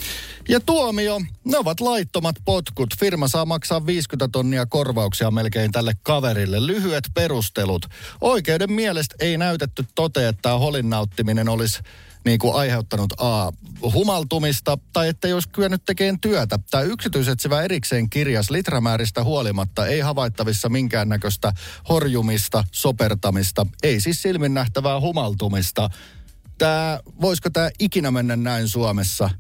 Ja 0.49 0.61
tuomio, 0.61 1.21
ne 1.45 1.59
ovat 1.59 1.81
laittomat 1.81 2.37
potkut. 2.45 2.89
Firma 3.01 3.29
saa 3.29 3.45
maksaa 3.45 3.87
50 3.87 4.33
tonnia 4.33 4.67
korvauksia 4.67 5.31
melkein 5.31 5.73
tälle 5.73 5.93
kaverille. 6.03 6.67
Lyhyet 6.67 7.05
perustelut. 7.15 7.87
Oikeuden 8.21 8.73
mielestä 8.73 9.15
ei 9.21 9.39
näytetty 9.39 9.85
tote, 9.95 10.29
että 10.29 10.43
tämä 10.43 10.59
holin 10.59 10.91
nauttiminen 10.91 11.49
olisi 11.49 11.81
niin 12.25 12.39
kuin 12.39 12.55
aiheuttanut 12.55 13.13
A. 13.19 13.53
humaltumista 13.83 14.79
tai 14.93 15.09
ettei 15.09 15.33
olisi 15.33 15.49
kyennyt 15.49 15.85
tekemään 15.85 16.21
työtä. 16.21 16.59
Tämä 16.71 16.83
yksityisetsivä 16.83 17.63
erikseen 17.63 18.11
kirjas 18.11 18.51
litramääristä 18.51 19.25
huolimatta 19.25 19.87
ei 19.87 20.01
havaittavissa 20.01 20.69
minkäännäköistä 20.69 21.53
horjumista, 21.89 22.65
sopertamista, 22.73 23.67
ei 23.83 24.01
siis 24.01 24.23
silmin 24.23 24.55
nähtävää 24.55 25.01
humaltumista. 25.01 25.91
Tämä, 26.59 27.01
voisiko 27.21 27.51
tämä 27.51 27.71
ikinä 27.79 28.11
mennä 28.11 28.37
näin 28.37 28.69
Suomessa? 28.69 29.31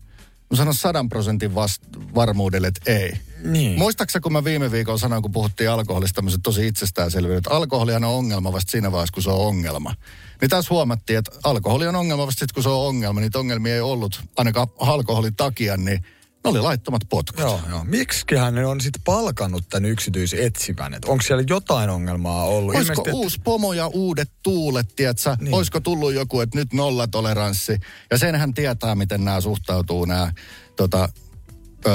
Mä 0.50 0.56
sanon 0.56 0.74
sadan 0.74 1.08
prosentin 1.08 1.54
vast- 1.54 2.14
varmuudelle, 2.14 2.68
että 2.68 2.92
ei. 2.92 3.12
Niin. 3.44 3.78
Muistaaksä, 3.78 4.20
kun 4.20 4.32
mä 4.32 4.44
viime 4.44 4.70
viikolla 4.70 4.98
sanoin, 4.98 5.22
kun 5.22 5.32
puhuttiin 5.32 5.70
alkoholista, 5.70 6.14
tämmöiset 6.14 6.40
tosi 6.42 6.66
itsestäänselvyydet, 6.66 7.38
että 7.38 7.56
alkoholihan 7.56 8.04
on 8.04 8.14
ongelma 8.14 8.52
vasta 8.52 8.70
siinä 8.70 8.92
vaiheessa, 8.92 9.14
kun 9.14 9.22
se 9.22 9.30
on 9.30 9.46
ongelma. 9.46 9.94
Niin 10.40 10.50
tässä 10.50 10.74
huomattiin, 10.74 11.18
että 11.18 11.30
alkoholi 11.44 11.86
on 11.86 11.96
ongelma 11.96 12.26
vasta 12.26 12.38
sitten, 12.38 12.54
kun 12.54 12.62
se 12.62 12.68
on 12.68 12.86
ongelma. 12.88 13.20
Niitä 13.20 13.38
ongelmia 13.38 13.74
ei 13.74 13.80
ollut 13.80 14.20
ainakaan 14.36 14.68
alkoholin 14.78 15.36
takia, 15.36 15.76
niin 15.76 16.04
ne 16.44 16.50
oli 16.50 16.60
laittomat 16.60 17.02
potkut. 17.08 17.40
Joo, 17.40 17.60
joo. 17.70 17.84
Miksiköhän 17.84 18.54
ne 18.54 18.66
on 18.66 18.80
sitten 18.80 19.02
palkannut 19.04 19.68
tämän 19.68 19.90
yksityisetsivän? 19.90 20.94
Et 20.94 21.04
Onko 21.04 21.22
siellä 21.22 21.44
jotain 21.48 21.90
ongelmaa 21.90 22.44
ollut? 22.44 22.74
Olisiko 22.74 22.92
Ilmeisesti, 22.92 23.10
et- 23.10 23.14
uusi 23.14 23.40
pomo 23.44 23.72
ja 23.72 23.86
uudet 23.86 24.32
tuulet, 24.42 24.86
tiedätkö? 24.96 25.36
Niin. 25.40 25.54
Olisiko 25.54 25.80
tullut 25.80 26.14
joku, 26.14 26.40
että 26.40 26.58
nyt 26.58 26.72
nollatoleranssi? 26.72 27.76
Ja 28.10 28.18
senhän 28.18 28.54
tietää, 28.54 28.94
miten 28.94 29.24
nämä 29.24 29.40
suhtautuu, 29.40 30.04
nämä 30.04 30.32
tota, 30.76 31.08
ö, 31.86 31.90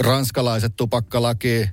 ranskalaiset 0.00 0.72
tupakkalaki. 0.76 1.68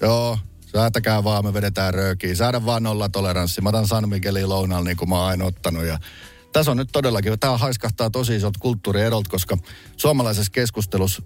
Joo, 0.00 0.38
säätäkää 0.72 1.24
vaan, 1.24 1.44
me 1.44 1.54
vedetään 1.54 1.94
röökiä. 1.94 2.34
Säädä 2.34 2.64
vaan 2.64 2.82
nollatoleranssi. 2.82 3.60
Mä 3.60 3.68
otan 3.68 3.86
San 3.88 4.08
Miguelin 4.08 4.48
lounalla 4.48 4.84
niin 4.84 4.96
kuin 4.96 5.08
mä 5.08 5.18
oon 5.18 5.28
aina 5.28 5.44
ottanut. 5.44 5.84
Ja 5.84 5.98
tässä 6.52 6.70
on 6.70 6.76
nyt 6.76 6.88
todellakin, 6.92 7.38
tämä 7.40 7.56
haiskahtaa 7.56 8.10
tosi 8.10 8.36
isot 8.36 8.56
kulttuurierolta, 8.56 9.30
koska 9.30 9.56
suomalaisessa 9.96 10.52
keskustelussa 10.52 11.22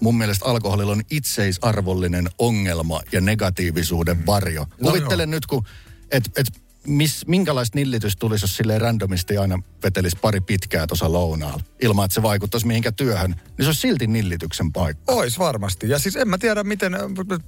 mun 0.00 0.18
mielestä 0.18 0.44
alkoholilla 0.44 0.92
on 0.92 1.02
itseisarvollinen 1.10 2.28
ongelma 2.38 3.00
ja 3.12 3.20
negatiivisuuden 3.20 4.26
varjo. 4.26 4.66
No 4.80 4.90
Kuvittelen 4.90 5.30
nyt, 5.30 5.46
kun, 5.46 5.66
et, 6.10 6.30
et, 6.36 6.46
mis, 6.86 7.26
minkälaista 7.26 7.78
nillitys 7.78 8.16
tulisi, 8.16 8.44
jos 8.44 8.56
silleen 8.56 8.80
randomisti 8.80 9.36
aina 9.36 9.62
vetelisi 9.82 10.16
pari 10.22 10.40
pitkää 10.40 10.86
tuossa 10.86 11.12
lounaalla, 11.12 11.62
ilman 11.82 12.04
että 12.04 12.14
se 12.14 12.22
vaikuttaisi 12.22 12.66
mihinkä 12.66 12.92
työhön, 12.92 13.30
niin 13.30 13.60
se 13.60 13.66
olisi 13.66 13.80
silti 13.80 14.06
nillityksen 14.06 14.72
paikka. 14.72 15.12
Ois 15.12 15.38
varmasti. 15.38 15.88
Ja 15.88 15.98
siis 15.98 16.16
en 16.16 16.28
mä 16.28 16.38
tiedä, 16.38 16.64
miten 16.64 16.96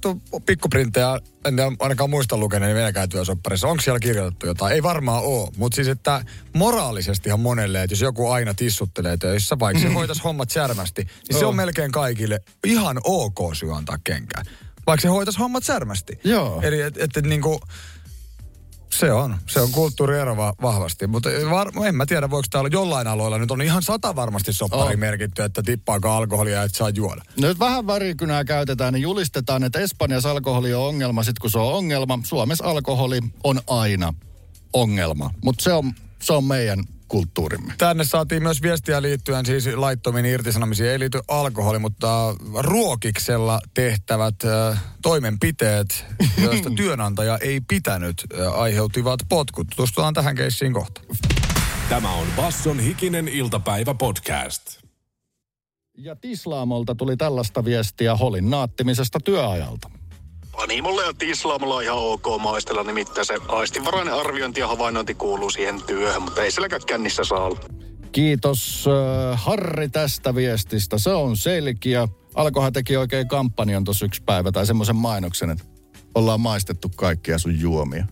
tuo 0.01 0.17
pikkuprintejä, 0.45 1.19
en 1.45 1.55
ainakaan 1.79 2.09
muista 2.09 2.37
lukeneeni 2.37 2.75
venäkään 2.75 3.09
työsopparissa. 3.09 3.67
Onko 3.67 3.81
siellä 3.81 3.99
kirjoitettu 3.99 4.45
jotain? 4.45 4.73
Ei 4.73 4.83
varmaan 4.83 5.23
ole. 5.23 5.49
Mutta 5.57 5.75
siis, 5.75 5.87
että 5.87 6.23
moraalisestihan 6.53 7.39
monelle, 7.39 7.83
että 7.83 7.93
jos 7.93 8.01
joku 8.01 8.29
aina 8.29 8.53
tissuttelee 8.53 9.17
töissä, 9.17 9.59
vaikka 9.59 9.81
se 9.81 9.93
hoitaisi 9.93 10.23
hommat 10.23 10.49
särmästi, 10.49 11.07
niin 11.29 11.39
se 11.39 11.45
on 11.45 11.55
melkein 11.55 11.91
kaikille 11.91 12.39
ihan 12.63 12.99
ok 13.03 13.55
syy 13.55 13.77
antaa 13.77 13.97
kenkää. 14.03 14.43
Vaikka 14.87 15.01
se 15.01 15.07
hoitaisi 15.07 15.39
hommat 15.39 15.63
särmästi. 15.63 16.19
Joo. 16.23 16.61
Eli 16.61 16.81
että 16.81 17.03
et, 17.03 17.17
et, 17.17 17.25
niinku, 17.25 17.59
se 18.91 19.11
on. 19.13 19.37
Se 19.47 19.61
on 19.61 19.71
kulttuuriero 19.71 20.37
va- 20.37 20.53
vahvasti. 20.61 21.07
Mutta 21.07 21.29
var- 21.49 21.71
en 21.87 21.95
mä 21.95 22.05
tiedä, 22.05 22.29
voiko 22.29 22.47
täällä 22.49 22.69
jollain 22.73 23.07
aloilla 23.07 23.37
nyt 23.37 23.51
on 23.51 23.61
ihan 23.61 23.83
sata 23.83 24.15
varmasti 24.15 24.53
soppari 24.53 24.93
On. 24.93 24.99
merkitty, 24.99 25.43
että 25.43 25.63
tippaako 25.63 26.09
alkoholia, 26.09 26.63
että 26.63 26.77
saa 26.77 26.89
juoda. 26.89 27.21
Nyt 27.37 27.59
vähän 27.59 27.87
värikynää 27.87 28.43
käytetään, 28.43 28.93
niin 28.93 29.01
julistetaan, 29.01 29.63
että 29.63 29.79
Espanjassa 29.79 30.31
alkoholi 30.31 30.73
on 30.73 30.87
ongelma, 30.87 31.23
sitten 31.23 31.41
kun 31.41 31.51
se 31.51 31.59
on 31.59 31.73
ongelma. 31.73 32.19
Suomessa 32.23 32.65
alkoholi 32.65 33.19
on 33.43 33.61
aina 33.67 34.13
ongelma, 34.73 35.31
mutta 35.43 35.63
se 35.63 35.73
on, 35.73 35.91
se 36.21 36.33
on 36.33 36.43
meidän 36.43 36.83
kulttuurimme. 37.09 37.73
Tänne 37.77 38.03
saatiin 38.03 38.43
myös 38.43 38.61
viestiä 38.61 39.01
liittyen 39.01 39.45
siis 39.45 39.67
laittomiin 39.75 40.25
irtisanomisiin. 40.25 40.89
Ei 40.89 40.99
liity 40.99 41.19
alkoholi, 41.27 41.79
mutta 41.79 42.35
ruokiksella 42.59 43.59
tehtävät 43.73 44.35
äh, 44.45 44.83
toimenpiteet, 45.01 46.05
joista 46.43 46.69
työnantaja 46.75 47.37
ei 47.37 47.61
pitänyt, 47.61 48.25
äh, 48.39 48.59
aiheuttivat 48.59 49.19
potkut. 49.29 49.67
Tutustutaan 49.67 50.13
tähän 50.13 50.35
keissiin 50.35 50.73
kohta. 50.73 51.01
Tämä 51.89 52.13
on 52.13 52.27
Basson 52.35 52.79
hikinen 52.79 53.27
iltapäivä 53.27 53.93
podcast. 53.93 54.79
Ja 55.97 56.15
Tislaamolta 56.15 56.95
tuli 56.95 57.17
tällaista 57.17 57.65
viestiä 57.65 58.15
holin 58.15 58.49
naattimisesta 58.49 59.19
työajalta. 59.19 59.98
Panimolle 60.59 61.05
ja 61.05 61.13
tislaamolla 61.13 61.75
on 61.75 61.83
ihan 61.83 61.97
ok 61.97 62.25
maistella, 62.41 62.83
nimittäin 62.83 63.25
se 63.25 63.37
aistinvarainen 63.47 64.13
arviointi 64.13 64.59
ja 64.59 64.67
havainnointi 64.67 65.15
kuuluu 65.15 65.49
siihen 65.49 65.83
työhön, 65.83 66.21
mutta 66.21 66.43
ei 66.43 66.51
silläkään 66.51 66.81
kännissä 66.85 67.23
saa 67.23 67.43
olla. 67.45 67.59
Kiitos 68.11 68.85
äh, 68.87 69.43
Harri 69.43 69.89
tästä 69.89 70.35
viestistä. 70.35 70.97
Se 70.97 71.09
on 71.09 71.37
selkeä. 71.37 72.07
Alkohan 72.35 72.73
teki 72.73 72.97
oikein 72.97 73.27
kampanjan 73.27 73.83
tuossa 73.83 74.05
yksi 74.05 74.23
päivä 74.23 74.51
tai 74.51 74.65
semmoisen 74.65 74.95
mainoksen, 74.95 75.49
että 75.49 75.63
ollaan 76.15 76.41
maistettu 76.41 76.89
kaikkia 76.95 77.37
sun 77.37 77.59
juomia. 77.59 78.05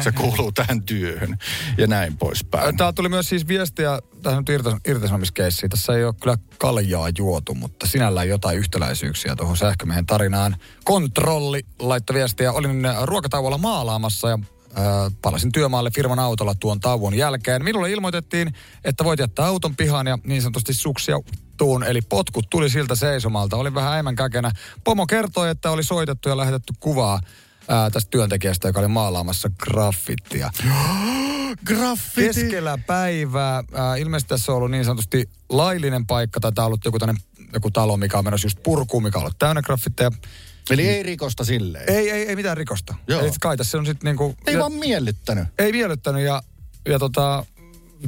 Se 0.00 0.12
kuuluu 0.12 0.52
tähän 0.52 0.82
työhön 0.82 1.38
ja 1.78 1.86
näin 1.86 2.16
poispäin. 2.16 2.76
Tää 2.76 2.92
tuli 2.92 3.08
myös 3.08 3.28
siis 3.28 3.48
viestiä 3.48 3.98
tähän 4.22 4.44
nyt 4.48 4.80
irtisanomiskeissiin. 4.86 5.70
Tässä 5.70 5.96
ei 5.96 6.04
ole 6.04 6.14
kyllä 6.20 6.38
kaljaa 6.58 7.08
juotu, 7.18 7.54
mutta 7.54 7.86
sinällään 7.86 8.28
jotain 8.28 8.58
yhtäläisyyksiä 8.58 9.36
tuohon 9.36 9.56
sähkömiehen 9.56 10.06
tarinaan. 10.06 10.56
Kontrolli 10.84 11.62
laittoi 11.78 12.14
viestiä. 12.14 12.52
Olin 12.52 12.86
äh, 12.86 12.96
ruokatauolla 13.02 13.58
maalaamassa 13.58 14.28
ja 14.28 14.38
äh, 14.78 14.84
palasin 15.22 15.52
työmaalle 15.52 15.90
firman 15.90 16.18
autolla 16.18 16.54
tuon 16.54 16.80
tauon 16.80 17.14
jälkeen. 17.14 17.64
Minulle 17.64 17.90
ilmoitettiin, 17.90 18.54
että 18.84 19.04
voit 19.04 19.20
jättää 19.20 19.46
auton 19.46 19.76
pihaan 19.76 20.06
ja 20.06 20.18
niin 20.24 20.42
sanotusti 20.42 20.74
suksia 20.74 21.16
tuun, 21.56 21.84
eli 21.84 22.00
potkut 22.02 22.46
tuli 22.50 22.70
siltä 22.70 22.94
seisomalta. 22.94 23.56
Olin 23.56 23.74
vähän 23.74 23.92
äimän 23.92 24.16
käkenä. 24.16 24.50
Pomo 24.84 25.06
kertoi, 25.06 25.50
että 25.50 25.70
oli 25.70 25.84
soitettu 25.84 26.28
ja 26.28 26.36
lähetetty 26.36 26.72
kuvaa 26.80 27.20
ää, 27.68 27.90
tästä 27.90 28.10
työntekijästä, 28.10 28.68
joka 28.68 28.80
oli 28.80 28.88
maalaamassa 28.88 29.50
graffittia. 29.62 30.50
Graffiti. 31.66 32.26
Keskellä 32.26 32.78
päivää. 32.86 33.64
Ää, 33.72 33.96
ilmeisesti 33.96 34.28
tässä 34.28 34.52
on 34.52 34.56
ollut 34.56 34.70
niin 34.70 34.84
sanotusti 34.84 35.28
laillinen 35.48 36.06
paikka, 36.06 36.40
tai 36.40 36.52
tämä 36.52 36.64
on 36.64 36.66
ollut 36.66 36.84
joku, 36.84 36.98
tämmönen, 36.98 37.22
joku 37.52 37.70
talo, 37.70 37.96
mikä 37.96 38.18
on 38.18 38.24
menossa 38.24 38.46
just 38.46 38.58
purkuun, 38.62 39.02
mikä 39.02 39.18
on 39.18 39.22
ollut 39.22 39.38
täynnä 39.38 39.62
graffitteja. 39.62 40.10
Eli 40.70 40.88
ei 40.88 41.02
rikosta 41.02 41.44
silleen. 41.44 41.90
Ei, 41.90 42.10
ei, 42.10 42.28
ei 42.28 42.36
mitään 42.36 42.56
rikosta. 42.56 42.94
Joo. 43.08 43.20
Eli 43.20 43.30
kai 43.40 43.56
tässä 43.56 43.78
on 43.78 43.86
sitten 43.86 44.04
niinku... 44.04 44.34
Ei 44.46 44.54
ja- 44.54 44.60
vaan 44.60 44.72
miellyttänyt. 44.72 45.48
ei 45.58 45.72
miellyttänyt 45.72 46.22
ja, 46.22 46.42
ja 46.88 46.98
tota, 46.98 47.46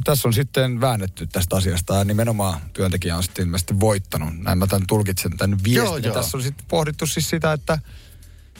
tässä 0.03 0.27
on 0.27 0.33
sitten 0.33 0.81
väännetty 0.81 1.27
tästä 1.27 1.55
asiasta 1.55 1.95
ja 1.95 2.03
nimenomaan 2.03 2.59
työntekijä 2.73 3.17
on 3.17 3.23
sitten 3.23 3.45
ilmeisesti 3.45 3.79
voittanut. 3.79 4.37
Näin 4.37 4.57
mä 4.57 4.67
tämän 4.67 4.87
tulkitsen 4.87 5.37
tämän 5.37 5.59
viestin. 5.63 5.85
Joo, 5.85 5.97
joo. 5.97 6.13
tässä 6.13 6.37
on 6.37 6.43
sitten 6.43 6.65
pohdittu 6.69 7.07
siis 7.07 7.29
sitä, 7.29 7.53
että 7.53 7.79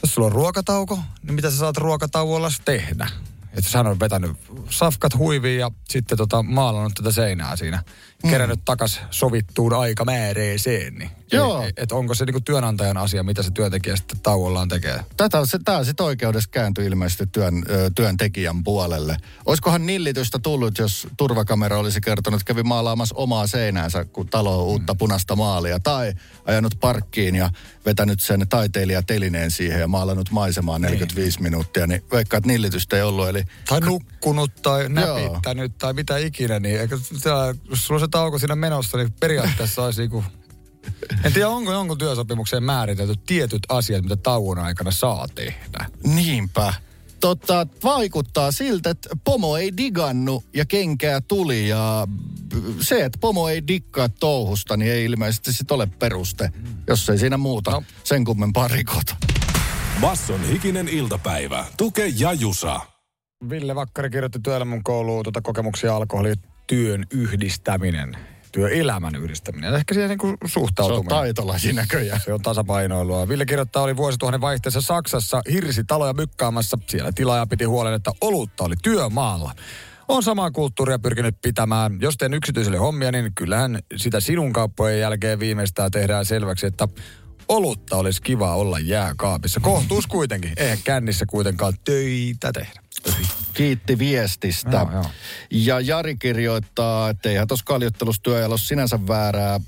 jos 0.03 0.13
sulla 0.13 0.25
on 0.25 0.31
ruokatauko, 0.31 0.99
niin 1.23 1.33
mitä 1.33 1.51
sä 1.51 1.57
saat 1.57 1.77
ruokatauolla 1.77 2.51
tehdä? 2.65 3.07
Että 3.57 3.77
hän 3.77 3.87
on 3.87 3.99
vetänyt 3.99 4.31
safkat 4.69 5.17
huiviin 5.17 5.59
ja 5.59 5.71
sitten 5.89 6.17
tota 6.17 6.43
maalannut 6.43 6.93
tätä 6.93 7.11
seinää 7.11 7.55
siinä, 7.55 7.83
mm. 8.23 8.29
kerännyt 8.29 8.59
takas 8.65 9.01
sovittuun 9.11 9.73
aikamääreeseen, 9.73 10.95
niin 10.95 11.09
Joo. 11.31 11.61
et, 11.61 11.73
et 11.77 11.91
onko 11.91 12.13
se 12.13 12.25
niinku 12.25 12.41
työnantajan 12.41 12.97
asia, 12.97 13.23
mitä 13.23 13.43
se 13.43 13.51
työntekijä 13.51 13.95
sitten 13.95 14.19
tauollaan 14.19 14.67
tekee? 14.67 14.99
Tätä, 15.17 15.45
se, 15.45 15.59
tämä 15.65 15.83
sitten 15.83 16.05
oikeudessa 16.05 16.49
kääntyi 16.49 16.85
ilmeisesti 16.85 17.27
työn, 17.27 17.63
ö, 17.69 17.91
työntekijän 17.95 18.63
puolelle. 18.63 19.17
Olisikohan 19.45 19.85
nillitystä 19.85 20.39
tullut, 20.39 20.77
jos 20.77 21.07
turvakamera 21.17 21.77
olisi 21.77 22.01
kertonut, 22.01 22.41
että 22.41 22.53
kävi 22.53 22.63
maalaamassa 22.63 23.15
omaa 23.15 23.47
seinäänsä, 23.47 24.05
kun 24.05 24.27
talo 24.27 24.59
on 24.59 24.65
uutta 24.65 24.95
punaista 24.95 25.35
maalia. 25.35 25.79
Tai 25.79 26.13
ajanut 26.45 26.79
parkkiin 26.79 27.35
ja 27.35 27.49
vetänyt 27.85 28.19
sen 28.19 28.47
taiteilijatelineen 28.49 29.51
siihen 29.51 29.79
ja 29.79 29.87
maalannut 29.87 30.31
maisemaa 30.31 30.79
45 30.79 31.41
minuuttia. 31.41 31.87
Niin 31.87 32.03
veikkaa, 32.11 32.37
että 32.37 32.47
nillitystä 32.47 32.95
ei 32.95 33.01
ollut. 33.01 33.29
Eli 33.29 33.43
Tai 33.69 33.79
nukkunut 33.79 34.51
tai 34.61 34.89
näpittänyt 34.89 35.77
tai 35.77 35.93
mitä 35.93 36.17
ikinä, 36.17 36.59
niin 36.59 36.79
eikö 36.79 36.99
se, 37.17 37.29
jos 37.69 37.85
sulla 37.85 37.97
on 37.97 38.05
se 38.05 38.07
tauko 38.11 38.39
siinä 38.39 38.55
menossa, 38.55 38.97
niin 38.97 39.13
periaatteessa 39.19 39.83
olisi 39.83 40.01
niinku... 40.01 40.23
En 41.23 41.33
tiedä, 41.33 41.49
onko 41.49 41.71
jonkun 41.71 41.97
työsopimukseen 41.97 42.63
määritelty 42.63 43.15
tietyt 43.25 43.61
asiat, 43.69 44.03
mitä 44.03 44.15
tauon 44.15 44.59
aikana 44.59 44.91
saa 44.91 45.27
tehdä. 45.35 45.85
Niinpä. 46.03 46.73
Tota, 47.19 47.67
vaikuttaa 47.83 48.51
siltä, 48.51 48.89
että 48.89 49.09
pomo 49.23 49.57
ei 49.57 49.77
digannut 49.77 50.45
ja 50.53 50.65
kenkää 50.65 51.21
tuli 51.21 51.67
ja 51.67 52.07
se, 52.81 53.05
että 53.05 53.17
pomo 53.21 53.49
ei 53.49 53.67
dikkaa 53.67 54.09
touhusta, 54.09 54.77
niin 54.77 54.91
ei 54.91 55.05
ilmeisesti 55.05 55.53
sit 55.53 55.71
ole 55.71 55.87
peruste, 55.99 56.51
jos 56.87 57.09
ei 57.09 57.17
siinä 57.17 57.37
muuta 57.37 57.71
No. 57.71 57.83
sen 58.03 58.25
kummempaa 58.25 58.67
rikota. 58.67 59.15
Basson 60.01 60.43
hikinen 60.43 60.87
iltapäivä. 60.87 61.65
Tuke 61.77 62.07
ja 62.17 62.33
Jusa. 62.33 62.79
Ville 63.49 63.75
Vakkari 63.75 64.09
kirjoitti 64.09 64.39
työelämän 64.43 64.83
kouluun 64.83 65.23
tuota 65.23 65.41
kokemuksia 65.41 65.95
alkoholi 65.95 66.33
työn 66.67 67.05
yhdistäminen. 67.11 68.17
Työelämän 68.51 69.15
yhdistäminen. 69.15 69.73
Ehkä 69.73 69.93
siihen 69.93 70.09
niin 70.09 70.17
kuin 70.17 70.31
Se 70.31 70.43
on 70.43 70.49
suhtautuminen. 70.49 71.07
taitolaji 71.09 71.73
näköjään. 71.73 72.21
Se 72.25 72.33
on 72.33 72.41
tasapainoilua. 72.41 73.27
Ville 73.27 73.45
kirjoittaa, 73.45 73.83
oli 73.83 73.97
vuosituhannen 73.97 74.41
vaihteessa 74.41 74.81
Saksassa 74.81 75.41
hirsitaloja 75.51 76.13
mykkaamassa. 76.13 76.77
Siellä 76.87 77.11
tilaaja 77.11 77.47
piti 77.47 77.63
huolen, 77.63 77.93
että 77.93 78.11
olutta 78.21 78.63
oli 78.63 78.75
työmaalla. 78.83 79.51
On 80.07 80.23
samaa 80.23 80.51
kulttuuria 80.51 80.99
pyrkinyt 80.99 81.35
pitämään. 81.41 81.97
Jos 82.01 82.17
teen 82.17 82.33
yksityiselle 82.33 82.77
hommia, 82.77 83.11
niin 83.11 83.31
kyllähän 83.35 83.79
sitä 83.95 84.19
sinun 84.19 84.53
kauppojen 84.53 84.99
jälkeen 84.99 85.39
viimeistään 85.39 85.91
tehdään 85.91 86.25
selväksi, 86.25 86.65
että 86.65 86.87
olutta 87.47 87.97
olisi 87.97 88.21
kiva 88.21 88.55
olla 88.55 88.79
jääkaapissa. 88.79 89.59
Kohtuus 89.59 90.07
kuitenkin. 90.07 90.53
Eihän 90.57 90.79
kännissä 90.83 91.25
kuitenkaan 91.25 91.73
töitä 91.83 92.53
tehdä. 92.53 92.86
Kiitti 93.53 93.99
viestistä. 93.99 94.77
Joo, 94.77 94.91
joo. 94.91 95.05
Ja 95.51 95.79
Jari 95.79 96.15
kirjoittaa, 96.15 97.09
että 97.09 97.29
eihän 97.29 97.47
tuossa 97.47 97.65
kaljottelussa 97.65 98.21
työajalla 98.23 98.57
sinänsä 98.57 99.07
väärää 99.07 99.59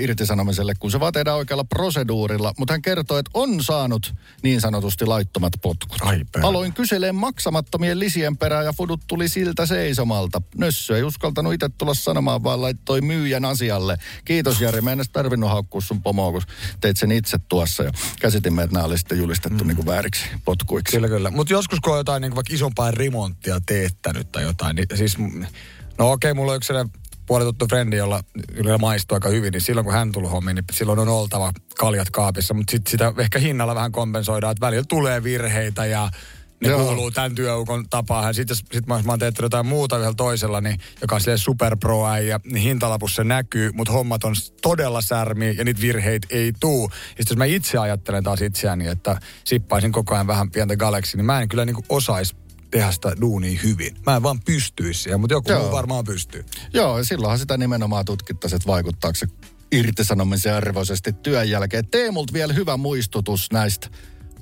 irtisanomiselle, 0.00 0.74
kun 0.78 0.90
se 0.90 1.00
vaan 1.00 1.12
tehdään 1.12 1.36
oikealla 1.36 1.64
proseduurilla. 1.64 2.54
Mutta 2.58 2.74
hän 2.74 2.82
kertoo, 2.82 3.18
että 3.18 3.30
on 3.34 3.62
saanut 3.62 4.14
niin 4.42 4.60
sanotusti 4.60 5.06
laittomat 5.06 5.52
potkut. 5.62 5.98
Ai. 6.00 6.20
Aloin 6.42 6.72
kyseleen 6.72 7.14
maksamattomien 7.14 7.98
lisien 7.98 8.36
perään 8.36 8.64
ja 8.64 8.72
fudut 8.72 9.00
tuli 9.06 9.28
siltä 9.28 9.66
seisomalta. 9.66 10.42
Nössö 10.56 10.96
ei 10.96 11.02
uskaltanut 11.02 11.52
itse 11.52 11.68
tulla 11.68 11.94
sanomaan, 11.94 12.44
vaan 12.44 12.62
laittoi 12.62 13.00
myyjän 13.00 13.44
asialle. 13.44 13.98
Kiitos 14.24 14.60
Jari, 14.60 14.80
mä 14.80 14.92
en 14.92 14.98
edes 14.98 15.08
tarvinnut 15.08 15.50
haukkua 15.50 15.80
sun 15.80 16.02
pomoa, 16.02 16.32
kun 16.32 16.42
teit 16.80 16.96
sen 16.96 17.12
itse 17.12 17.38
tuossa. 17.48 17.82
Ja 17.82 17.92
käsitimme, 18.20 18.62
että 18.62 18.74
nämä 18.74 18.86
oli 18.86 18.98
sitten 18.98 19.18
julistettu 19.18 19.64
mm. 19.64 19.68
niin 19.68 19.76
kuin 19.76 19.86
vääriksi 19.86 20.24
potkuiksi. 20.44 20.96
Kyllä, 20.96 21.08
kyllä. 21.08 21.30
Mutta 21.30 21.52
joskus 21.52 21.80
kun 21.80 21.92
on 21.92 21.98
jotain 21.98 22.20
niin 22.20 22.34
vaikka 22.34 22.54
isompaa 22.54 22.90
remonttia 22.90 23.60
teettänyt 23.66 24.32
tai 24.32 24.42
jotain, 24.42 24.76
niin 24.76 24.86
siis, 24.94 25.18
no 25.98 26.12
okei, 26.12 26.34
mulla 26.34 26.52
on 26.52 26.56
yksi 26.56 26.72
puolituttu 27.28 27.66
frendi, 27.66 27.96
jolla 27.96 28.24
yleensä 28.54 28.78
maistuu 28.78 29.16
aika 29.16 29.28
hyvin, 29.28 29.52
niin 29.52 29.60
silloin 29.60 29.84
kun 29.84 29.94
hän 29.94 30.12
tuli 30.12 30.28
hommiin, 30.28 30.54
niin 30.54 30.64
silloin 30.72 30.98
on 30.98 31.08
oltava 31.08 31.52
kaljat 31.78 32.10
kaapissa, 32.10 32.54
mutta 32.54 32.70
sitten 32.70 32.90
sitä 32.90 33.12
ehkä 33.18 33.38
hinnalla 33.38 33.74
vähän 33.74 33.92
kompensoidaan, 33.92 34.50
että 34.50 34.66
välillä 34.66 34.84
tulee 34.88 35.22
virheitä 35.22 35.86
ja 35.86 36.10
ne 36.60 36.68
Joo. 36.68 36.84
Kuuluu 36.84 37.10
tämän 37.10 37.34
työukon 37.34 37.88
tapaan. 37.90 38.34
Sitten 38.34 38.56
sit 38.56 38.86
mä, 38.86 39.02
mä 39.04 39.12
oon 39.12 39.18
teettänyt 39.18 39.44
jotain 39.44 39.66
muuta 39.66 39.96
yhdellä 39.96 40.14
toisella, 40.14 40.60
niin, 40.60 40.80
joka 41.00 41.14
on 41.14 41.20
silleen 41.20 41.38
superpro 41.38 42.16
ja 42.16 42.40
niin 42.44 42.62
hintalapussa 42.62 43.16
se 43.16 43.24
näkyy, 43.24 43.72
mutta 43.72 43.92
hommat 43.92 44.24
on 44.24 44.34
todella 44.62 45.00
särmiä 45.00 45.52
ja 45.52 45.64
niitä 45.64 45.80
virheitä 45.80 46.26
ei 46.30 46.52
tuu. 46.60 46.90
Ja 46.92 46.96
sitten 46.98 47.26
jos 47.28 47.36
mä 47.36 47.44
itse 47.44 47.78
ajattelen 47.78 48.24
taas 48.24 48.42
itseäni, 48.42 48.86
että 48.86 49.20
sippaisin 49.44 49.92
koko 49.92 50.14
ajan 50.14 50.26
vähän 50.26 50.50
pientä 50.50 50.76
galaksi, 50.76 51.16
niin 51.16 51.26
mä 51.26 51.40
en 51.40 51.48
kyllä 51.48 51.64
niinku 51.64 51.84
osais 51.88 52.36
tehdä 52.70 52.92
sitä 52.92 53.12
duunia 53.20 53.60
hyvin. 53.62 53.96
Mä 54.06 54.16
en 54.16 54.22
vaan 54.22 54.40
pystyisi 54.44 55.02
siihen, 55.02 55.20
mutta 55.20 55.34
joku 55.34 55.50
Joo. 55.50 55.62
muu 55.62 55.72
varmaan 55.72 56.04
pystyy. 56.04 56.44
Joo, 56.74 56.98
ja 56.98 57.04
silloinhan 57.04 57.38
sitä 57.38 57.56
nimenomaan 57.56 58.04
tutkittaisiin, 58.04 58.56
että 58.56 58.66
vaikuttaako 58.66 59.14
se 59.14 59.26
irtisanomisen 59.72 60.54
arvoisesti 60.54 61.12
työn 61.12 61.50
jälkeen. 61.50 61.88
Teemulta 61.90 62.32
vielä 62.32 62.52
hyvä 62.52 62.76
muistutus 62.76 63.52
näistä 63.52 63.88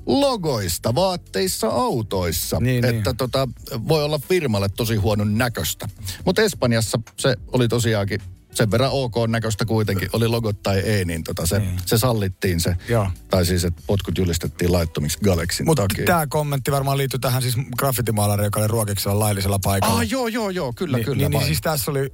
logoista 0.07 0.95
vaatteissa 0.95 1.68
autoissa. 1.68 2.61
Niin, 2.61 2.85
että 2.85 3.11
niin. 3.11 3.16
Tota, 3.16 3.49
voi 3.89 4.05
olla 4.05 4.18
firmalle 4.18 4.68
tosi 4.68 4.97
huonon 4.97 5.39
näköistä. 5.39 5.89
Mutta 6.24 6.43
Espanjassa 6.43 6.99
se 7.16 7.37
oli 7.53 7.68
tosiaankin 7.68 8.20
sen 8.57 8.71
verran 8.71 8.91
ok 8.93 9.15
näköistä 9.29 9.65
kuitenkin, 9.65 10.09
oli 10.13 10.29
logot 10.29 10.63
tai 10.63 10.79
ei, 10.79 11.05
niin 11.05 11.25
tota 11.25 11.47
se, 11.47 11.63
se 11.87 11.99
sallittiin 11.99 12.61
se. 12.61 12.77
Joo. 12.89 13.11
Tai 13.31 13.47
siis, 13.47 13.65
että 13.65 13.83
potkut 13.87 14.19
julistettiin 14.19 14.73
laittomiksi 14.73 15.19
Galaxin 15.25 15.67
Mutta 15.67 15.83
takia. 15.83 16.07
tämä 16.07 16.27
kommentti 16.27 16.73
varmaan 16.73 16.99
liittyy 16.99 17.21
tähän 17.21 17.43
siis 17.43 17.57
graffitimaalari, 17.79 18.45
joka 18.45 18.61
oli 18.61 18.69
ruokiksella 18.69 19.19
laillisella 19.19 19.59
paikalla. 19.59 19.99
Ah, 19.99 20.11
joo, 20.11 20.29
joo, 20.29 20.51
joo, 20.51 20.73
kyllä, 20.73 20.97
niin, 20.97 21.05
kyllä. 21.05 21.17
niin, 21.17 21.31
niin 21.31 21.47
siis 21.47 21.61
tässä 21.61 21.91
oli, 21.91 22.13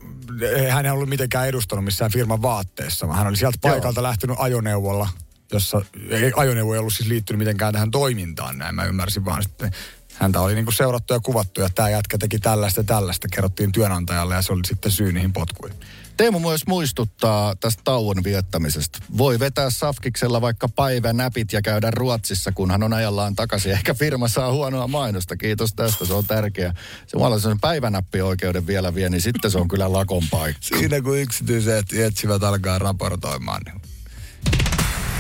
hän 0.70 0.86
ei 0.86 0.92
ollut 0.92 1.08
mitenkään 1.08 1.48
edustanut 1.48 1.84
missään 1.84 2.10
firman 2.10 2.42
vaatteessa, 2.42 3.06
vaan 3.08 3.18
hän 3.18 3.26
oli 3.26 3.36
sieltä 3.36 3.58
Joo. 3.64 3.72
paikalta 3.72 4.02
lähtenyt 4.02 4.36
ajoneuvolla, 4.38 5.08
jossa 5.52 5.82
ei, 6.10 6.32
ajoneuvo 6.36 6.74
ei 6.74 6.78
ollut 6.78 6.94
siis 6.94 7.08
liittynyt 7.08 7.38
mitenkään 7.38 7.72
tähän 7.72 7.90
toimintaan, 7.90 8.58
näin 8.58 8.74
mä 8.74 8.84
ymmärsin 8.84 9.24
vaan 9.24 9.42
sitten. 9.42 9.70
Häntä 10.14 10.40
oli 10.40 10.54
niinku 10.54 10.72
seurattu 10.72 11.14
ja 11.14 11.20
kuvattu 11.20 11.60
ja 11.60 11.68
tämä 11.74 11.88
jätkä 11.88 12.18
teki 12.18 12.38
tällaista 12.38 12.80
ja 12.80 12.84
tällaista, 12.84 13.28
kerrottiin 13.32 13.72
työnantajalle 13.72 14.34
ja 14.34 14.42
se 14.42 14.52
oli 14.52 14.60
sitten 14.66 14.92
syy 14.92 15.12
niihin 15.12 15.32
potkuihin. 15.32 15.78
Teemu 16.16 16.38
myös 16.38 16.66
muistuttaa 16.66 17.56
tästä 17.56 17.82
tauon 17.84 18.24
viettämisestä. 18.24 18.98
Voi 19.18 19.38
vetää 19.38 19.70
safkiksella 19.70 20.40
vaikka 20.40 20.68
päivänäpit 20.68 21.52
ja 21.52 21.62
käydä 21.62 21.90
Ruotsissa, 21.90 22.52
kunhan 22.52 22.82
on 22.82 22.92
ajallaan 22.92 23.36
takaisin. 23.36 23.72
Ehkä 23.72 23.94
firma 23.94 24.28
saa 24.28 24.52
huonoa 24.52 24.88
mainosta. 24.88 25.36
Kiitos 25.36 25.74
tästä, 25.74 26.06
se 26.06 26.14
on 26.14 26.26
tärkeä. 26.26 26.74
Se 27.06 27.16
mulla 27.16 27.38
sen 27.38 27.60
päivänappioikeuden 27.60 28.66
vielä 28.66 28.94
vie, 28.94 29.08
niin 29.08 29.22
sitten 29.22 29.50
se 29.50 29.58
on 29.58 29.68
kyllä 29.68 29.92
lakon 29.92 30.22
paikka. 30.30 30.78
Siinä 30.78 31.00
kun 31.00 31.18
yksityiset 31.18 31.92
etsivät 31.92 32.42
alkaa 32.42 32.78
raportoimaan, 32.78 33.60
niin 33.64 33.82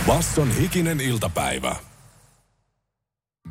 Basson 0.06 0.56
hikinen 0.56 1.00
iltapäivä. 1.00 1.76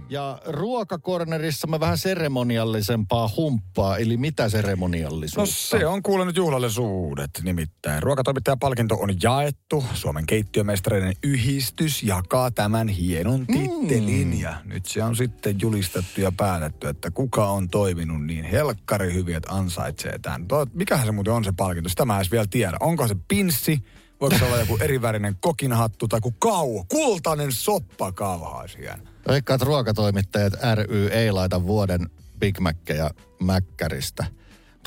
Ja 0.10 0.40
ruokakornerissa 0.46 1.68
me 1.68 1.80
vähän 1.80 1.98
seremoniallisempaa 1.98 3.30
humppaa, 3.38 3.98
eli 3.98 4.18
mitä 4.18 4.44
No 4.44 4.50
seremoniallisuutta? 4.50 5.54
se 5.56 5.86
on 5.86 6.04
kuullut 6.04 6.36
juhlallisuudet 6.36 7.30
nimittäin. 7.44 8.04
Ruokatoimittajapalkinto 8.04 8.96
on 8.96 9.10
jaettu. 9.24 9.84
Suomen 9.94 10.26
keittiömestareiden 10.26 11.14
yhdistys 11.24 12.04
jakaa 12.04 12.52
tämän 12.52 12.88
hienon 12.88 13.48
tittelin. 13.48 14.28
Mm. 14.28 14.40
Ja 14.40 14.54
nyt 14.66 14.86
se 14.86 15.04
on 15.04 15.16
sitten 15.16 15.56
julistettu 15.62 16.22
ja 16.22 16.32
päätetty, 16.32 16.88
että 16.88 17.12
kuka 17.12 17.50
on 17.50 17.70
toiminut 17.70 18.26
niin 18.26 18.46
helkkari 18.46 19.14
hyvin, 19.14 19.36
että 19.36 19.52
ansaitsee 19.52 20.20
tämän. 20.20 20.46
Mikähän 20.74 21.06
se 21.06 21.12
muuten 21.12 21.34
on 21.34 21.44
se 21.44 21.54
palkinto? 21.58 21.90
Sitä 21.90 22.06
mä 22.06 22.20
en 22.20 22.26
vielä 22.32 22.46
tiedä. 22.50 22.78
Onko 22.80 23.08
se 23.08 23.16
pinssi? 23.28 23.84
Voiko 24.22 24.38
se 24.38 24.46
olla 24.46 24.58
joku 24.58 24.78
erivärinen 24.82 25.36
kokinhattu 25.40 26.08
tai 26.08 26.18
joku 26.18 26.32
kau, 26.40 26.84
kultainen 26.88 27.52
soppa 27.52 28.12
kauhaasien? 28.12 29.10
Veikkaa, 29.28 29.56
että 29.56 29.66
ruokatoimittajat 29.66 30.54
ry 30.76 31.08
ei 31.08 31.32
laita 31.32 31.64
vuoden 31.64 32.10
Big 32.40 32.60
Mackeja 32.60 33.10
Mäkkäristä. 33.40 34.26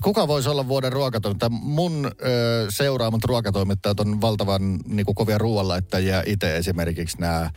Kuka 0.03 0.29
voisi 0.29 0.49
olla 0.49 0.69
vuoden 0.69 0.93
ruokatoimittaja? 0.93 1.51
Mun 1.51 2.07
ö, 2.07 2.67
seuraamat 2.69 3.25
ruokatoimittajat 3.25 4.01
on 4.01 4.21
valtavan 4.21 4.79
niin 4.87 5.07
kuin, 5.07 5.15
kovia 5.15 5.39
ruoanlaittajia 5.39 6.23
itse 6.27 6.57
esimerkiksi 6.57 7.21
nämä 7.21 7.51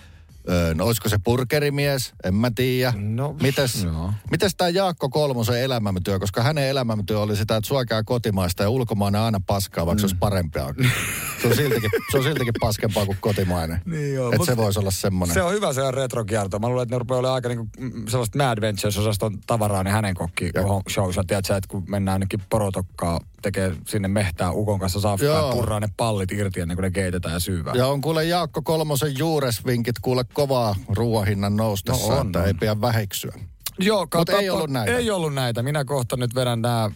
Öö, 0.49 0.73
no 0.73 0.85
olisiko 0.85 1.09
se 1.09 1.17
burgerimies? 1.19 2.13
En 2.23 2.35
mä 2.35 2.51
tiedä. 2.55 2.93
No, 2.97 3.35
mites, 3.41 3.83
joo. 3.83 4.13
mites 4.31 4.55
tämä 4.55 4.69
Jaakko 4.69 5.09
Kolmosen 5.09 5.61
elämäntyö? 5.61 6.19
Koska 6.19 6.43
hänen 6.43 6.67
elämäntyö 6.67 7.19
oli 7.19 7.35
sitä, 7.35 7.55
että 7.55 7.67
suokaa 7.67 8.03
kotimaista 8.03 8.63
ja 8.63 8.69
ulkomainen 8.69 9.21
aina 9.21 9.41
paskaa, 9.47 9.85
vaikka 9.85 9.99
se 9.99 10.05
olisi 10.05 10.17
parempaa. 10.19 10.73
Se 11.41 11.47
on 11.47 11.55
siltikin, 11.55 11.89
se 12.11 12.17
on 12.17 12.23
siltikin 12.23 12.53
paskempaa 12.59 13.05
kuin 13.05 13.17
kotimainen. 13.21 13.81
Niin 13.85 14.13
joo, 14.13 14.31
mut- 14.31 14.45
se 14.45 14.57
voisi 14.57 14.79
olla 14.79 14.91
semmoinen. 14.91 15.33
Se 15.33 15.41
on 15.41 15.53
hyvä 15.53 15.73
se 15.73 15.81
on 15.81 15.93
retrokierto. 15.93 16.59
Mä 16.59 16.69
luulen, 16.69 16.83
että 16.83 16.95
ne 16.95 16.99
rupeaa 16.99 17.19
olemaan 17.19 17.35
aika 17.35 17.49
niinku, 17.49 17.67
mm, 17.79 18.07
sellaista 18.07 18.37
Mad 18.37 18.61
Ventures-osaston 18.61 19.37
tavaraa, 19.47 19.83
niin 19.83 19.91
hänen 19.93 20.15
kokki 20.15 20.51
showssa. 20.93 21.23
Tiedätkö, 21.27 21.55
että 21.55 21.67
kun 21.67 21.83
mennään 21.87 22.13
ainakin 22.13 22.39
porotokkaa 22.49 23.19
tekee 23.41 23.75
sinne 23.87 24.07
mehtään 24.07 24.55
ukon 24.55 24.79
kanssa 24.79 24.99
safkaa 24.99 25.47
ja 25.47 25.53
purraa 25.53 25.79
ne 25.79 25.87
pallit 25.97 26.31
irti 26.31 26.59
ennen 26.59 26.77
kuin 26.77 26.83
ne 26.83 26.91
keitetään 26.91 27.33
ja 27.33 27.39
syyvää. 27.39 27.73
Ja 27.75 27.87
on 27.87 28.01
kuule 28.01 28.25
Jaakko 28.25 28.61
Kolmosen 28.61 29.17
juuresvinkit 29.17 29.95
kuule 30.01 30.23
kovaa 30.37 30.75
ruoahinnan 30.95 31.55
noustessa, 31.55 32.13
No 32.13 32.19
on, 32.19 32.27
että 32.27 32.39
on. 32.39 32.47
ei 32.47 32.53
pidä 32.53 32.81
väheksyä. 32.81 33.33
Joo, 33.79 34.07
Mutta 34.15 34.39
ei 34.39 34.49
ollut 34.49 34.69
näitä. 34.69 34.97
Ei 34.97 35.11
ollut 35.11 35.33
näitä. 35.33 35.63
Minä 35.63 35.85
kohta 35.85 36.17
nyt 36.17 36.35
vedän 36.35 36.61
nämä 36.61 36.91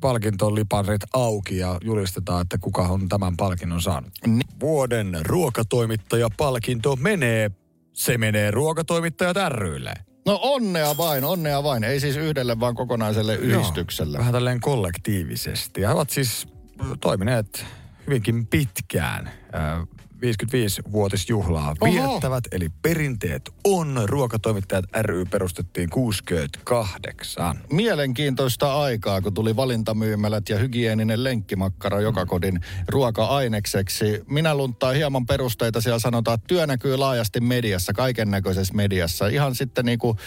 palkintoliparit 0.00 1.02
auki 1.12 1.58
ja 1.58 1.78
julistetaan, 1.84 2.42
että 2.42 2.58
kuka 2.58 2.82
on 2.82 3.08
tämän 3.08 3.36
palkinnon 3.36 3.82
saanut. 3.82 4.10
Ni- 4.26 4.40
Vuoden 4.60 5.18
ruokatoimittaja-palkinto 5.22 6.96
menee, 6.96 7.50
se 7.92 8.18
menee 8.18 8.50
ruokatoimittajat 8.50 9.36
rylle. 9.48 9.94
No 10.26 10.38
onnea 10.42 10.96
vain, 10.96 11.24
onnea 11.24 11.62
vain. 11.62 11.84
Ei 11.84 12.00
siis 12.00 12.16
yhdelle, 12.16 12.60
vaan 12.60 12.74
kokonaiselle 12.74 13.34
yhdistykselle. 13.34 14.18
Vähän 14.18 14.32
tälleen 14.32 14.60
kollektiivisesti. 14.60 15.80
He 15.80 15.88
ovat 15.88 16.10
siis 16.10 16.46
toimineet 17.00 17.64
hyvinkin 18.06 18.46
pitkään. 18.46 19.30
Äh, 20.22 20.28
55-vuotisjuhlaa 20.30 21.74
Oho. 21.80 21.92
viettävät, 21.92 22.44
eli 22.52 22.68
perinteet 22.82 23.50
on. 23.64 24.02
Ruokatoimittajat 24.04 24.84
ry 25.02 25.24
perustettiin 25.24 25.90
68. 25.90 27.60
Mielenkiintoista 27.72 28.82
aikaa, 28.82 29.20
kun 29.20 29.34
tuli 29.34 29.56
valintamyymälät 29.56 30.48
ja 30.48 30.58
hygieninen 30.58 31.24
lenkkimakkara 31.24 32.00
joka 32.00 32.26
kodin 32.26 32.60
ruoka-ainekseksi. 32.88 34.22
Minä 34.28 34.54
lunttaan 34.54 34.94
hieman 34.94 35.26
perusteita. 35.26 35.80
Siellä 35.80 35.98
sanotaan, 35.98 36.34
että 36.34 36.46
työ 36.46 36.66
näkyy 36.66 36.96
laajasti 36.96 37.40
mediassa, 37.40 37.92
kaiken 37.92 38.30
näköisessä 38.30 38.74
mediassa. 38.74 39.26
Ihan 39.26 39.54
sitten 39.54 39.84
niin 39.84 39.98
kuin 39.98 40.18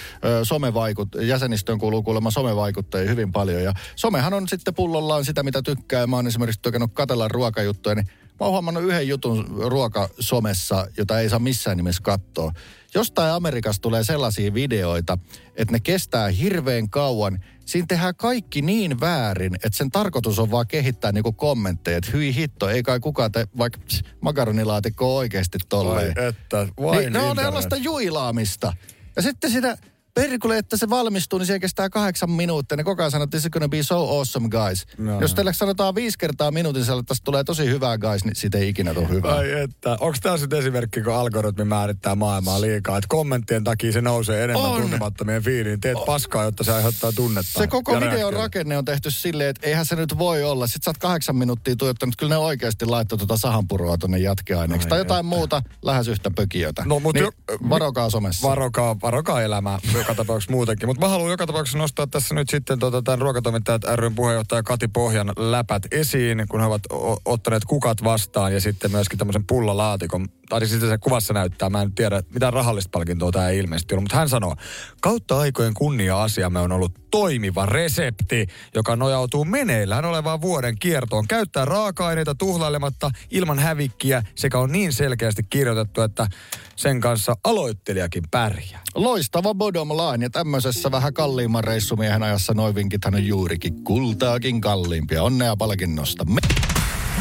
somevaikut, 0.44 1.10
jäsenistöön 1.22 1.80
kuuluu 1.80 2.04
kuulemma 2.04 2.32
somevaikuttajia 2.32 3.10
hyvin 3.10 3.32
paljon. 3.32 3.64
Ja 3.64 3.74
somehan 3.96 4.34
on 4.34 4.48
sitten 4.48 4.74
pullollaan 4.74 5.26
sitä, 5.26 5.44
mitä 5.44 5.62
tykkää. 5.62 6.08
Mä 6.08 6.16
oon 6.16 6.28
esimerkiksi 6.28 6.62
tykännyt 6.62 6.94
katella 6.94 7.28
ruokajuttuja, 7.28 7.96
niin 7.96 8.08
Mä 8.40 8.46
oon 8.46 8.52
huomannut 8.52 8.84
yhden 8.84 9.08
jutun 9.08 9.46
ruokasomessa, 9.66 10.88
jota 10.98 11.20
ei 11.20 11.30
saa 11.30 11.40
missään 11.40 11.78
nimessä 11.78 12.02
katsoa. 12.04 12.52
Jostain 12.96 13.32
Amerikassa 13.32 13.82
tulee 13.82 14.04
sellaisia 14.04 14.54
videoita, 14.54 15.18
että 15.56 15.72
ne 15.72 15.80
kestää 15.80 16.28
hirveän 16.28 16.90
kauan. 16.90 17.44
Siinä 17.66 17.86
tehdään 17.88 18.16
kaikki 18.16 18.62
niin 18.62 19.00
väärin, 19.00 19.56
että 19.56 19.78
sen 19.78 19.92
tarkoitus 19.92 20.40
on 20.40 20.52
vaan 20.52 20.68
kehittää 20.68 21.12
niinku 21.12 21.32
kommentteja, 21.32 21.98
että 21.98 22.12
hyi 22.14 22.36
hitto, 22.36 22.70
ei 22.70 22.84
kai 22.84 23.00
kukaan 23.00 23.32
tee 23.32 23.48
vaikka 23.58 23.80
pss, 23.86 24.04
makaronilaatikko 24.22 25.18
oikeasti 25.18 25.58
tolleen. 25.70 26.16
Vai 26.16 26.28
että, 26.28 26.68
vain 26.82 27.00
Niin, 27.00 27.14
ne 27.14 27.20
on 27.20 27.36
sellaista 27.36 27.76
juilaamista. 27.76 28.74
Ja 29.16 29.22
sitten 29.22 29.52
sitä 29.52 29.78
perkule, 30.16 30.58
että 30.58 30.78
se 30.78 30.90
valmistuu, 30.90 31.40
niin 31.40 31.48
se 31.48 31.60
kestää 31.60 31.90
kahdeksan 31.90 32.32
minuuttia. 32.32 32.78
Ne 32.78 32.84
koko 32.84 33.02
ajan 33.02 33.12
sanoo, 33.12 33.24
että 33.24 33.38
this 33.38 33.46
is 33.46 33.50
gonna 33.52 33.68
be 33.70 33.84
so 33.84 34.18
awesome, 34.18 34.50
guys. 34.50 34.86
No. 34.98 35.22
Jos 35.22 35.34
teille 35.34 35.54
sanotaan 35.54 35.96
viisi 35.96 36.18
kertaa 36.18 36.52
minuutin 36.52 36.82
että 36.82 37.04
tästä 37.06 37.24
tulee 37.24 37.44
tosi 37.44 37.66
hyvää, 37.66 37.98
guys, 37.98 38.26
niin 38.26 38.36
siitä 38.36 38.58
ei 38.58 38.70
ikinä 38.70 38.94
tule 38.94 39.10
hyvää. 39.10 39.36
Ai 39.36 39.52
että, 39.52 39.92
onko 40.00 40.18
tämä 40.22 40.38
sitten 40.38 40.60
esimerkki, 40.60 41.02
kun 41.02 41.14
algoritmi 41.14 41.64
määrittää 41.64 42.16
maailmaa 42.16 42.62
liikaa, 42.62 42.98
että 42.98 43.08
kommenttien 43.10 43.64
takia 43.64 43.92
se 43.92 44.02
nousee 44.02 44.44
enemmän 44.44 44.66
On. 44.72 44.82
tuntemattomien 44.82 45.44
fiiliin. 45.44 45.80
Teet 45.82 45.98
paskaa, 46.06 46.44
jotta 46.44 46.64
se 46.64 46.72
aiheuttaa 46.74 47.12
tunnetta. 47.12 47.60
Se 47.60 47.68
koko 47.68 47.92
videon 47.92 48.12
reaktioita. 48.12 48.38
rakenne 48.38 48.78
on 48.78 48.86
tehty 48.86 49.12
silleen, 49.12 49.50
että 49.50 49.68
eihän 49.68 49.86
se 49.86 49.96
nyt 49.96 50.18
voi 50.18 50.44
olla. 50.44 50.68
Sitten 50.68 50.84
sä 50.84 50.90
oot 50.90 50.98
kahdeksan 50.98 51.36
minuuttia 51.36 51.76
tuijottanut, 51.76 52.16
kyllä 52.18 52.30
ne 52.36 52.38
oikeasti 52.38 52.86
laittoi 52.86 53.18
tuota 53.18 53.38
sahanpuroa 53.38 53.98
tonne 53.98 54.18
jatkeaineeksi. 54.18 54.86
Ai 54.86 54.90
Tai 54.90 55.00
jotain 55.00 55.26
että. 55.26 55.36
muuta, 55.36 55.62
lähes 55.82 56.08
yhtä 56.08 56.32
pökiötä. 56.36 56.84
No, 56.86 57.00
mut 57.00 57.14
niin, 57.14 57.24
jo- 57.24 57.58
varokaa 57.70 58.10
somessa. 58.10 58.48
Varokaa, 58.48 58.96
varokaa 59.02 59.42
elämää 59.42 59.80
joka 60.06 60.16
tapauksessa 60.16 60.52
muutenkin. 60.52 60.90
Mutta 60.90 61.06
mä 61.06 61.10
haluan 61.10 61.32
joka 61.32 61.48
tapauksessa 61.48 61.78
nostaa 61.78 62.08
tässä 62.08 62.36
nyt 62.36 62.50
sitten 62.50 62.80
tota, 62.80 63.02
tämän 63.02 63.20
ruokatoimittajat 63.20 63.82
ryn 63.96 64.16
puheenjohtaja 64.16 64.64
Kati 64.64 64.88
Pohjan 64.88 65.32
läpät 65.38 65.84
esiin, 65.92 66.46
kun 66.50 66.60
he 66.60 66.66
ovat 66.66 66.82
o- 66.92 67.22
ottaneet 67.26 67.66
kukat 67.66 68.04
vastaan 68.04 68.54
ja 68.54 68.62
sitten 68.62 68.92
myöskin 68.92 69.20
tämmöisen 69.20 69.44
pullalaatikon. 69.48 70.28
Tai 70.50 70.68
sitten 70.68 70.90
se 70.90 70.98
kuvassa 70.98 71.34
näyttää, 71.34 71.70
mä 71.70 71.82
en 71.82 71.92
tiedä, 71.92 72.24
mitään 72.34 72.54
rahallista 72.54 72.90
palkintoa 72.92 73.32
tämä 73.32 73.50
ei 73.50 73.60
ilmeisesti 73.60 73.94
ollut, 73.94 74.04
mutta 74.04 74.18
hän 74.18 74.30
sanoo, 74.30 74.56
kautta 75.02 75.40
aikojen 75.40 75.74
kunnia-asiamme 75.74 76.60
on 76.60 76.72
ollut 76.72 76.94
toimiva 77.12 77.66
resepti, 77.66 78.48
joka 78.76 78.96
nojautuu 78.96 79.46
meneillään 79.46 80.06
olevaan 80.06 80.42
vuoden 80.42 80.76
kiertoon. 80.80 81.28
Käyttää 81.28 81.66
raaka-aineita 81.66 82.36
tuhlailematta 82.36 83.12
ilman 83.32 83.60
hävikkiä 83.60 84.24
sekä 84.36 84.60
on 84.60 84.72
niin 84.72 84.94
selkeästi 84.94 85.44
kirjoitettu, 85.44 86.02
että 86.02 86.28
sen 86.76 87.02
kanssa 87.02 87.36
aloittelijakin 87.44 88.24
pärjää. 88.32 88.82
Loistava 88.96 89.54
bottom 89.54 89.90
line 89.90 90.26
ja 90.26 90.30
tämmöisessä 90.30 90.92
vähän 90.92 91.14
kalliimman 91.14 91.64
reissumiehen 91.64 92.24
ajassa 92.24 92.54
noin 92.54 92.76
vinkithän 92.76 93.16
on 93.16 93.28
juurikin 93.28 93.84
kultaakin 93.84 94.62
kalliimpia. 94.62 95.24
Onnea 95.24 95.56
palkinnosta. 95.58 96.26
Me- 96.26 96.65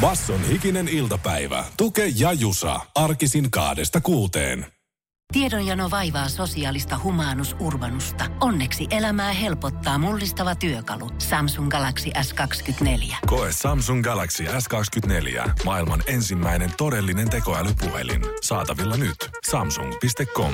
Basson 0.00 0.44
hikinen 0.44 0.88
iltapäivä. 0.88 1.64
Tuke 1.76 2.12
ja 2.16 2.32
Jusa. 2.32 2.80
Arkisin 2.94 3.50
kaadesta 3.50 4.00
kuuteen. 4.00 4.66
Tiedonjano 5.32 5.90
vaivaa 5.90 6.28
sosiaalista 6.28 7.00
humanus 7.02 7.56
urbanusta. 7.60 8.24
Onneksi 8.40 8.86
elämää 8.90 9.32
helpottaa 9.32 9.98
mullistava 9.98 10.54
työkalu. 10.54 11.10
Samsung 11.18 11.70
Galaxy 11.70 12.10
S24. 12.10 13.16
Koe 13.26 13.48
Samsung 13.52 14.04
Galaxy 14.04 14.44
S24. 14.44 15.50
Maailman 15.64 16.02
ensimmäinen 16.06 16.70
todellinen 16.76 17.30
tekoälypuhelin. 17.30 18.22
Saatavilla 18.42 18.96
nyt. 18.96 19.16
Samsung.com. 19.50 20.52